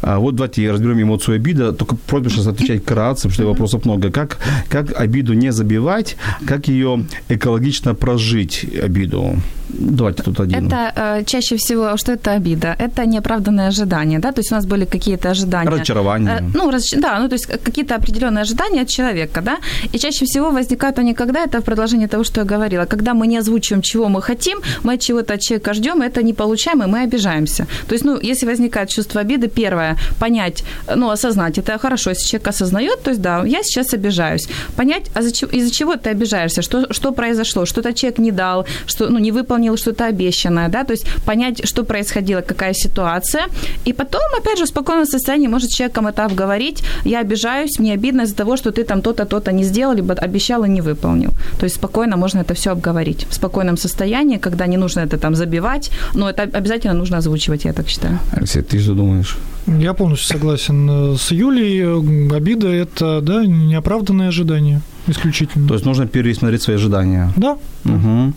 А 0.00 0.18
вот 0.18 0.36
давайте 0.36 0.70
разберем 0.70 1.02
эмоцию 1.02 1.36
обида. 1.36 1.72
Только 1.72 1.96
просьба 1.96 2.30
сейчас 2.30 2.46
отвечать 2.46 2.84
кратко, 2.84 3.28
потому 3.28 3.34
что 3.34 3.46
вопросов 3.46 3.84
много. 3.84 4.10
Как, 4.10 4.38
как 4.68 4.98
обиду 4.98 5.34
не 5.34 5.52
забивать, 5.52 6.16
как 6.46 6.68
ее 6.68 7.04
экологично 7.28 7.94
прожить, 7.94 8.66
обиду? 8.82 9.36
Давайте 9.78 10.22
тут 10.22 10.40
один. 10.40 10.66
Это 10.66 10.92
э, 10.96 11.24
чаще 11.24 11.56
всего, 11.56 11.96
что 11.96 12.12
это 12.12 12.32
обида? 12.32 12.76
Это 12.78 13.06
неоправданное 13.06 13.68
ожидание, 13.68 14.18
да? 14.18 14.32
То 14.32 14.40
есть 14.40 14.52
у 14.52 14.54
нас 14.54 14.66
были 14.66 14.84
какие-то 14.84 15.30
ожидания. 15.30 15.70
Разочарование. 15.70 16.38
Э, 16.40 16.44
ну, 16.54 16.70
раз, 16.70 16.90
да, 16.96 17.18
ну 17.20 17.28
то 17.28 17.34
есть 17.34 17.46
какие-то 17.46 17.94
определенные 17.94 18.42
ожидания 18.42 18.82
от 18.82 18.88
человека, 18.88 19.40
да? 19.42 19.56
И 19.92 19.98
чаще 19.98 20.24
всего 20.24 20.50
возникают 20.50 20.98
они 20.98 21.14
когда? 21.14 21.44
Это 21.44 21.60
в 21.60 21.64
продолжении 21.64 22.06
того, 22.06 22.24
что 22.24 22.40
я 22.40 22.46
говорила. 22.46 22.86
Когда 22.86 23.14
мы 23.14 23.26
не 23.26 23.38
озвучиваем, 23.38 23.82
чего 23.82 24.08
мы 24.08 24.22
хотим, 24.22 24.58
мы 24.84 24.94
от 24.94 25.00
чего-то 25.00 25.34
от 25.34 25.40
человека 25.40 25.74
ждем, 25.74 26.02
это 26.02 26.22
не 26.22 26.32
получаем, 26.32 26.82
и 26.82 26.86
мы 26.86 27.02
обижаемся. 27.02 27.66
То 27.88 27.94
есть, 27.94 28.04
ну, 28.04 28.18
если 28.20 28.46
возникает 28.46 28.88
чувство 28.88 29.20
обиды, 29.20 29.48
первое, 29.48 29.96
понять, 30.18 30.64
ну, 30.96 31.10
осознать, 31.10 31.58
это 31.58 31.78
хорошо, 31.78 32.10
если 32.10 32.28
человек 32.28 32.48
осознает, 32.48 33.02
то 33.02 33.10
есть, 33.10 33.22
да, 33.22 33.44
я 33.44 33.62
сейчас 33.62 33.94
обижаюсь. 33.94 34.48
Понять, 34.76 35.10
а 35.14 35.20
из-за 35.20 35.70
чего 35.70 35.96
ты 35.96 36.10
обижаешься, 36.10 36.62
что, 36.62 36.92
что 36.92 37.12
произошло, 37.12 37.66
что-то 37.66 37.92
человек 37.92 38.18
не 38.18 38.32
дал, 38.32 38.66
что, 38.86 39.08
ну, 39.08 39.18
не 39.18 39.32
выполнил 39.32 39.65
выполнил 39.66 39.76
что-то 39.76 40.06
обещанное, 40.06 40.68
да, 40.68 40.84
то 40.84 40.92
есть 40.92 41.06
понять, 41.24 41.68
что 41.68 41.84
происходило, 41.84 42.42
какая 42.42 42.74
ситуация, 42.74 43.44
и 43.86 43.92
потом, 43.92 44.22
опять 44.38 44.58
же, 44.58 44.64
в 44.64 44.68
спокойном 44.68 45.06
состоянии 45.06 45.48
может 45.48 45.70
человеком 45.70 46.06
это 46.06 46.24
обговорить, 46.24 46.82
я 47.04 47.20
обижаюсь, 47.20 47.78
мне 47.78 47.94
обидно 47.94 48.22
из-за 48.22 48.34
того, 48.34 48.56
что 48.56 48.70
ты 48.70 48.84
там 48.84 49.00
то-то, 49.00 49.24
то-то 49.24 49.52
не 49.52 49.64
сделал, 49.64 49.96
либо 49.96 50.14
обещал 50.14 50.64
и 50.64 50.68
не 50.68 50.82
выполнил. 50.82 51.30
То 51.58 51.66
есть 51.66 51.76
спокойно 51.76 52.16
можно 52.16 52.42
это 52.42 52.54
все 52.54 52.70
обговорить 52.70 53.26
в 53.30 53.34
спокойном 53.34 53.76
состоянии, 53.76 54.38
когда 54.38 54.66
не 54.66 54.76
нужно 54.76 55.02
это 55.02 55.18
там 55.18 55.34
забивать, 55.34 55.90
но 56.14 56.28
это 56.28 56.42
обязательно 56.58 56.94
нужно 56.94 57.18
озвучивать, 57.18 57.64
я 57.64 57.72
так 57.72 57.88
считаю. 57.88 58.18
Алексей, 58.32 58.62
ты 58.62 58.80
что 58.80 58.94
думаешь? 58.94 59.36
Я 59.66 59.94
полностью 59.94 60.28
согласен 60.28 60.88
э, 60.88 61.16
с 61.16 61.30
Юлей. 61.32 61.84
Обида– 62.34 62.68
это 62.68 63.20
да, 63.20 63.44
неоправданное 63.44 64.28
ожидание 64.28 64.80
исключительно. 65.08 65.68
То 65.68 65.74
есть 65.74 65.86
нужно 65.86 66.06
пересмотреть 66.06 66.62
свои 66.62 66.76
ожидания. 66.76 67.32
Да. 67.36 67.58
Угу. 67.84 68.32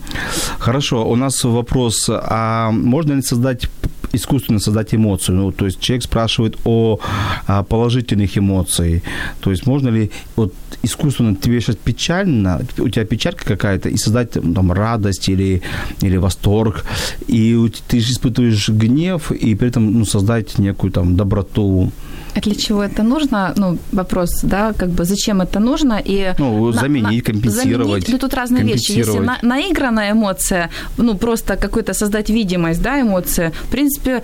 Хорошо. 0.58 1.08
У 1.08 1.16
нас 1.16 1.42
вопрос: 1.44 2.08
а 2.10 2.70
можно 2.70 3.14
ли 3.14 3.22
создать 3.22 3.70
искусственно 4.12 4.58
создать 4.58 4.94
эмоцию. 4.94 5.36
Ну, 5.36 5.52
то 5.52 5.66
есть 5.66 5.80
человек 5.80 6.04
спрашивает 6.04 6.58
о, 6.64 6.98
о 7.46 7.62
положительных 7.62 8.36
эмоциях. 8.38 9.02
То 9.40 9.50
есть 9.50 9.66
можно 9.66 9.88
ли 9.88 10.10
вот 10.36 10.54
искусственно 10.82 11.36
тебе 11.36 11.60
сейчас 11.60 11.76
печально, 11.76 12.60
у 12.78 12.88
тебя 12.88 13.04
печалька 13.04 13.44
какая-то, 13.44 13.88
и 13.88 13.96
создать 13.96 14.32
там 14.32 14.72
радость 14.72 15.28
или, 15.28 15.62
или 16.02 16.16
восторг, 16.16 16.84
и 17.28 17.56
ты 17.88 18.00
же 18.00 18.12
испытываешь 18.12 18.68
гнев, 18.68 19.32
и 19.32 19.54
при 19.54 19.68
этом 19.68 19.92
ну, 19.92 20.04
создать 20.04 20.58
некую 20.58 20.92
там 20.92 21.16
доброту. 21.16 21.92
А 22.34 22.40
для 22.40 22.54
чего 22.54 22.82
это 22.82 23.02
нужно? 23.02 23.52
Ну, 23.56 23.78
вопрос, 23.92 24.40
да, 24.42 24.72
как 24.72 24.90
бы 24.90 25.04
зачем 25.04 25.40
это 25.40 25.58
нужно? 25.60 26.00
И 26.06 26.34
ну, 26.38 26.72
заменить, 26.72 27.26
на, 27.26 27.32
компенсировать. 27.32 27.86
Заменить, 27.86 28.08
ну, 28.08 28.18
тут 28.18 28.34
разные 28.34 28.64
вещи. 28.64 28.92
Если 28.92 29.18
на, 29.18 29.38
наигранная 29.42 30.12
эмоция, 30.12 30.70
ну, 30.96 31.16
просто 31.16 31.56
какой-то 31.56 31.92
создать 31.92 32.30
видимость, 32.30 32.82
да, 32.82 33.00
эмоции, 33.00 33.52
в 33.64 33.70
принципе, 33.70 33.99
э, 34.08 34.20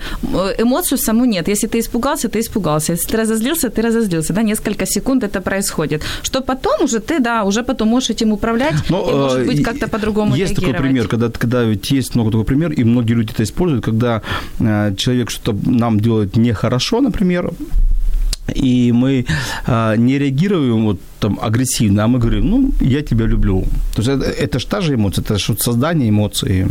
эмоцию 0.57 0.97
саму 0.97 1.25
нет. 1.25 1.47
Если 1.47 1.67
ты 1.67 1.79
испугался, 1.79 2.27
ты 2.27 2.39
испугался. 2.39 2.93
Если 2.93 3.11
ты 3.11 3.17
разозлился, 3.17 3.69
ты 3.69 3.81
разозлился, 3.81 4.33
да, 4.33 4.41
несколько 4.41 4.85
секунд 4.85 5.23
это 5.23 5.41
происходит. 5.41 6.03
Что 6.23 6.41
потом 6.41 6.83
уже 6.83 6.99
ты, 6.99 7.19
да, 7.19 7.43
уже 7.43 7.63
потом 7.63 7.89
можешь 7.89 8.09
этим 8.09 8.31
управлять 8.31 8.75
Но, 8.89 9.09
и, 9.09 9.13
может 9.13 9.47
быть, 9.47 9.59
э, 9.59 9.63
как-то 9.63 9.87
по-другому 9.87 10.35
Есть 10.35 10.55
такой 10.55 10.73
пример, 10.73 11.07
когда, 11.07 11.29
когда 11.29 11.63
ведь 11.63 11.91
есть 11.91 12.15
много 12.15 12.31
такой 12.31 12.45
пример, 12.45 12.71
и 12.71 12.83
многие 12.83 13.13
люди 13.13 13.31
это 13.33 13.43
используют, 13.43 13.85
когда 13.85 14.21
э, 14.59 14.95
человек 14.95 15.29
что-то 15.29 15.57
нам 15.65 15.99
делает 15.99 16.37
нехорошо, 16.37 17.01
например, 17.01 17.51
и 18.55 18.91
мы 18.91 19.25
а, 19.65 19.95
не 19.95 20.17
реагируем 20.17 20.85
вот 20.85 20.99
там 21.19 21.39
агрессивно, 21.41 22.03
а 22.03 22.07
мы 22.07 22.19
говорим, 22.19 22.49
ну, 22.49 22.71
я 22.81 23.01
тебя 23.01 23.25
люблю. 23.25 23.63
То 23.95 24.01
есть 24.01 24.09
это, 24.09 24.25
это 24.25 24.59
же 24.59 24.67
та 24.67 24.81
же 24.81 24.93
эмоция, 24.93 25.23
это 25.23 25.37
же 25.37 25.55
создание 25.59 26.09
эмоций. 26.09 26.67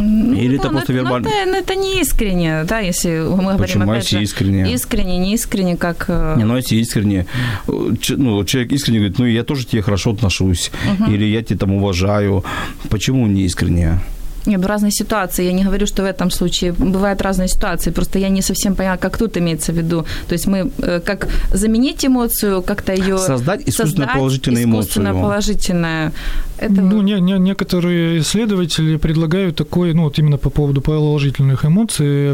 Ну, 0.00 0.34
Или 0.34 0.58
это 0.58 0.68
просто 0.70 0.92
ну, 0.92 0.98
вербально? 0.98 1.28
Ну, 1.28 1.34
это, 1.34 1.58
это 1.58 1.74
не 1.74 2.00
искренне, 2.00 2.64
да, 2.64 2.78
если 2.78 3.20
мы 3.20 3.42
говорим 3.42 3.58
Почему, 3.58 3.90
опять 3.90 4.08
же, 4.08 4.22
искренне? 4.22 4.72
Искренне, 4.72 5.18
не 5.18 5.34
искренне, 5.34 5.76
как... 5.76 6.04
Э, 6.08 6.34
не, 6.36 6.44
ну, 6.44 6.56
если 6.56 6.76
искренне, 6.76 7.26
ну, 7.66 8.44
человек 8.44 8.72
искренне 8.72 8.98
говорит, 8.98 9.18
ну, 9.18 9.26
я 9.26 9.44
тоже 9.44 9.66
тебе 9.66 9.82
хорошо 9.82 10.12
отношусь, 10.12 10.70
угу. 11.00 11.10
или 11.10 11.24
я 11.24 11.42
тебя 11.42 11.58
там 11.58 11.72
уважаю. 11.72 12.44
Почему 12.88 13.26
не 13.26 13.42
искренне? 13.42 14.00
Нет, 14.46 14.60
ну, 14.60 14.66
разные 14.66 14.92
ситуации. 14.92 15.44
Я 15.44 15.52
не 15.52 15.64
говорю, 15.64 15.86
что 15.86 16.02
в 16.02 16.06
этом 16.06 16.30
случае 16.30 16.72
бывают 16.72 17.22
разные 17.22 17.48
ситуации. 17.48 17.90
Просто 17.90 18.18
я 18.18 18.28
не 18.28 18.42
совсем 18.42 18.74
поняла, 18.74 18.96
как 18.96 19.18
тут 19.18 19.36
имеется 19.36 19.72
в 19.72 19.76
виду. 19.76 20.04
То 20.28 20.32
есть 20.34 20.46
мы 20.46 20.70
э, 20.78 21.00
как 21.04 21.28
заменить 21.52 22.04
эмоцию, 22.04 22.62
как-то 22.62 22.92
ее 22.92 23.18
создать 23.18 23.68
искусственно 23.68 24.10
положительную 24.14 24.64
эмоцию. 24.64 24.80
Искусственно 24.80 25.12
положительная. 25.12 26.12
Это... 26.58 26.72
Ну, 26.72 27.02
не, 27.02 27.20
не, 27.20 27.38
некоторые 27.38 28.20
исследователи 28.20 28.96
предлагают 28.96 29.56
такой, 29.56 29.94
ну 29.94 30.04
вот 30.04 30.18
именно 30.18 30.38
по 30.38 30.50
поводу 30.50 30.80
положительных 30.80 31.64
эмоций, 31.64 32.32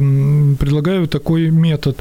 предлагают 0.57 1.11
такой 1.11 1.51
метод. 1.51 1.99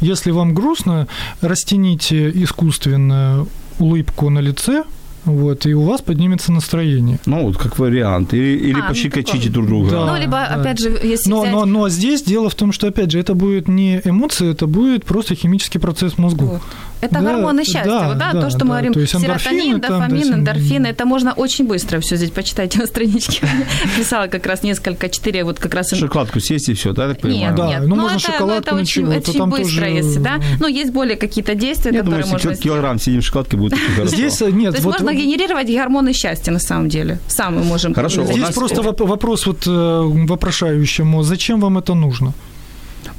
Если 0.00 0.32
вам 0.32 0.54
грустно, 0.54 1.06
растяните 1.40 2.30
искусственно 2.30 3.46
улыбку 3.78 4.30
на 4.30 4.40
лице, 4.40 4.84
вот, 5.24 5.66
и 5.66 5.74
у 5.74 5.82
вас 5.82 6.00
поднимется 6.00 6.50
настроение. 6.50 7.18
Ну, 7.26 7.46
вот 7.46 7.56
как 7.56 7.78
вариант. 7.78 8.34
Или, 8.34 8.58
или 8.58 8.80
а, 8.80 8.88
пощекочите 8.88 9.48
ну, 9.48 9.54
друг 9.54 9.66
друга. 9.66 9.90
Да, 9.90 10.06
ну, 10.06 10.20
либо, 10.20 10.32
да. 10.32 10.46
опять 10.46 10.80
же, 10.80 10.98
если 11.02 11.30
но, 11.30 11.42
взять... 11.42 11.52
но, 11.52 11.64
но 11.64 11.88
здесь 11.88 12.22
дело 12.22 12.50
в 12.50 12.54
том, 12.54 12.72
что, 12.72 12.88
опять 12.88 13.12
же, 13.12 13.20
это 13.20 13.34
будет 13.34 13.68
не 13.68 14.00
эмоции, 14.04 14.50
это 14.50 14.66
будет 14.66 15.04
просто 15.04 15.34
химический 15.34 15.78
процесс 15.80 16.18
мозгу. 16.18 16.46
Вот. 16.46 16.62
Это 17.02 17.16
да, 17.16 17.20
гормоны 17.20 17.64
счастья, 17.64 17.84
да, 17.84 18.08
вот, 18.08 18.18
да, 18.18 18.32
да, 18.32 18.40
то, 18.42 18.50
что 18.50 18.60
да, 18.60 18.64
мы 18.64 18.70
говорим, 18.70 18.92
то 18.92 19.04
серотонин, 19.04 19.80
дофамин, 19.80 20.28
там, 20.28 20.38
эндорфин, 20.38 20.86
это 20.86 21.04
можно 21.04 21.32
очень 21.32 21.66
быстро 21.66 21.98
все 21.98 22.14
здесь 22.14 22.30
почитайте 22.30 22.78
на 22.80 22.86
страничке. 22.86 23.44
Писала 23.96 24.28
как 24.28 24.46
раз 24.46 24.62
несколько, 24.62 25.08
четыре 25.08 25.42
вот 25.42 25.58
как 25.58 25.74
раз... 25.74 25.90
Шоколадку 25.90 26.38
съесть 26.38 26.68
и 26.68 26.74
все, 26.74 26.92
да, 26.92 27.08
так 27.08 27.20
понимаю? 27.20 27.48
Нет, 27.48 27.56
да, 27.56 27.66
нет. 27.66 27.80
ну, 27.82 27.96
ну 27.96 28.02
можно 28.02 28.16
это, 28.18 28.32
шоколадку, 28.32 28.70
ну, 28.70 28.76
это 28.76 28.80
ничего, 28.80 29.10
очень, 29.10 29.20
очень 29.30 29.46
быстро, 29.46 29.80
тоже... 29.80 29.96
если, 29.96 30.18
да. 30.20 30.40
Но 30.60 30.68
есть 30.68 30.92
более 30.92 31.16
какие-то 31.16 31.56
действия, 31.56 31.90
Я 31.90 31.98
которые 31.98 32.22
думаю, 32.22 32.32
можно 32.34 32.50
если 32.50 32.62
килограмм 32.62 33.00
сидим 33.00 33.20
в 33.20 33.24
шоколадке, 33.24 33.56
будет 33.56 33.72
очень 33.72 33.94
хорошо. 33.96 34.16
Здесь 34.16 34.40
нет. 34.40 34.70
То 34.70 34.76
есть 34.76 34.84
можно 34.84 35.12
генерировать 35.12 35.68
гормоны 35.68 36.12
счастья 36.12 36.52
на 36.52 36.60
самом 36.60 36.88
деле. 36.88 37.18
Сам 37.26 37.56
мы 37.56 37.64
можем. 37.64 37.94
Хорошо. 37.94 38.24
Здесь 38.26 38.54
просто 38.54 38.82
вопрос 38.82 39.46
вот 39.46 39.66
э, 39.66 40.00
вопрошающему, 40.28 41.24
зачем 41.24 41.60
вам 41.60 41.78
это 41.78 41.94
нужно? 41.94 42.32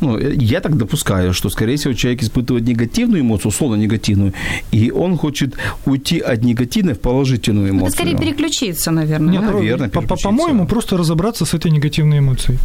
Ну, 0.01 0.17
я 0.17 0.59
так 0.59 0.77
допускаю, 0.77 1.33
что, 1.33 1.49
скорее 1.49 1.75
всего, 1.75 1.93
человек 1.93 2.23
испытывает 2.23 2.67
негативную 2.67 3.21
эмоцию, 3.21 3.49
условно 3.49 3.75
негативную, 3.75 4.33
и 4.71 4.91
он 4.91 5.17
хочет 5.17 5.55
уйти 5.85 6.19
от 6.19 6.43
негативной 6.43 6.93
в 6.93 6.99
положительную 6.99 7.69
эмоцию. 7.69 7.87
Это 7.87 7.95
скорее 7.95 8.17
переключиться, 8.17 8.91
наверное. 8.91 9.33
Нет, 9.33 9.41
наверное, 9.41 9.89
По-моему, 9.89 10.67
просто 10.67 10.97
разобраться 10.97 11.45
с 11.45 11.53
этой 11.53 11.71
негативной 11.71 12.19
эмоцией. 12.19 12.59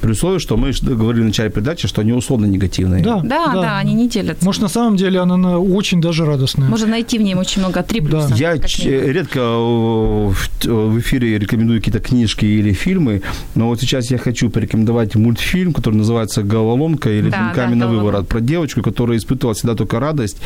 При 0.00 0.12
условии, 0.12 0.38
что 0.38 0.56
мы 0.56 0.72
говорили 0.82 1.22
в 1.22 1.26
начале 1.26 1.50
передачи, 1.50 1.88
что 1.88 2.00
они 2.00 2.12
условно 2.12 2.46
негативные. 2.46 3.02
Да, 3.02 3.20
да, 3.20 3.46
да, 3.46 3.60
да 3.60 3.78
они 3.78 3.94
не 3.94 4.08
делятся. 4.08 4.44
Может, 4.44 4.62
на 4.62 4.68
самом 4.68 4.96
деле 4.96 5.20
она 5.20 5.58
очень 5.58 6.00
даже 6.00 6.24
радостная. 6.24 6.68
Можно 6.68 6.88
найти 6.88 7.18
в 7.18 7.22
ней 7.22 7.34
очень 7.34 7.62
много 7.62 7.82
три 7.82 8.00
плюса. 8.00 8.28
Да. 8.30 8.36
Я 8.36 8.56
редко 8.56 9.40
в 9.40 10.98
эфире 11.00 11.38
рекомендую 11.38 11.80
какие-то 11.80 12.00
книжки 12.00 12.44
или 12.44 12.72
фильмы, 12.72 13.22
но 13.54 13.68
вот 13.68 13.80
сейчас 13.80 14.10
я 14.10 14.18
хочу 14.18 14.50
порекомендовать 14.50 15.14
мультфильм, 15.16 15.72
который 15.72 15.96
называется 15.96 16.42
«Головоломка» 16.42 17.10
или 17.10 17.30
да, 17.30 17.48
«Пинками 17.48 17.78
да, 17.78 17.86
на 17.86 17.88
выворот», 17.88 18.28
про 18.28 18.40
девочку, 18.40 18.82
которая 18.82 19.18
испытывала 19.18 19.54
всегда 19.54 19.74
только 19.74 20.00
радость 20.00 20.38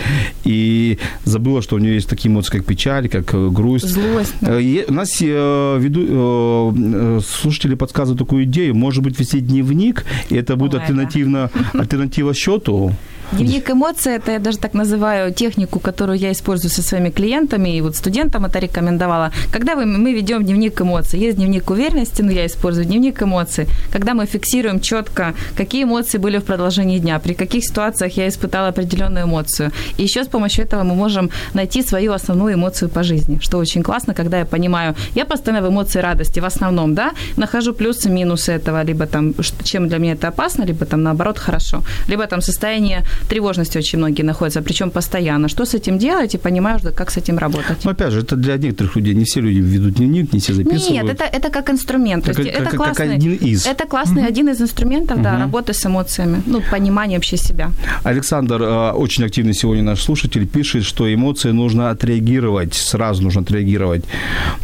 и 0.45 0.99
забыла, 1.25 1.63
что 1.63 1.77
у 1.77 1.79
нее 1.79 1.95
есть 1.95 2.09
такие 2.09 2.31
эмоции, 2.31 2.59
как 2.59 2.65
печаль, 2.65 3.09
как 3.09 3.35
э, 3.35 3.49
грусть. 3.49 3.89
Злость. 3.89 4.35
Да. 4.41 4.61
Э, 4.61 4.85
у 4.89 4.93
нас 4.93 5.17
э, 5.21 5.79
веду, 5.81 7.21
слушатели 7.21 7.75
подсказывают 7.75 8.19
такую 8.19 8.45
идею, 8.45 8.75
может 8.75 9.03
быть, 9.03 9.19
вести 9.19 9.40
дневник, 9.41 10.05
и 10.29 10.37
это 10.37 10.57
будет 10.57 10.75
Ой, 10.75 10.81
альтернативно, 10.81 11.51
да. 11.73 11.81
альтернатива 11.81 12.35
счету. 12.35 12.93
Дневник 13.33 13.71
эмоций– 13.71 14.13
это 14.17 14.33
я 14.33 14.39
даже 14.41 14.59
так 14.59 14.75
называю 14.75 15.33
технику, 15.33 15.79
которую 15.79 16.19
я 16.19 16.33
использую 16.33 16.71
со 16.73 16.83
своими 16.83 17.11
клиентами, 17.11 17.77
и 17.77 17.81
вот 17.81 17.95
студентам 17.95 18.45
это 18.45 18.59
рекомендовала. 18.59 19.31
Когда 19.53 19.77
вы, 19.77 19.87
мы 19.87 20.13
ведем 20.13 20.45
дневник 20.45 20.81
эмоций, 20.81 21.21
есть 21.21 21.37
дневник 21.37 21.71
уверенности, 21.71 22.23
но 22.23 22.33
я 22.33 22.47
использую 22.47 22.87
дневник 22.87 23.23
эмоций, 23.23 23.69
когда 23.93 24.15
мы 24.15 24.27
фиксируем 24.27 24.81
четко, 24.81 25.35
какие 25.57 25.85
эмоции 25.85 26.19
были 26.19 26.39
в 26.39 26.45
продолжении 26.45 26.99
дня, 26.99 27.21
при 27.21 27.35
каких 27.35 27.63
ситуациях 27.65 28.17
я 28.17 28.27
испытала 28.27 28.69
определенную 28.69 29.27
эмоцию. 29.27 29.71
И 29.97 30.03
еще 30.03 30.25
с 30.25 30.27
помощью 30.27 30.65
этого 30.65 30.83
мы 30.83 30.97
можем 30.97 31.31
найти 31.55 31.83
свою 31.83 32.13
основную 32.13 32.55
эмоцию 32.55 32.89
по 32.89 33.05
жизни, 33.05 33.39
что 33.41 33.59
очень 33.59 33.85
классно, 33.85 34.13
когда 34.13 34.41
я 34.41 34.45
понимаю, 34.45 34.97
я 35.15 35.25
постоянно 35.25 35.65
в 35.65 35.71
эмоции 35.71 36.01
радости, 36.01 36.41
в 36.41 36.45
основном, 36.45 36.95
да, 36.95 37.13
нахожу 37.37 37.75
плюсы, 37.75 38.11
минусы 38.11 38.51
этого, 38.51 38.83
либо 38.83 39.07
там, 39.07 39.35
чем 39.63 39.87
для 39.87 39.99
меня 39.99 40.15
это 40.15 40.29
опасно, 40.29 40.65
либо 40.65 40.85
там 40.85 41.05
наоборот 41.05 41.39
хорошо, 41.39 41.85
либо 42.09 42.27
там 42.27 42.41
состояние 42.41 43.05
тревожности 43.29 43.79
очень 43.79 43.99
многие 43.99 44.23
находятся, 44.23 44.63
причем 44.63 44.91
постоянно. 44.91 45.49
Что 45.49 45.65
с 45.65 45.75
этим 45.75 45.99
делать 45.99 46.35
и 46.35 46.39
понимаешь, 46.39 46.81
как 46.95 47.11
с 47.11 47.17
этим 47.17 47.39
работать? 47.39 47.85
Ну, 47.85 47.91
опять 47.91 48.13
же, 48.13 48.21
это 48.21 48.37
для 48.37 48.57
некоторых 48.57 48.97
людей. 48.97 49.15
Не 49.15 49.25
все 49.25 49.41
люди 49.41 49.59
ведут 49.59 49.95
дневник, 49.95 50.33
не 50.33 50.41
все 50.41 50.55
записывают. 50.55 50.91
Нет, 50.91 51.09
это, 51.09 51.25
это 51.25 51.51
как 51.51 51.71
инструмент. 51.71 52.25
Как, 52.25 52.39
есть 52.39 52.53
как, 52.53 52.67
это 52.67 52.77
классный, 52.77 53.07
как 53.07 53.17
один 53.17 53.35
из. 53.35 53.67
Это 53.67 53.87
классный 53.87 54.23
mm-hmm. 54.23 54.29
один 54.29 54.49
из 54.49 54.61
инструментов, 54.61 55.19
mm-hmm. 55.19 55.23
да, 55.23 55.39
работы 55.39 55.73
с 55.73 55.87
эмоциями, 55.87 56.43
ну, 56.47 56.63
понимание 56.71 57.19
вообще 57.19 57.37
себя. 57.37 57.71
Александр, 58.05 58.63
э, 58.63 58.91
очень 58.93 59.25
активный 59.25 59.55
сегодня 59.55 59.83
наш 59.83 60.03
слушатель, 60.03 60.47
пишет, 60.47 60.85
что 60.85 61.13
эмоции 61.13 61.53
нужно 61.53 61.91
отреагировать, 61.91 62.75
сразу 62.75 63.23
нужно 63.23 63.43
отреагировать, 63.43 64.05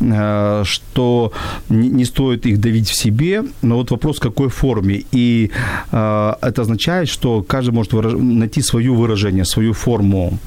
э, 0.00 0.62
что 0.64 1.32
не 1.68 2.04
стоит 2.04 2.46
их 2.46 2.60
давить 2.60 2.88
в 2.88 2.94
себе, 2.94 3.42
но 3.62 3.76
вот 3.76 3.90
вопрос, 3.90 4.16
в 4.16 4.20
какой 4.20 4.48
форме. 4.48 5.04
И 5.12 5.50
э, 5.92 6.32
это 6.40 6.62
означает, 6.62 7.08
что 7.08 7.42
каждый 7.42 7.70
может 7.70 7.92
выражать 7.92 8.20
найти 8.46 8.62
свое 8.62 8.92
выражение, 8.92 9.44
свою 9.44 9.72
форму. 9.72 10.38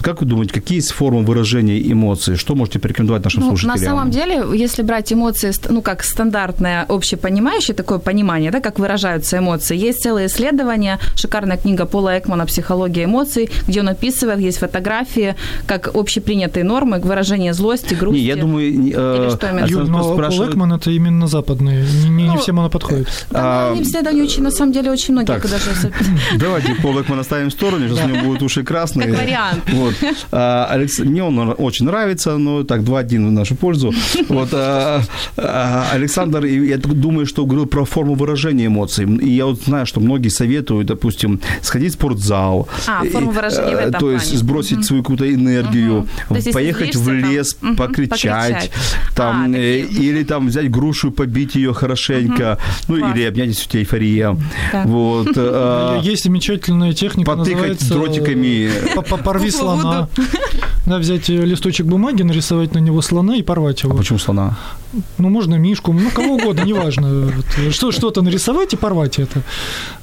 Как 0.00 0.20
вы 0.20 0.26
думаете, 0.26 0.54
какие 0.54 0.78
есть 0.78 0.92
формы 0.92 1.24
выражения 1.24 1.92
эмоций? 1.92 2.36
Что 2.36 2.54
можете 2.54 2.78
порекомендовать 2.78 3.24
нашим 3.24 3.42
ну, 3.42 3.48
слушателям? 3.48 3.78
На 3.78 3.84
самом 3.84 4.10
деле, 4.10 4.44
если 4.54 4.82
брать 4.82 5.12
эмоции, 5.12 5.52
ну, 5.68 5.82
как 5.82 6.02
стандартное 6.04 6.86
общепонимающее 6.88 7.74
такое 7.74 7.98
понимание, 7.98 8.50
да, 8.50 8.60
как 8.60 8.78
выражаются 8.78 9.38
эмоции, 9.38 9.76
есть 9.76 10.02
целые 10.02 10.26
исследования, 10.26 10.98
шикарная 11.16 11.56
книга 11.56 11.84
Пола 11.86 12.18
Экмана 12.18 12.46
«Психология 12.46 13.04
эмоций», 13.04 13.50
где 13.68 13.80
он 13.80 13.88
описывает, 13.88 14.40
есть 14.40 14.58
фотографии, 14.58 15.34
как 15.66 15.94
общепринятые 15.94 16.64
нормы 16.64 16.98
выражения 16.98 17.52
злости, 17.54 17.94
грусти. 17.94 18.20
Не, 18.20 18.26
я 18.26 18.36
думаю... 18.36 18.72
Э, 18.94 19.24
Или 19.24 19.36
что 19.36 19.48
именно? 19.50 19.66
Юр, 19.66 19.88
но 19.88 20.14
спрашивает... 20.14 20.52
Пол 20.52 20.54
Экман 20.54 20.72
это 20.72 20.90
именно 20.90 21.26
западные, 21.26 21.84
не, 21.84 22.08
не, 22.08 22.24
ну, 22.24 22.32
не 22.32 22.38
всем 22.38 22.58
она 22.58 22.68
подходит. 22.68 23.08
Да, 23.30 23.68
а, 23.68 23.72
они 23.72 23.82
исследования 23.82 24.22
очень, 24.22 24.42
на 24.42 24.50
самом 24.50 24.72
деле, 24.72 24.90
очень 24.90 25.12
многие 25.12 25.26
так, 25.26 25.42
даже... 25.42 25.92
Давайте 26.38 26.74
Пол 26.76 27.00
Экман 27.00 27.20
оставим 27.20 27.41
в 27.50 27.52
сторону, 27.52 27.88
сейчас 27.88 28.04
у 28.04 28.08
него 28.08 28.24
будут 28.24 28.42
уши 28.42 28.62
красные. 28.62 29.08
Как 29.10 29.18
вариант. 29.20 29.62
Вот. 29.72 29.94
А, 30.30 30.66
Алекс... 30.70 30.98
Мне 30.98 31.22
он 31.24 31.54
очень 31.58 31.86
нравится, 31.86 32.36
но 32.38 32.62
так, 32.64 32.80
2-1 32.80 33.26
в 33.28 33.30
нашу 33.32 33.54
пользу. 33.56 33.92
Вот, 34.28 34.48
а, 34.52 35.02
а, 35.36 35.86
Александр, 35.92 36.44
я 36.44 36.78
думаю, 36.78 37.26
что 37.26 37.44
говорил 37.44 37.66
про 37.66 37.84
форму 37.84 38.14
выражения 38.14 38.66
эмоций. 38.66 39.04
И 39.18 39.30
я 39.30 39.46
вот 39.46 39.62
знаю, 39.62 39.86
что 39.86 40.00
многие 40.00 40.28
советуют, 40.28 40.86
допустим, 40.88 41.40
сходить 41.60 41.90
в 41.92 41.94
спортзал. 41.94 42.68
А, 42.86 43.04
форму 43.04 43.30
выражения 43.32 43.76
в 43.76 43.78
этом 43.78 44.00
То 44.00 44.10
есть 44.12 44.24
плане. 44.26 44.38
сбросить 44.38 44.76
Мгм. 44.78 44.82
свою 44.84 45.02
какую-то 45.02 45.32
энергию, 45.32 46.06
если 46.30 46.52
поехать 46.52 46.96
в 46.96 47.10
лес, 47.10 47.54
там, 47.54 47.76
покричать, 47.76 48.70
покричать. 48.70 48.70
там, 49.14 49.52
А, 49.54 49.56
э, 49.56 49.82
такие. 49.82 50.02
или 50.10 50.22
там 50.24 50.46
взять 50.46 50.70
грушу, 50.70 51.10
побить 51.10 51.54
ее 51.54 51.72
хорошенько, 51.74 52.58
ну 52.88 52.98
Класс. 52.98 53.16
или 53.16 53.24
обнять, 53.24 53.48
если 53.48 53.64
у 53.66 53.68
тебя 53.70 53.80
эйфория. 53.80 54.36
Да. 54.72 54.82
Вот. 54.84 55.28
а, 55.36 56.00
Есть 56.02 56.24
замечательная 56.24 56.92
техника, 56.92 57.30
Потыкать 57.36 57.88
дротиками. 57.88 58.70
по- 58.94 59.02
Порви 59.16 59.50
слона. 59.50 60.08
Да, 60.86 60.98
взять 60.98 61.30
э, 61.30 61.44
листочек 61.46 61.86
бумаги, 61.86 62.22
нарисовать 62.22 62.74
на 62.74 62.80
него 62.80 63.02
слона 63.02 63.36
и 63.36 63.42
порвать 63.42 63.84
А 63.84 63.88
его. 63.88 63.96
почему 63.96 64.18
слона? 64.18 64.58
Ну, 65.18 65.28
можно 65.28 65.54
мишку, 65.54 65.92
ну, 65.92 66.10
кого 66.10 66.34
угодно, 66.34 66.64
неважно. 66.64 67.32
Вот, 67.36 67.72
Что, 67.72 67.92
что-то 67.92 68.22
нарисовать 68.22 68.74
и 68.74 68.76
порвать 68.76 69.18
это. 69.18 69.42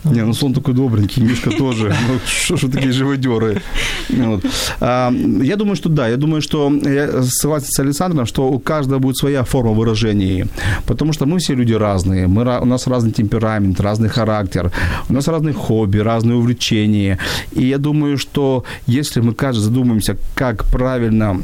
Не, 0.06 0.22
ну 0.22 0.34
слон 0.34 0.54
такой 0.54 0.74
добренький, 0.74 1.24
Мишка 1.24 1.52
тоже. 1.52 1.96
Ну, 2.10 2.20
что 2.26 2.56
ж 2.58 2.64
вы 2.64 2.72
такие 2.72 2.92
живодеры? 2.92 3.62
Вот. 4.10 4.46
А, 4.80 5.12
я 5.44 5.56
думаю, 5.56 5.76
что 5.76 5.90
да. 5.90 6.08
Я 6.08 6.18
думаю, 6.18 6.42
что 6.42 6.72
я 6.72 7.24
согласен 7.24 7.68
с 7.68 7.80
Александром, 7.80 8.26
что 8.26 8.48
у 8.50 8.60
каждого 8.60 9.00
будет 9.00 9.18
своя 9.18 9.44
форма 9.44 9.72
выражения. 9.72 10.48
Потому 10.86 11.14
что 11.14 11.26
мы 11.26 11.38
все 11.40 11.56
люди 11.56 11.74
разные. 11.74 12.28
Мы, 12.28 12.60
у 12.62 12.66
нас 12.66 12.88
разный 12.88 13.12
темперамент, 13.12 13.80
разный 13.82 14.10
характер. 14.10 14.72
У 15.10 15.14
нас 15.14 15.28
разные 15.28 15.54
хобби, 15.54 16.00
разные 16.00 16.38
увлечения. 16.38 17.18
И 17.52 17.66
я 17.68 17.78
думаю, 17.78 18.18
что 18.18 18.64
если 18.88 19.22
мы 19.22 19.34
каждый 19.34 19.62
задумаемся, 19.62 20.16
как 20.36 20.69
правильно 20.72 21.40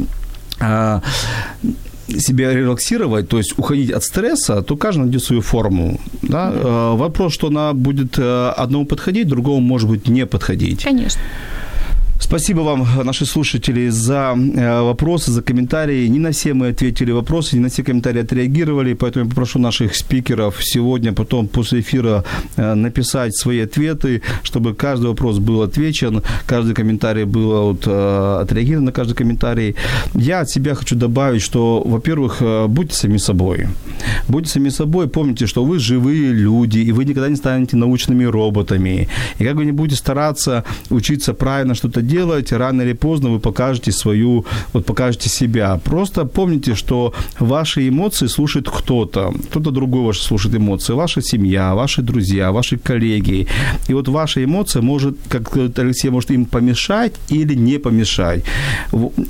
а, 0.59 1.01
себя 2.07 2.53
релаксировать, 2.53 3.27
то 3.27 3.37
есть 3.37 3.57
уходить 3.57 3.91
от 3.91 4.03
стресса, 4.03 4.61
то 4.61 4.77
каждый 4.77 4.99
найдет 4.99 5.23
свою 5.23 5.41
форму. 5.41 5.99
Да? 6.21 6.51
Э, 6.53 6.95
Вопрос, 6.95 7.33
что 7.33 7.47
она 7.47 7.73
будет 7.73 8.19
э, 8.19 8.53
одному 8.57 8.85
подходить, 8.85 9.27
другому, 9.27 9.59
может 9.59 9.89
быть, 9.89 10.07
не 10.07 10.25
подходить. 10.25 10.83
Конечно. 10.83 11.21
Спасибо 12.27 12.61
вам, 12.61 12.87
наши 13.03 13.25
слушатели, 13.25 13.89
за 13.89 14.35
э, 14.35 14.81
вопросы, 14.81 15.31
за 15.31 15.43
комментарии. 15.43 16.07
Не 16.07 16.19
на 16.19 16.31
все 16.31 16.53
мы 16.53 16.69
ответили 16.69 17.11
вопросы, 17.11 17.55
не 17.55 17.61
на 17.61 17.69
все 17.69 17.83
комментарии 17.83 18.21
отреагировали, 18.21 18.95
поэтому 18.95 19.25
я 19.25 19.29
попрошу 19.29 19.59
наших 19.59 19.95
спикеров 19.95 20.55
сегодня, 20.59 21.13
потом 21.13 21.47
после 21.47 21.79
эфира 21.79 22.23
э, 22.57 22.73
написать 22.73 23.37
свои 23.37 23.59
ответы, 23.59 24.23
чтобы 24.43 24.73
каждый 24.73 25.05
вопрос 25.09 25.37
был 25.37 25.61
отвечен, 25.61 26.23
каждый 26.47 26.73
комментарий 26.73 27.25
был 27.25 27.67
вот, 27.67 27.83
э, 27.85 28.39
отреагирован 28.41 28.85
на 28.85 28.91
каждый 28.91 29.13
комментарий. 29.13 29.75
Я 30.15 30.41
от 30.41 30.49
себя 30.49 30.73
хочу 30.73 30.95
добавить, 30.95 31.43
что, 31.43 31.83
во-первых, 31.85 32.41
будьте 32.67 32.95
сами 32.95 33.17
собой. 33.17 33.67
Будьте 34.27 34.49
сами 34.49 34.69
собой, 34.69 35.07
помните, 35.07 35.45
что 35.45 35.63
вы 35.63 35.77
живые 35.77 36.33
люди, 36.33 36.79
и 36.79 36.91
вы 36.91 37.05
никогда 37.05 37.29
не 37.29 37.35
станете 37.35 37.77
научными 37.77 38.25
роботами. 38.25 39.09
И 39.37 39.43
как 39.43 39.55
вы 39.55 39.65
не 39.65 39.73
будете 39.73 39.95
стараться 39.95 40.63
учиться 40.89 41.33
правильно 41.33 41.75
что-то 41.75 42.01
делать, 42.01 42.14
рано 42.57 42.81
или 42.81 42.93
поздно 42.93 43.29
вы 43.29 43.39
покажете 43.39 43.91
свою, 43.91 44.45
вот 44.73 44.85
покажете 44.85 45.29
себя. 45.29 45.79
Просто 45.83 46.25
помните, 46.25 46.75
что 46.75 47.13
ваши 47.39 47.87
эмоции 47.87 48.27
слушает 48.27 48.69
кто-то, 48.69 49.33
кто-то 49.49 49.71
другой 49.71 50.03
ваши 50.03 50.23
слушает 50.23 50.55
эмоции, 50.55 50.93
ваша 50.93 51.21
семья, 51.21 51.73
ваши 51.75 52.01
друзья, 52.01 52.51
ваши 52.51 52.77
коллеги. 52.77 53.47
И 53.89 53.93
вот 53.93 54.07
ваша 54.07 54.43
эмоция 54.43 54.81
может, 54.81 55.15
как 55.29 55.43
говорит 55.53 55.79
Алексей, 55.79 56.09
может 56.09 56.31
им 56.31 56.45
помешать 56.45 57.13
или 57.29 57.55
не 57.55 57.79
помешать. 57.79 58.43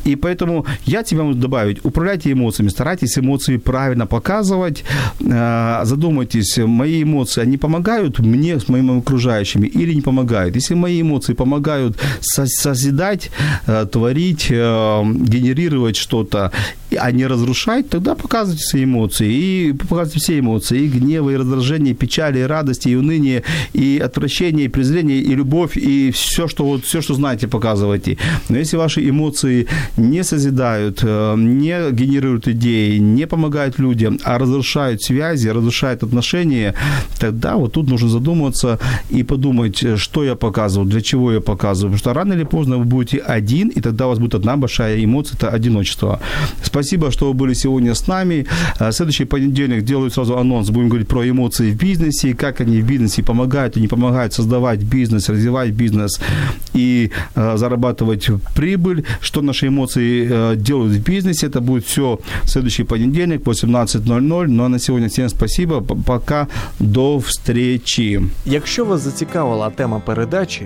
И 0.05 0.15
поэтому 0.15 0.65
я 0.85 1.03
тебе 1.03 1.21
могу 1.23 1.33
добавить, 1.33 1.85
управляйте 1.85 2.31
эмоциями, 2.31 2.69
старайтесь 2.69 3.17
эмоции 3.17 3.57
правильно 3.57 4.05
показывать, 4.07 4.83
Э, 5.21 5.81
задумайтесь, 5.85 6.57
мои 6.57 7.03
эмоции, 7.03 7.43
они 7.43 7.57
помогают 7.57 8.19
мне 8.19 8.59
с 8.59 8.69
моими 8.69 8.99
окружающими 8.99 9.67
или 9.67 9.93
не 9.93 10.01
помогают? 10.01 10.55
Если 10.55 10.75
мои 10.75 11.01
эмоции 11.01 11.33
помогают 11.33 11.97
со- 12.21 12.45
созидать, 12.75 13.31
э, 13.67 13.85
творить, 13.91 14.47
э, 14.49 15.03
генерировать 15.05 15.95
что-то, 15.95 16.51
а 16.97 17.11
не 17.11 17.27
разрушать, 17.27 17.89
тогда 17.89 18.15
показывайте 18.15 18.63
свои 18.63 18.83
эмоции. 18.83 19.31
И 19.31 19.73
показывайте 19.73 20.19
все 20.19 20.39
эмоции. 20.39 20.83
И 20.83 20.87
гнев, 20.87 21.29
и 21.29 21.35
раздражение, 21.35 21.93
и 21.93 21.97
печали, 21.97 22.39
и 22.39 22.43
радости, 22.43 22.89
и 22.89 22.95
уныние, 22.95 23.43
и 23.73 24.01
отвращение, 24.05 24.65
и 24.65 24.69
презрение, 24.69 25.17
и 25.17 25.35
любовь, 25.35 25.77
и 25.77 26.11
все, 26.11 26.47
что, 26.47 26.65
вот, 26.65 26.83
все, 26.83 27.01
что 27.01 27.13
знаете, 27.13 27.47
показывайте. 27.47 28.17
Но 28.49 28.57
если 28.57 28.77
ваши 28.77 29.09
эмоции 29.09 29.67
не 29.97 30.23
созидают, 30.23 30.99
э, 31.03 31.35
не 31.37 31.91
генерируют 31.91 32.47
идеи, 32.47 32.97
не 32.97 33.27
помогают 33.27 33.79
людям, 33.79 34.19
а 34.23 34.37
разрушают 34.37 35.01
связи, 35.01 35.49
разрушают 35.49 36.03
отношения, 36.03 36.73
тогда 37.19 37.55
вот 37.55 37.73
тут 37.73 37.89
нужно 37.89 38.09
задуматься 38.09 38.79
и 39.09 39.23
подумать, 39.23 39.99
что 39.99 40.23
я 40.23 40.35
показываю, 40.35 40.89
для 40.89 41.01
чего 41.01 41.31
я 41.31 41.41
показываю. 41.41 41.91
Потому 41.93 41.99
что 41.99 42.13
рано 42.13 42.33
или 42.33 42.43
поздно 42.45 42.64
вы 42.71 42.85
будете 42.85 43.17
один, 43.17 43.69
и 43.77 43.81
тогда 43.81 44.05
у 44.05 44.09
вас 44.09 44.19
будет 44.19 44.35
одна 44.35 44.57
большая 44.57 45.03
эмоция, 45.03 45.37
это 45.37 45.49
одиночество. 45.49 46.19
Спасибо, 46.63 47.11
что 47.11 47.27
вы 47.27 47.33
были 47.33 47.55
сегодня 47.55 47.93
с 47.93 48.07
нами. 48.07 48.45
Э, 48.79 48.91
Следующий 48.91 49.25
понедельник 49.25 49.83
делаю 49.83 50.11
сразу 50.11 50.37
анонс. 50.37 50.69
Будем 50.69 50.89
говорить 50.89 51.07
про 51.07 51.23
эмоции 51.29 51.71
в 51.71 51.77
бизнесе, 51.77 52.33
как 52.33 52.61
они 52.61 52.81
в 52.81 52.85
бизнесе 52.85 53.23
помогают 53.23 53.77
и 53.77 53.81
не 53.81 53.87
помогают 53.87 54.33
создавать 54.33 54.83
бизнес, 54.83 55.29
развивать 55.29 55.71
бизнес 55.71 56.19
и 56.75 57.11
э, 57.35 57.57
зарабатывать 57.57 58.29
прибыль, 58.55 59.03
что 59.21 59.41
наши 59.41 59.67
эмоции 59.67 60.27
э, 60.29 60.55
делают 60.55 60.93
в 60.93 61.03
бизнесе. 61.03 61.47
Это 61.47 61.61
будет 61.61 61.85
все 61.85 62.19
в 62.43 62.49
следующий 62.49 62.83
понедельник, 62.83 63.41
18.00. 63.41 64.47
Ну 64.47 64.63
а 64.63 64.69
на 64.69 64.79
сегодня 64.79 65.07
всем 65.07 65.29
спасибо. 65.29 65.81
Пока 65.81 66.47
до 66.79 67.17
встречи. 67.17 68.21
Якщо 68.45 68.85
вас 68.85 69.01
зацікавила 69.01 69.69
тема 69.69 69.99
передачі 69.99 70.65